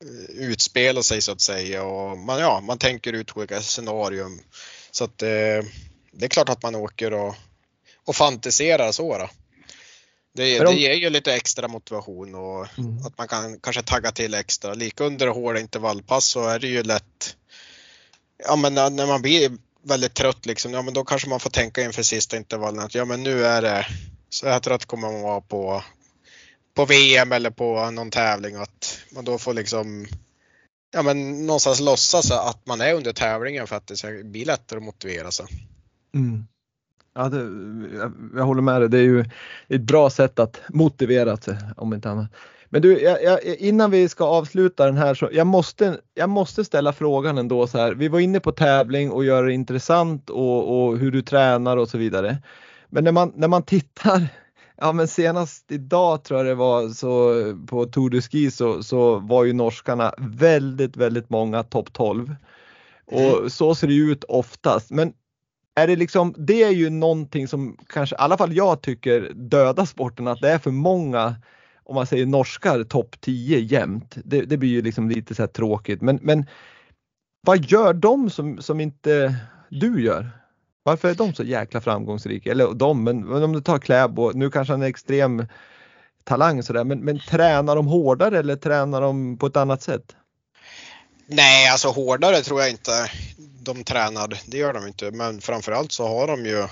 eh, 0.00 0.36
utspela 0.36 1.02
sig 1.02 1.22
så 1.22 1.32
att 1.32 1.40
säga 1.40 1.84
och 1.84 2.18
man, 2.18 2.40
ja, 2.40 2.60
man 2.60 2.78
tänker 2.78 3.12
ut 3.12 3.36
olika 3.36 3.60
scenarium. 3.60 4.40
Så 4.90 5.04
att 5.04 5.22
eh, 5.22 5.28
det 6.12 6.24
är 6.24 6.28
klart 6.28 6.48
att 6.48 6.62
man 6.62 6.74
åker 6.74 7.12
och, 7.12 7.34
och 8.06 8.16
fantiserar 8.16 8.92
så. 8.92 9.18
Då. 9.18 9.28
Det, 10.34 10.58
det 10.58 10.72
ger 10.72 10.94
ju 10.94 11.10
lite 11.10 11.34
extra 11.34 11.68
motivation 11.68 12.34
och 12.34 12.78
mm. 12.78 13.06
att 13.06 13.18
man 13.18 13.28
kan 13.28 13.60
kanske 13.60 13.82
tagga 13.82 14.12
till 14.12 14.34
extra. 14.34 14.74
Lika 14.74 15.04
under 15.04 15.28
hårda 15.28 15.60
intervallpass 15.60 16.24
så 16.24 16.48
är 16.48 16.58
det 16.58 16.68
ju 16.68 16.82
lätt, 16.82 17.36
ja 18.48 18.56
men 18.56 18.74
när 18.74 19.06
man 19.06 19.22
blir 19.22 19.52
väldigt 19.82 20.14
trött 20.14 20.46
liksom, 20.46 20.72
ja 20.72 20.82
men 20.82 20.94
då 20.94 21.04
kanske 21.04 21.28
man 21.28 21.40
får 21.40 21.50
tänka 21.50 21.82
inför 21.82 22.02
sista 22.02 22.36
intervallen 22.36 22.84
att 22.84 22.94
ja 22.94 23.04
men 23.04 23.22
nu 23.22 23.44
är 23.44 23.62
det, 23.62 23.86
så 24.28 24.48
här 24.48 24.60
trött 24.60 24.84
kommer 24.84 25.12
man 25.12 25.22
vara 25.22 25.40
på, 25.40 25.82
på 26.74 26.84
VM 26.84 27.32
eller 27.32 27.50
på 27.50 27.90
någon 27.90 28.10
tävling 28.10 28.56
att 28.56 28.98
man 29.10 29.24
då 29.24 29.38
får 29.38 29.54
liksom 29.54 30.06
ja, 30.92 31.02
men 31.02 31.46
någonstans 31.46 31.80
låtsas 31.80 32.30
att 32.30 32.66
man 32.66 32.80
är 32.80 32.94
under 32.94 33.12
tävlingen 33.12 33.66
för 33.66 33.76
att 33.76 33.86
det 33.86 33.96
ska 33.96 34.08
bli 34.24 34.44
lättare 34.44 34.76
att 34.76 34.84
motivera 34.84 35.30
sig. 35.30 35.46
Mm. 36.14 36.46
Ja, 37.14 37.28
det, 37.28 37.38
jag, 37.96 38.12
jag, 38.36 38.44
håller 38.44 38.62
med 38.62 38.80
dig. 38.80 38.88
Det 38.88 38.98
är 38.98 39.02
ju 39.02 39.24
ett 39.68 39.80
bra 39.80 40.10
sätt 40.10 40.38
att 40.38 40.60
motivera 40.68 41.36
sig 41.36 41.56
om 41.76 41.94
inte 41.94 42.10
annat. 42.10 42.30
Men 42.68 42.82
du, 42.82 43.00
jag, 43.00 43.22
jag, 43.22 43.44
innan 43.44 43.90
vi 43.90 44.08
ska 44.08 44.24
avsluta 44.24 44.86
den 44.86 44.96
här 44.96 45.14
så 45.14 45.28
jag 45.32 45.46
måste, 45.46 46.00
jag 46.14 46.28
måste 46.28 46.64
ställa 46.64 46.92
frågan 46.92 47.38
ändå 47.38 47.66
så 47.66 47.78
här. 47.78 47.94
Vi 47.94 48.08
var 48.08 48.20
inne 48.20 48.40
på 48.40 48.52
tävling 48.52 49.10
och 49.10 49.24
göra 49.24 49.46
det 49.46 49.52
intressant 49.52 50.30
och, 50.30 50.86
och 50.86 50.98
hur 50.98 51.10
du 51.10 51.22
tränar 51.22 51.76
och 51.76 51.88
så 51.88 51.98
vidare. 51.98 52.36
Men 52.88 53.04
när 53.04 53.12
man, 53.12 53.32
när 53.34 53.48
man 53.48 53.62
tittar 53.62 54.28
Ja 54.76 54.92
men 54.92 55.08
senast 55.08 55.72
idag 55.72 56.24
tror 56.24 56.38
jag 56.38 56.46
det 56.46 56.54
var 56.54 56.88
så 56.88 57.34
på 57.66 57.84
Tour 57.86 58.10
de 58.10 58.22
Ski 58.22 58.50
så, 58.50 58.82
så 58.82 59.18
var 59.18 59.44
ju 59.44 59.52
norskarna 59.52 60.14
väldigt, 60.18 60.96
väldigt 60.96 61.30
många 61.30 61.62
topp 61.62 61.92
12. 61.92 62.34
Och 63.06 63.52
så 63.52 63.74
ser 63.74 63.86
det 63.86 63.94
ut 63.94 64.24
oftast. 64.24 64.90
Men 64.90 65.12
är 65.74 65.86
det 65.86 65.96
liksom, 65.96 66.34
det 66.38 66.62
är 66.62 66.70
ju 66.70 66.90
någonting 66.90 67.48
som 67.48 67.76
kanske, 67.86 68.16
i 68.16 68.18
alla 68.18 68.38
fall 68.38 68.52
jag 68.52 68.82
tycker 68.82 69.32
dödar 69.34 69.84
sporten, 69.84 70.28
att 70.28 70.40
det 70.40 70.50
är 70.50 70.58
för 70.58 70.70
många, 70.70 71.34
om 71.84 71.94
man 71.94 72.06
säger 72.06 72.26
norskar, 72.26 72.84
topp 72.84 73.20
10 73.20 73.58
jämt. 73.58 74.16
Det, 74.24 74.40
det, 74.42 74.56
blir 74.56 74.68
ju 74.68 74.82
liksom 74.82 75.08
lite 75.08 75.34
så 75.34 75.42
här 75.42 75.46
tråkigt. 75.46 76.02
Men, 76.02 76.18
men 76.22 76.46
vad 77.46 77.64
gör 77.64 77.94
de 77.94 78.30
som, 78.30 78.62
som 78.62 78.80
inte 78.80 79.34
du 79.68 80.02
gör? 80.02 80.30
Varför 80.82 81.10
är 81.10 81.14
de 81.14 81.34
så 81.34 81.42
jäkla 81.44 81.80
framgångsrika? 81.80 82.50
Eller 82.50 82.74
de, 82.74 83.04
men, 83.04 83.26
men 83.26 83.42
om 83.42 83.52
du 83.52 83.60
tar 83.60 83.78
Kläbo, 83.78 84.30
nu 84.34 84.50
kanske 84.50 84.72
han 84.72 84.82
är 84.82 84.86
extrem 84.86 85.46
talang 86.24 86.62
sådär, 86.62 86.84
men, 86.84 87.00
men 87.00 87.18
tränar 87.18 87.76
de 87.76 87.86
hårdare 87.86 88.38
eller 88.38 88.56
tränar 88.56 89.00
de 89.00 89.38
på 89.38 89.46
ett 89.46 89.56
annat 89.56 89.82
sätt? 89.82 90.16
Nej, 91.26 91.68
alltså 91.68 91.88
hårdare 91.88 92.42
tror 92.42 92.60
jag 92.60 92.70
inte 92.70 93.10
de 93.60 93.84
tränar. 93.84 94.40
Det 94.46 94.58
gör 94.58 94.72
de 94.72 94.86
inte, 94.86 95.10
men 95.10 95.40
framförallt 95.40 95.92
så 95.92 96.06
har 96.06 96.26
de 96.26 96.46
ju 96.46 96.68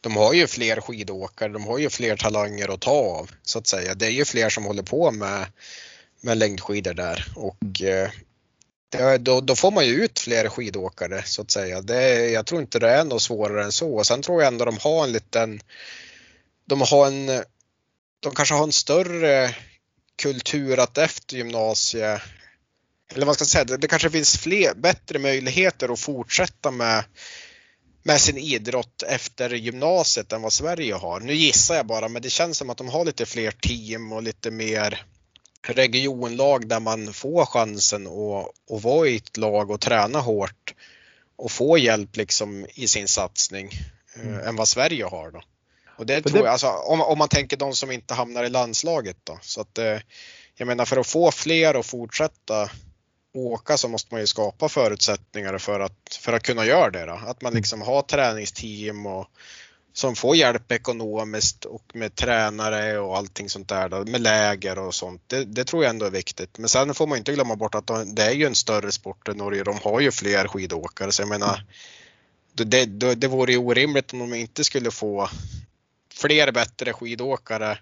de 0.00 0.16
har 0.16 0.32
ju 0.32 0.46
fler 0.46 0.80
skidåkare, 0.80 1.52
de 1.52 1.64
har 1.64 1.78
ju 1.78 1.90
fler 1.90 2.16
talanger 2.16 2.74
att 2.74 2.80
ta 2.80 2.90
av 2.90 3.30
så 3.42 3.58
att 3.58 3.66
säga. 3.66 3.94
Det 3.94 4.06
är 4.06 4.10
ju 4.10 4.24
fler 4.24 4.48
som 4.48 4.64
håller 4.64 4.82
på 4.82 5.10
med, 5.10 5.46
med 6.20 6.38
längdskidor 6.38 6.94
där 6.94 7.32
och 7.36 7.82
eh, 7.82 8.10
det, 8.88 9.18
då, 9.18 9.40
då, 9.40 9.56
får 9.56 9.70
man 9.70 9.86
ju 9.86 9.92
ut 9.92 10.18
fler 10.18 10.48
skidåkare 10.48 11.22
så 11.24 11.42
att 11.42 11.50
säga. 11.50 11.80
Det, 11.80 12.30
jag 12.30 12.46
tror 12.46 12.60
inte 12.60 12.78
det 12.78 12.90
är 12.90 13.04
något 13.04 13.22
svårare 13.22 13.64
än 13.64 13.72
så. 13.72 14.04
Sen 14.04 14.22
tror 14.22 14.42
jag 14.42 14.52
ändå 14.52 14.64
de 14.64 14.78
har 14.80 15.04
en 15.04 15.12
liten, 15.12 15.60
de 16.64 16.80
har 16.80 17.06
en, 17.06 17.26
de 18.20 18.34
kanske 18.34 18.54
har 18.54 18.64
en 18.64 18.72
större 18.72 19.54
kultur 20.16 20.78
att 20.78 20.98
efter 20.98 21.36
gymnasiet 21.36 22.20
eller 23.14 23.26
vad 23.26 23.34
ska 23.34 23.42
jag 23.42 23.48
säga, 23.48 23.64
det, 23.64 23.76
det 23.76 23.88
kanske 23.88 24.10
finns 24.10 24.38
fler, 24.38 24.74
bättre 24.74 25.18
möjligheter 25.18 25.92
att 25.92 26.00
fortsätta 26.00 26.70
med, 26.70 27.04
med 28.02 28.20
sin 28.20 28.38
idrott 28.38 29.02
efter 29.02 29.50
gymnasiet 29.50 30.32
än 30.32 30.42
vad 30.42 30.52
Sverige 30.52 30.94
har. 30.94 31.20
Nu 31.20 31.34
gissar 31.34 31.74
jag 31.74 31.86
bara, 31.86 32.08
men 32.08 32.22
det 32.22 32.30
känns 32.30 32.58
som 32.58 32.70
att 32.70 32.78
de 32.78 32.88
har 32.88 33.04
lite 33.04 33.26
fler 33.26 33.50
team 33.50 34.12
och 34.12 34.22
lite 34.22 34.50
mer 34.50 35.04
regionlag 35.62 36.68
där 36.68 36.80
man 36.80 37.12
får 37.12 37.46
chansen 37.46 38.06
att, 38.06 38.76
att 38.76 38.82
vara 38.82 39.08
i 39.08 39.16
ett 39.16 39.36
lag 39.36 39.70
och 39.70 39.80
träna 39.80 40.20
hårt 40.20 40.74
och 41.36 41.50
få 41.50 41.78
hjälp 41.78 42.16
liksom 42.16 42.66
i 42.74 42.88
sin 42.88 43.08
satsning 43.08 43.70
eh, 44.16 44.28
mm. 44.28 44.48
än 44.48 44.56
vad 44.56 44.68
Sverige 44.68 45.04
har 45.04 45.30
då. 45.30 45.42
Och 45.98 46.06
det 46.06 46.22
tror 46.22 46.38
jag, 46.38 46.46
alltså, 46.46 46.68
om, 46.68 47.00
om 47.00 47.18
man 47.18 47.28
tänker 47.28 47.56
de 47.56 47.74
som 47.74 47.90
inte 47.90 48.14
hamnar 48.14 48.44
i 48.44 48.48
landslaget 48.48 49.16
då. 49.24 49.38
Så 49.42 49.60
att, 49.60 49.78
eh, 49.78 49.98
jag 50.56 50.66
menar 50.66 50.84
för 50.84 50.96
att 50.96 51.06
få 51.06 51.30
fler 51.30 51.74
att 51.74 51.86
fortsätta 51.86 52.70
åka 53.32 53.76
så 53.76 53.88
måste 53.88 54.14
man 54.14 54.20
ju 54.20 54.26
skapa 54.26 54.68
förutsättningar 54.68 55.58
för 55.58 55.80
att, 55.80 56.18
för 56.20 56.32
att 56.32 56.42
kunna 56.42 56.66
göra 56.66 56.90
det. 56.90 57.06
Då. 57.06 57.20
Att 57.26 57.42
man 57.42 57.54
liksom 57.54 57.82
har 57.82 58.02
träningsteam 58.02 59.06
och 59.06 59.30
som 59.92 60.16
får 60.16 60.36
hjälp 60.36 60.72
ekonomiskt 60.72 61.64
och 61.64 61.82
med 61.94 62.14
tränare 62.14 62.98
och 62.98 63.16
allting 63.16 63.48
sånt 63.50 63.68
där, 63.68 63.88
då, 63.88 64.04
med 64.04 64.20
läger 64.20 64.78
och 64.78 64.94
sånt. 64.94 65.22
Det, 65.26 65.44
det, 65.44 65.64
tror 65.64 65.82
jag 65.82 65.90
ändå 65.90 66.06
är 66.06 66.10
viktigt. 66.10 66.58
Men 66.58 66.68
sen 66.68 66.94
får 66.94 67.06
man 67.06 67.18
inte 67.18 67.32
glömma 67.32 67.56
bort 67.56 67.74
att 67.74 67.90
det 68.16 68.22
är 68.22 68.30
ju 68.30 68.46
en 68.46 68.54
större 68.54 68.92
sport 68.92 69.28
än 69.28 69.36
Norge. 69.36 69.64
De 69.64 69.78
har 69.82 70.00
ju 70.00 70.10
fler 70.10 70.48
skidåkare 70.48 71.12
så 71.12 71.22
jag 71.22 71.28
menar, 71.28 71.64
det, 72.52 72.84
det, 72.84 73.14
det 73.14 73.28
vore 73.28 73.52
ju 73.52 73.58
orimligt 73.58 74.12
om 74.12 74.18
de 74.18 74.34
inte 74.34 74.64
skulle 74.64 74.90
få 74.90 75.28
fler 76.14 76.52
bättre 76.52 76.92
skidåkare 76.92 77.78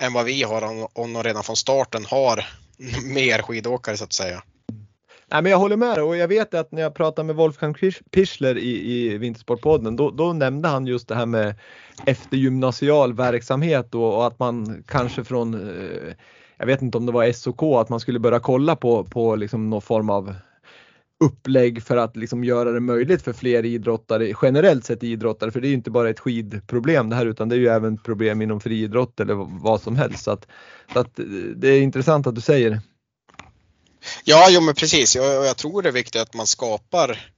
än 0.00 0.12
vad 0.12 0.24
vi 0.24 0.42
har 0.42 0.88
om 0.98 1.12
de 1.12 1.22
redan 1.22 1.44
från 1.44 1.56
starten 1.56 2.04
har 2.04 2.46
mer 3.02 3.42
skidåkare 3.42 3.96
så 3.96 4.04
att 4.04 4.12
säga. 4.12 4.42
Nej, 5.32 5.42
men 5.42 5.52
jag 5.52 5.58
håller 5.58 5.76
med 5.76 5.98
och 5.98 6.16
jag 6.16 6.28
vet 6.28 6.54
att 6.54 6.72
när 6.72 6.82
jag 6.82 6.94
pratade 6.94 7.26
med 7.26 7.36
Wolfgang 7.36 7.74
Pichler 8.10 8.58
i, 8.58 8.92
i 8.92 9.18
Vintersportpodden 9.18 9.96
då, 9.96 10.10
då 10.10 10.32
nämnde 10.32 10.68
han 10.68 10.86
just 10.86 11.08
det 11.08 11.14
här 11.14 11.26
med 11.26 11.54
eftergymnasial 12.06 13.12
verksamhet 13.12 13.94
och, 13.94 14.16
och 14.16 14.26
att 14.26 14.38
man 14.38 14.84
kanske 14.86 15.24
från, 15.24 15.54
eh, 15.54 16.14
jag 16.56 16.66
vet 16.66 16.82
inte 16.82 16.98
om 16.98 17.06
det 17.06 17.12
var 17.12 17.32
SOK, 17.32 17.62
att 17.62 17.88
man 17.88 18.00
skulle 18.00 18.18
börja 18.18 18.40
kolla 18.40 18.76
på, 18.76 19.04
på 19.04 19.36
liksom 19.36 19.70
någon 19.70 19.82
form 19.82 20.10
av 20.10 20.34
upplägg 21.24 21.82
för 21.82 21.96
att 21.96 22.16
liksom 22.16 22.44
göra 22.44 22.72
det 22.72 22.80
möjligt 22.80 23.22
för 23.22 23.32
fler 23.32 23.64
idrottare, 23.64 24.32
generellt 24.42 24.84
sett 24.84 25.02
idrottare, 25.02 25.50
för 25.50 25.60
det 25.60 25.68
är 25.68 25.72
inte 25.72 25.90
bara 25.90 26.10
ett 26.10 26.20
skidproblem 26.20 27.10
det 27.10 27.16
här 27.16 27.26
utan 27.26 27.48
det 27.48 27.54
är 27.54 27.58
ju 27.60 27.68
även 27.68 27.98
problem 27.98 28.42
inom 28.42 28.60
friidrott 28.60 29.20
eller 29.20 29.34
vad 29.62 29.80
som 29.80 29.96
helst. 29.96 30.24
Så 30.24 30.30
att, 30.30 30.46
så 30.92 30.98
att 30.98 31.18
eh, 31.18 31.24
det 31.56 31.68
är 31.68 31.80
intressant 31.80 32.26
att 32.26 32.34
du 32.34 32.40
säger 32.40 32.70
det. 32.70 32.80
Ja, 34.24 34.48
jo 34.50 34.60
men 34.60 34.74
precis. 34.74 35.16
Jag, 35.16 35.46
jag 35.46 35.56
tror 35.56 35.82
det 35.82 35.88
är 35.88 35.92
viktigt 35.92 36.22
att 36.22 36.34
man 36.34 36.46
skapar, 36.46 37.32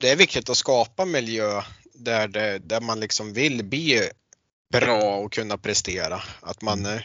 det 0.00 0.10
är 0.10 0.16
viktigt 0.16 0.50
att 0.50 0.56
skapa 0.56 1.04
miljö 1.04 1.62
där, 1.94 2.28
det, 2.28 2.58
där 2.58 2.80
man 2.80 3.00
liksom 3.00 3.32
vill 3.32 3.64
bli 3.64 4.10
bra 4.72 5.16
och 5.16 5.32
kunna 5.32 5.58
prestera. 5.58 6.22
Att 6.40 6.62
man, 6.62 6.86
mm. 6.86 7.02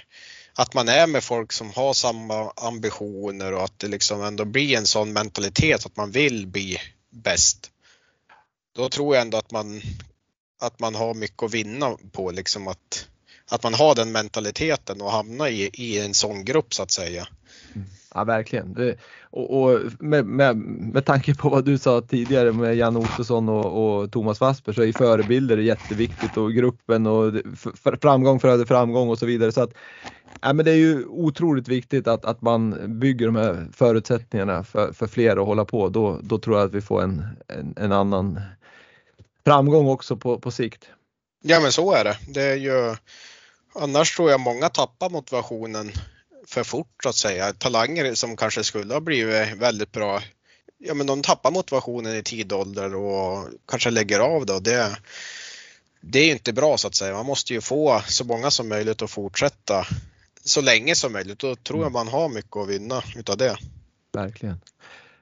att 0.53 0.73
man 0.73 0.89
är 0.89 1.07
med 1.07 1.23
folk 1.23 1.51
som 1.51 1.71
har 1.71 1.93
samma 1.93 2.51
ambitioner 2.51 3.53
och 3.53 3.63
att 3.63 3.79
det 3.79 3.87
liksom 3.87 4.23
ändå 4.23 4.45
blir 4.45 4.77
en 4.77 4.87
sån 4.87 5.13
mentalitet 5.13 5.85
att 5.85 5.97
man 5.97 6.11
vill 6.11 6.47
bli 6.47 6.77
bäst. 7.09 7.71
Då 8.75 8.89
tror 8.89 9.15
jag 9.15 9.21
ändå 9.21 9.37
att 9.37 9.51
man, 9.51 9.81
att 10.61 10.79
man 10.79 10.95
har 10.95 11.13
mycket 11.13 11.43
att 11.43 11.53
vinna 11.53 11.97
på 12.11 12.31
liksom 12.31 12.67
att, 12.67 13.07
att 13.49 13.63
man 13.63 13.73
har 13.73 13.95
den 13.95 14.11
mentaliteten 14.11 15.01
och 15.01 15.11
hamna 15.11 15.49
i, 15.49 15.69
i 15.73 15.99
en 15.99 16.13
sån 16.13 16.45
grupp 16.45 16.73
så 16.73 16.83
att 16.83 16.91
säga. 16.91 17.27
Ja 18.13 18.23
verkligen. 18.23 18.73
Det, 18.73 18.95
och, 19.29 19.61
och 19.61 19.79
med, 19.99 20.25
med, 20.25 20.57
med 20.57 21.05
tanke 21.05 21.35
på 21.35 21.49
vad 21.49 21.65
du 21.65 21.77
sa 21.77 22.01
tidigare 22.01 22.51
med 22.51 22.75
Jan 22.75 22.97
Ottosson 22.97 23.49
och, 23.49 24.01
och 24.01 24.11
Thomas 24.11 24.41
Wasper 24.41 24.73
så 24.73 24.83
är 24.83 24.91
förebilder 24.91 25.57
jätteviktigt 25.57 26.37
och 26.37 26.53
gruppen 26.53 27.07
och 27.07 27.33
framgång 28.01 28.39
föder 28.39 28.65
framgång 28.65 29.09
och 29.09 29.19
så 29.19 29.25
vidare. 29.25 29.51
Så 29.51 29.61
att, 29.61 29.73
ja, 30.41 30.53
men 30.53 30.65
det 30.65 30.71
är 30.71 30.75
ju 30.75 31.05
otroligt 31.05 31.67
viktigt 31.67 32.07
att, 32.07 32.25
att 32.25 32.41
man 32.41 32.99
bygger 32.99 33.25
de 33.25 33.35
här 33.35 33.67
förutsättningarna 33.73 34.63
för, 34.63 34.93
för 34.93 35.07
fler 35.07 35.37
att 35.37 35.45
hålla 35.45 35.65
på. 35.65 35.89
Då, 35.89 36.19
då 36.23 36.37
tror 36.37 36.57
jag 36.57 36.65
att 36.65 36.73
vi 36.73 36.81
får 36.81 37.03
en, 37.03 37.25
en, 37.47 37.73
en 37.77 37.91
annan 37.91 38.41
framgång 39.45 39.87
också 39.87 40.17
på, 40.17 40.39
på 40.39 40.51
sikt. 40.51 40.89
Ja 41.43 41.59
men 41.59 41.71
så 41.71 41.93
är 41.93 42.03
det. 42.03 42.17
det 42.27 42.41
är 42.41 42.55
ju, 42.55 42.95
annars 43.75 44.15
tror 44.15 44.31
jag 44.31 44.39
många 44.39 44.69
tappar 44.69 45.09
motivationen 45.09 45.91
för 46.53 46.63
fort 46.63 47.03
så 47.03 47.09
att 47.09 47.15
säga. 47.15 47.53
Talanger 47.53 48.15
som 48.15 48.37
kanske 48.37 48.63
skulle 48.63 48.93
ha 48.93 49.01
blivit 49.01 49.57
väldigt 49.57 49.91
bra, 49.91 50.21
ja 50.77 50.93
men 50.93 51.07
de 51.07 51.21
tappar 51.21 51.51
motivationen 51.51 52.15
i 52.15 52.23
tid 52.23 52.53
ålder 52.53 52.95
och 52.95 53.47
kanske 53.67 53.89
lägger 53.89 54.19
av 54.19 54.45
då. 54.45 54.59
Det, 54.59 54.97
det 56.01 56.19
är 56.19 56.31
inte 56.31 56.53
bra 56.53 56.77
så 56.77 56.87
att 56.87 56.95
säga. 56.95 57.13
Man 57.13 57.25
måste 57.25 57.53
ju 57.53 57.61
få 57.61 58.01
så 58.07 58.23
många 58.23 58.51
som 58.51 58.69
möjligt 58.69 59.01
att 59.01 59.11
fortsätta 59.11 59.87
så 60.43 60.61
länge 60.61 60.95
som 60.95 61.13
möjligt. 61.13 61.39
Då 61.39 61.55
tror 61.55 61.83
jag 61.83 61.91
man 61.91 62.07
har 62.07 62.29
mycket 62.29 62.57
att 62.57 62.69
vinna 62.69 63.03
utav 63.15 63.37
det. 63.37 63.57
Verkligen. 64.13 64.61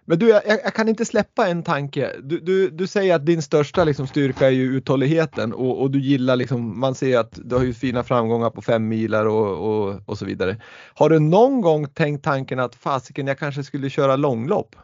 Men 0.09 0.19
du, 0.19 0.29
jag, 0.29 0.41
jag, 0.45 0.73
kan 0.73 0.89
inte 0.89 1.05
släppa 1.05 1.47
en 1.47 1.63
tanke. 1.63 2.15
Du, 2.23 2.39
du, 2.39 2.69
du 2.69 2.87
säger 2.87 3.15
att 3.15 3.25
din 3.25 3.41
största 3.41 3.83
liksom, 3.83 4.07
styrka 4.07 4.47
är 4.47 4.51
ju 4.51 4.77
uthålligheten 4.77 5.53
och, 5.53 5.81
och, 5.81 5.91
du 5.91 6.01
gillar 6.01 6.35
liksom, 6.35 6.79
man 6.79 6.95
ser 6.95 7.17
att 7.17 7.31
du 7.33 7.55
har 7.55 7.63
ju 7.63 7.73
fina 7.73 8.03
framgångar 8.03 8.49
på 8.49 8.61
fem 8.61 8.87
milar 8.87 9.25
och, 9.25 9.69
och, 9.69 10.01
och 10.05 10.17
så 10.17 10.25
vidare. 10.25 10.61
Har 10.93 11.09
du 11.09 11.19
någon 11.19 11.61
gång 11.61 11.87
tänkt 11.89 12.23
tanken 12.23 12.59
att 12.59 12.75
fasiken, 12.75 13.27
jag 13.27 13.39
kanske 13.39 13.63
skulle 13.63 13.89
köra 13.89 14.15
långlopp? 14.15 14.75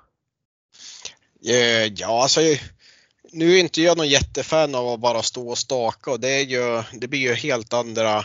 Eh, 1.45 1.93
ja, 1.95 2.23
alltså 2.23 2.41
nu 3.31 3.55
är 3.55 3.59
inte 3.59 3.81
jag 3.81 3.97
någon 3.97 4.09
jättefan 4.09 4.75
av 4.75 4.87
att 4.87 4.99
bara 4.99 5.21
stå 5.21 5.49
och 5.49 5.57
staka 5.57 6.11
och 6.11 6.19
det, 6.19 6.29
är 6.29 6.45
ju, 6.45 6.83
det 6.93 7.07
blir 7.07 7.19
ju 7.19 7.33
helt 7.33 7.73
andra 7.73 8.23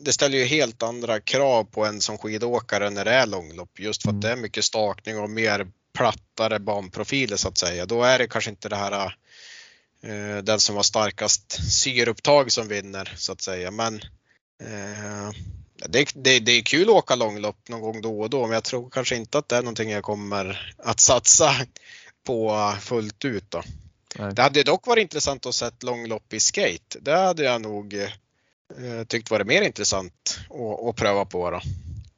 det 0.00 0.12
ställer 0.12 0.38
ju 0.38 0.44
helt 0.44 0.82
andra 0.82 1.20
krav 1.20 1.64
på 1.64 1.84
en 1.84 2.00
som 2.00 2.18
skidåkare 2.18 2.90
när 2.90 3.04
det 3.04 3.10
är 3.10 3.26
långlopp 3.26 3.80
just 3.80 4.02
för 4.02 4.08
att 4.08 4.12
mm. 4.12 4.20
det 4.20 4.30
är 4.30 4.36
mycket 4.36 4.64
stakning 4.64 5.18
och 5.18 5.30
mer 5.30 5.66
plattare 5.92 6.58
banprofiler 6.58 7.36
så 7.36 7.48
att 7.48 7.58
säga. 7.58 7.86
Då 7.86 8.02
är 8.02 8.18
det 8.18 8.26
kanske 8.26 8.50
inte 8.50 8.68
det 8.68 8.76
här 8.76 9.16
eh, 10.02 10.42
den 10.42 10.60
som 10.60 10.76
har 10.76 10.82
starkast 10.82 11.72
syreupptag 11.72 12.52
som 12.52 12.68
vinner 12.68 13.12
så 13.16 13.32
att 13.32 13.40
säga. 13.40 13.70
Men 13.70 13.94
eh, 14.62 15.30
det, 15.88 16.12
det, 16.14 16.40
det, 16.40 16.52
är 16.52 16.62
kul 16.62 16.82
att 16.82 16.94
åka 16.94 17.14
långlopp 17.14 17.68
någon 17.68 17.80
gång 17.80 18.00
då 18.00 18.20
och 18.20 18.30
då, 18.30 18.46
men 18.46 18.54
jag 18.54 18.64
tror 18.64 18.90
kanske 18.90 19.16
inte 19.16 19.38
att 19.38 19.48
det 19.48 19.56
är 19.56 19.62
någonting 19.62 19.90
jag 19.90 20.02
kommer 20.02 20.74
att 20.78 21.00
satsa 21.00 21.54
på 22.26 22.72
fullt 22.80 23.24
ut. 23.24 23.50
Då. 23.50 23.62
Det 24.34 24.42
hade 24.42 24.62
dock 24.62 24.86
varit 24.86 25.02
intressant 25.02 25.46
att 25.46 25.54
se 25.54 25.70
långlopp 25.80 26.32
i 26.32 26.40
skate. 26.40 26.98
Det 27.00 27.16
hade 27.16 27.42
jag 27.42 27.62
nog 27.62 27.94
eh, 27.94 29.04
tyckt 29.08 29.30
varit 29.30 29.46
mer 29.46 29.62
intressant 29.62 30.40
att, 30.50 30.88
att 30.88 30.96
pröva 30.96 31.24
på. 31.24 31.50
Då. 31.50 31.60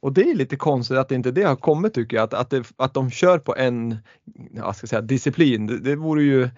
Och 0.05 0.13
det 0.13 0.21
är 0.21 0.35
lite 0.35 0.55
konstigt 0.55 0.97
att 0.97 1.11
inte 1.11 1.31
det 1.31 1.43
har 1.43 1.55
kommit 1.55 1.93
tycker 1.93 2.17
jag, 2.17 2.23
att, 2.23 2.33
att, 2.33 2.49
det, 2.49 2.63
att 2.77 2.93
de 2.93 3.11
kör 3.11 3.39
på 3.39 3.55
en 3.55 3.97
jag 4.53 4.75
ska 4.75 4.87
säga, 4.87 5.01
disciplin. 5.01 5.67
Det, 5.67 5.79
det 5.79 5.95
vore 5.95 6.23
ju, 6.23 6.49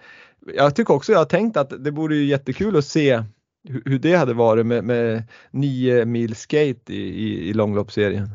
jag 0.54 0.76
tycker 0.76 0.94
också, 0.94 1.12
jag 1.12 1.18
har 1.18 1.24
tänkt 1.24 1.56
att 1.56 1.84
det 1.84 1.90
vore 1.90 2.16
ju 2.16 2.24
jättekul 2.24 2.76
att 2.76 2.84
se 2.84 3.22
hur, 3.68 3.82
hur 3.84 3.98
det 3.98 4.14
hade 4.14 4.34
varit 4.34 4.66
med, 4.66 4.84
med 4.84 5.22
nio 5.50 6.04
mil 6.04 6.36
skate 6.36 6.92
i, 6.92 6.96
i, 6.96 7.48
i 7.48 7.52
långloppsserien. 7.52 8.30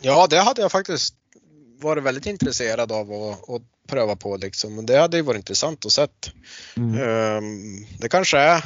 Ja, 0.00 0.26
det 0.30 0.40
hade 0.40 0.62
jag 0.62 0.72
faktiskt 0.72 1.14
varit 1.82 2.04
väldigt 2.04 2.26
intresserad 2.26 2.92
av 2.92 3.12
att, 3.12 3.50
att 3.50 3.62
pröva 3.88 4.16
på 4.16 4.36
liksom. 4.36 4.86
Det 4.86 4.98
hade 4.98 5.16
ju 5.16 5.22
varit 5.22 5.38
intressant 5.38 5.86
att 5.86 5.92
sett. 5.92 6.30
Mm. 6.76 7.00
Um, 7.00 7.86
det 8.00 8.08
kanske 8.08 8.38
är, 8.38 8.56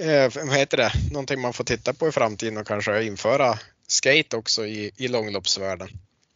eh, 0.00 0.32
vad 0.46 0.56
heter 0.56 0.76
det, 0.76 0.92
någonting 1.12 1.40
man 1.40 1.52
får 1.52 1.64
titta 1.64 1.92
på 1.92 2.08
i 2.08 2.12
framtiden 2.12 2.56
och 2.58 2.66
kanske 2.66 3.04
införa 3.04 3.58
skate 3.88 4.36
också 4.36 4.66
i, 4.66 4.90
i 4.96 5.08
långloppsvärlden. 5.08 5.88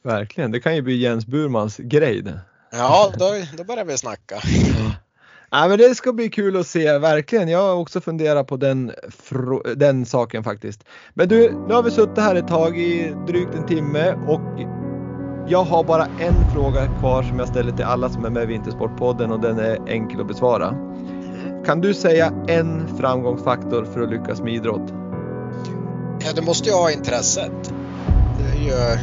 Verkligen, 0.02 0.50
det 0.50 0.60
kan 0.60 0.74
ju 0.74 0.82
bli 0.82 0.96
Jens 0.96 1.26
Burmans 1.26 1.76
grej 1.76 2.22
det. 2.22 2.40
Ja, 2.72 3.12
då, 3.18 3.34
då 3.56 3.64
börjar 3.64 3.84
vi 3.84 3.98
snacka. 3.98 4.40
Ja, 5.50 5.68
men 5.68 5.78
det 5.78 5.94
ska 5.94 6.12
bli 6.12 6.28
kul 6.30 6.56
att 6.56 6.66
se, 6.66 6.98
verkligen. 6.98 7.48
Jag 7.48 7.62
har 7.62 7.74
också 7.74 8.00
funderat 8.00 8.46
på 8.46 8.56
den, 8.56 8.92
den 9.76 10.06
saken 10.06 10.44
faktiskt. 10.44 10.84
Men 11.14 11.28
du, 11.28 11.52
nu 11.68 11.74
har 11.74 11.82
vi 11.82 11.90
suttit 11.90 12.18
här 12.18 12.34
ett 12.34 12.48
tag 12.48 12.78
i 12.78 13.14
drygt 13.26 13.54
en 13.54 13.66
timme 13.66 14.12
och 14.12 14.60
jag 15.48 15.64
har 15.64 15.84
bara 15.84 16.04
en 16.04 16.52
fråga 16.54 16.86
kvar 17.00 17.22
som 17.22 17.38
jag 17.38 17.48
ställer 17.48 17.72
till 17.72 17.84
alla 17.84 18.08
som 18.10 18.24
är 18.24 18.30
med 18.30 18.42
i 18.42 18.46
Vintersportpodden 18.46 19.32
och 19.32 19.40
den 19.40 19.58
är 19.58 19.88
enkel 19.88 20.20
att 20.20 20.28
besvara. 20.28 20.74
Kan 21.66 21.80
du 21.80 21.94
säga 21.94 22.32
en 22.48 22.98
framgångsfaktor 22.98 23.84
för 23.84 24.02
att 24.02 24.10
lyckas 24.10 24.40
med 24.40 24.54
idrott? 24.54 25.01
Ja, 26.24 26.32
du 26.34 26.42
måste 26.42 26.68
ju 26.68 26.74
ha 26.74 26.90
intresset. 26.90 27.72
Ju, 28.56 28.98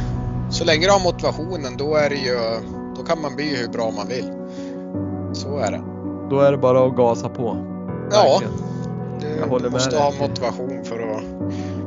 så 0.50 0.64
länge 0.64 0.86
du 0.86 0.92
har 0.92 1.00
motivationen 1.00 1.76
då 1.76 1.94
är 1.94 2.10
det 2.10 2.16
ju, 2.16 2.38
då 2.96 3.02
kan 3.02 3.20
man 3.20 3.36
bli 3.36 3.56
hur 3.56 3.68
bra 3.68 3.90
man 3.96 4.08
vill. 4.08 4.32
Så 5.32 5.58
är 5.58 5.70
det. 5.70 5.82
Då 6.30 6.40
är 6.40 6.52
det 6.52 6.58
bara 6.58 6.86
att 6.86 6.96
gasa 6.96 7.28
på. 7.28 7.56
Ja, 8.10 8.40
du 9.62 9.70
måste 9.70 9.96
ha 9.96 10.12
motivation 10.20 10.84
för 10.84 10.98
att 10.98 11.22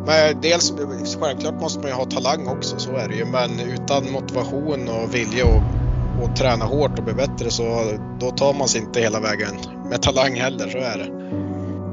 men 0.06 0.42
dels 0.42 0.74
självklart 1.22 1.62
måste 1.62 1.80
man 1.80 1.88
ju 1.90 1.94
ha 1.94 2.06
talang 2.06 2.48
också, 2.48 2.80
så 2.80 2.92
är 2.92 3.08
det 3.08 3.16
ju. 3.16 3.26
Men 3.26 3.50
utan 3.60 4.12
motivation 4.12 4.90
och 4.90 5.16
vilja 5.16 5.46
och, 5.46 5.62
och 6.24 6.36
träna 6.36 6.66
hårt 6.66 6.98
och 6.98 7.04
bli 7.04 7.14
bättre 7.14 7.50
så 7.50 7.64
då 8.20 8.32
tar 8.32 8.54
man 8.54 8.68
sig 8.68 8.82
inte 8.82 9.00
hela 9.00 9.20
vägen 9.20 9.56
med 9.90 10.02
talang 10.02 10.36
heller, 10.36 10.70
så 10.70 10.78
är 10.78 10.98
det. 10.98 11.10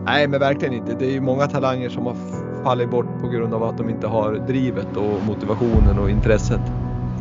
Nej, 0.05 0.29
men 0.29 0.41
verkligen 0.41 0.75
inte. 0.75 0.95
Det 0.95 1.07
är 1.07 1.11
ju 1.11 1.21
många 1.21 1.47
talanger 1.47 1.89
som 1.89 2.07
har 2.07 2.17
fallit 2.65 2.91
bort 2.91 3.21
på 3.21 3.29
grund 3.29 3.55
av 3.55 3.63
att 3.63 3.79
de 3.79 3.91
inte 3.91 4.07
har 4.07 4.33
drivet 4.33 4.97
och 4.97 5.27
motivationen 5.27 5.99
och 5.99 6.11
intresset. 6.11 6.61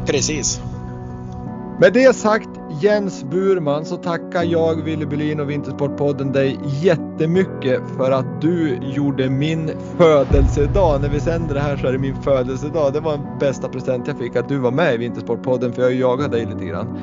Precis. 0.06 0.62
Med 1.80 1.94
det 1.94 2.16
sagt 2.16 2.50
Jens 2.82 3.24
Burman 3.24 3.86
så 3.86 3.96
tackar 3.96 4.44
jag 4.44 4.84
Wille 4.84 5.06
Bylin 5.06 5.40
och 5.40 5.50
Vintersportpodden 5.50 6.32
dig 6.32 6.60
jättemycket 6.82 7.82
för 7.98 8.12
att 8.12 8.42
du 8.42 8.78
gjorde 8.82 9.30
min 9.30 9.72
födelsedag. 9.98 11.02
När 11.02 11.10
vi 11.10 11.20
sänder 11.20 11.54
det 11.54 11.62
här 11.62 11.78
så 11.78 11.88
är 11.88 11.92
det 11.92 11.98
min 11.98 12.22
födelsedag. 12.22 12.94
Det 12.94 13.00
var 13.00 13.12
den 13.12 13.40
bästa 13.40 13.70
present 13.70 14.08
jag 14.08 14.18
fick 14.18 14.36
att 14.36 14.50
du 14.50 14.58
var 14.58 14.72
med 14.72 14.94
i 14.94 14.98
Vintersportpodden 14.98 15.74
för 15.74 15.82
jag 15.82 15.94
jagat 15.94 16.32
dig 16.32 16.46
lite 16.46 16.66
grann. 16.66 16.98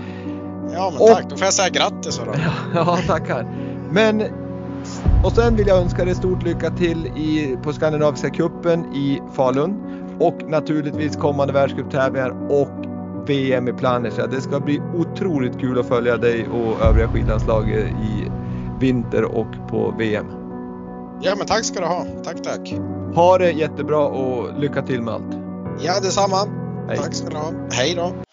Ja 0.73 0.93
men 0.99 1.15
tack, 1.15 1.31
då 1.31 1.37
får 1.37 1.45
jag 1.45 1.55
säga 1.55 1.69
grattis 1.69 2.21
då. 2.25 2.33
Ja, 2.35 2.53
ja 2.75 2.99
tackar. 3.07 3.47
Men 3.91 4.23
och 5.25 5.33
sen 5.33 5.57
vill 5.57 5.67
jag 5.67 5.79
önska 5.79 6.05
dig 6.05 6.15
stort 6.15 6.43
lycka 6.43 6.71
till 6.71 7.07
i, 7.07 7.57
på 7.63 7.73
Skandinaviska 7.73 8.31
cupen 8.31 8.95
i 8.95 9.23
Falun 9.35 9.77
och 10.21 10.39
naturligtvis 10.49 11.17
kommande 11.17 11.53
världscuptävlingar 11.53 12.51
och 12.51 12.87
VM 13.27 13.69
i 13.69 13.73
Planica. 13.73 14.27
Det 14.27 14.41
ska 14.41 14.61
bli 14.61 14.81
otroligt 14.95 15.61
kul 15.61 15.79
att 15.79 15.87
följa 15.89 16.17
dig 16.17 16.49
och 16.49 16.87
övriga 16.87 17.09
skidlandslaget 17.09 17.87
i 17.87 18.31
vinter 18.81 19.25
och 19.25 19.69
på 19.71 19.95
VM. 19.99 20.27
Ja 21.21 21.35
men 21.39 21.47
tack 21.47 21.65
ska 21.65 21.81
du 21.81 21.87
ha. 21.87 22.07
Tack 22.25 22.43
tack. 22.43 22.75
Ha 23.15 23.39
det 23.39 23.51
jättebra 23.51 24.07
och 24.07 24.61
lycka 24.61 24.83
till 24.83 25.03
med 25.03 25.15
allt. 25.15 25.37
Ja 25.81 26.01
detsamma. 26.03 26.37
Hej. 26.89 26.97
Tack 26.97 27.15
ska 27.15 27.29
du 27.29 27.37
ha. 27.37 27.53
Hej 27.71 27.95
då. 27.95 28.26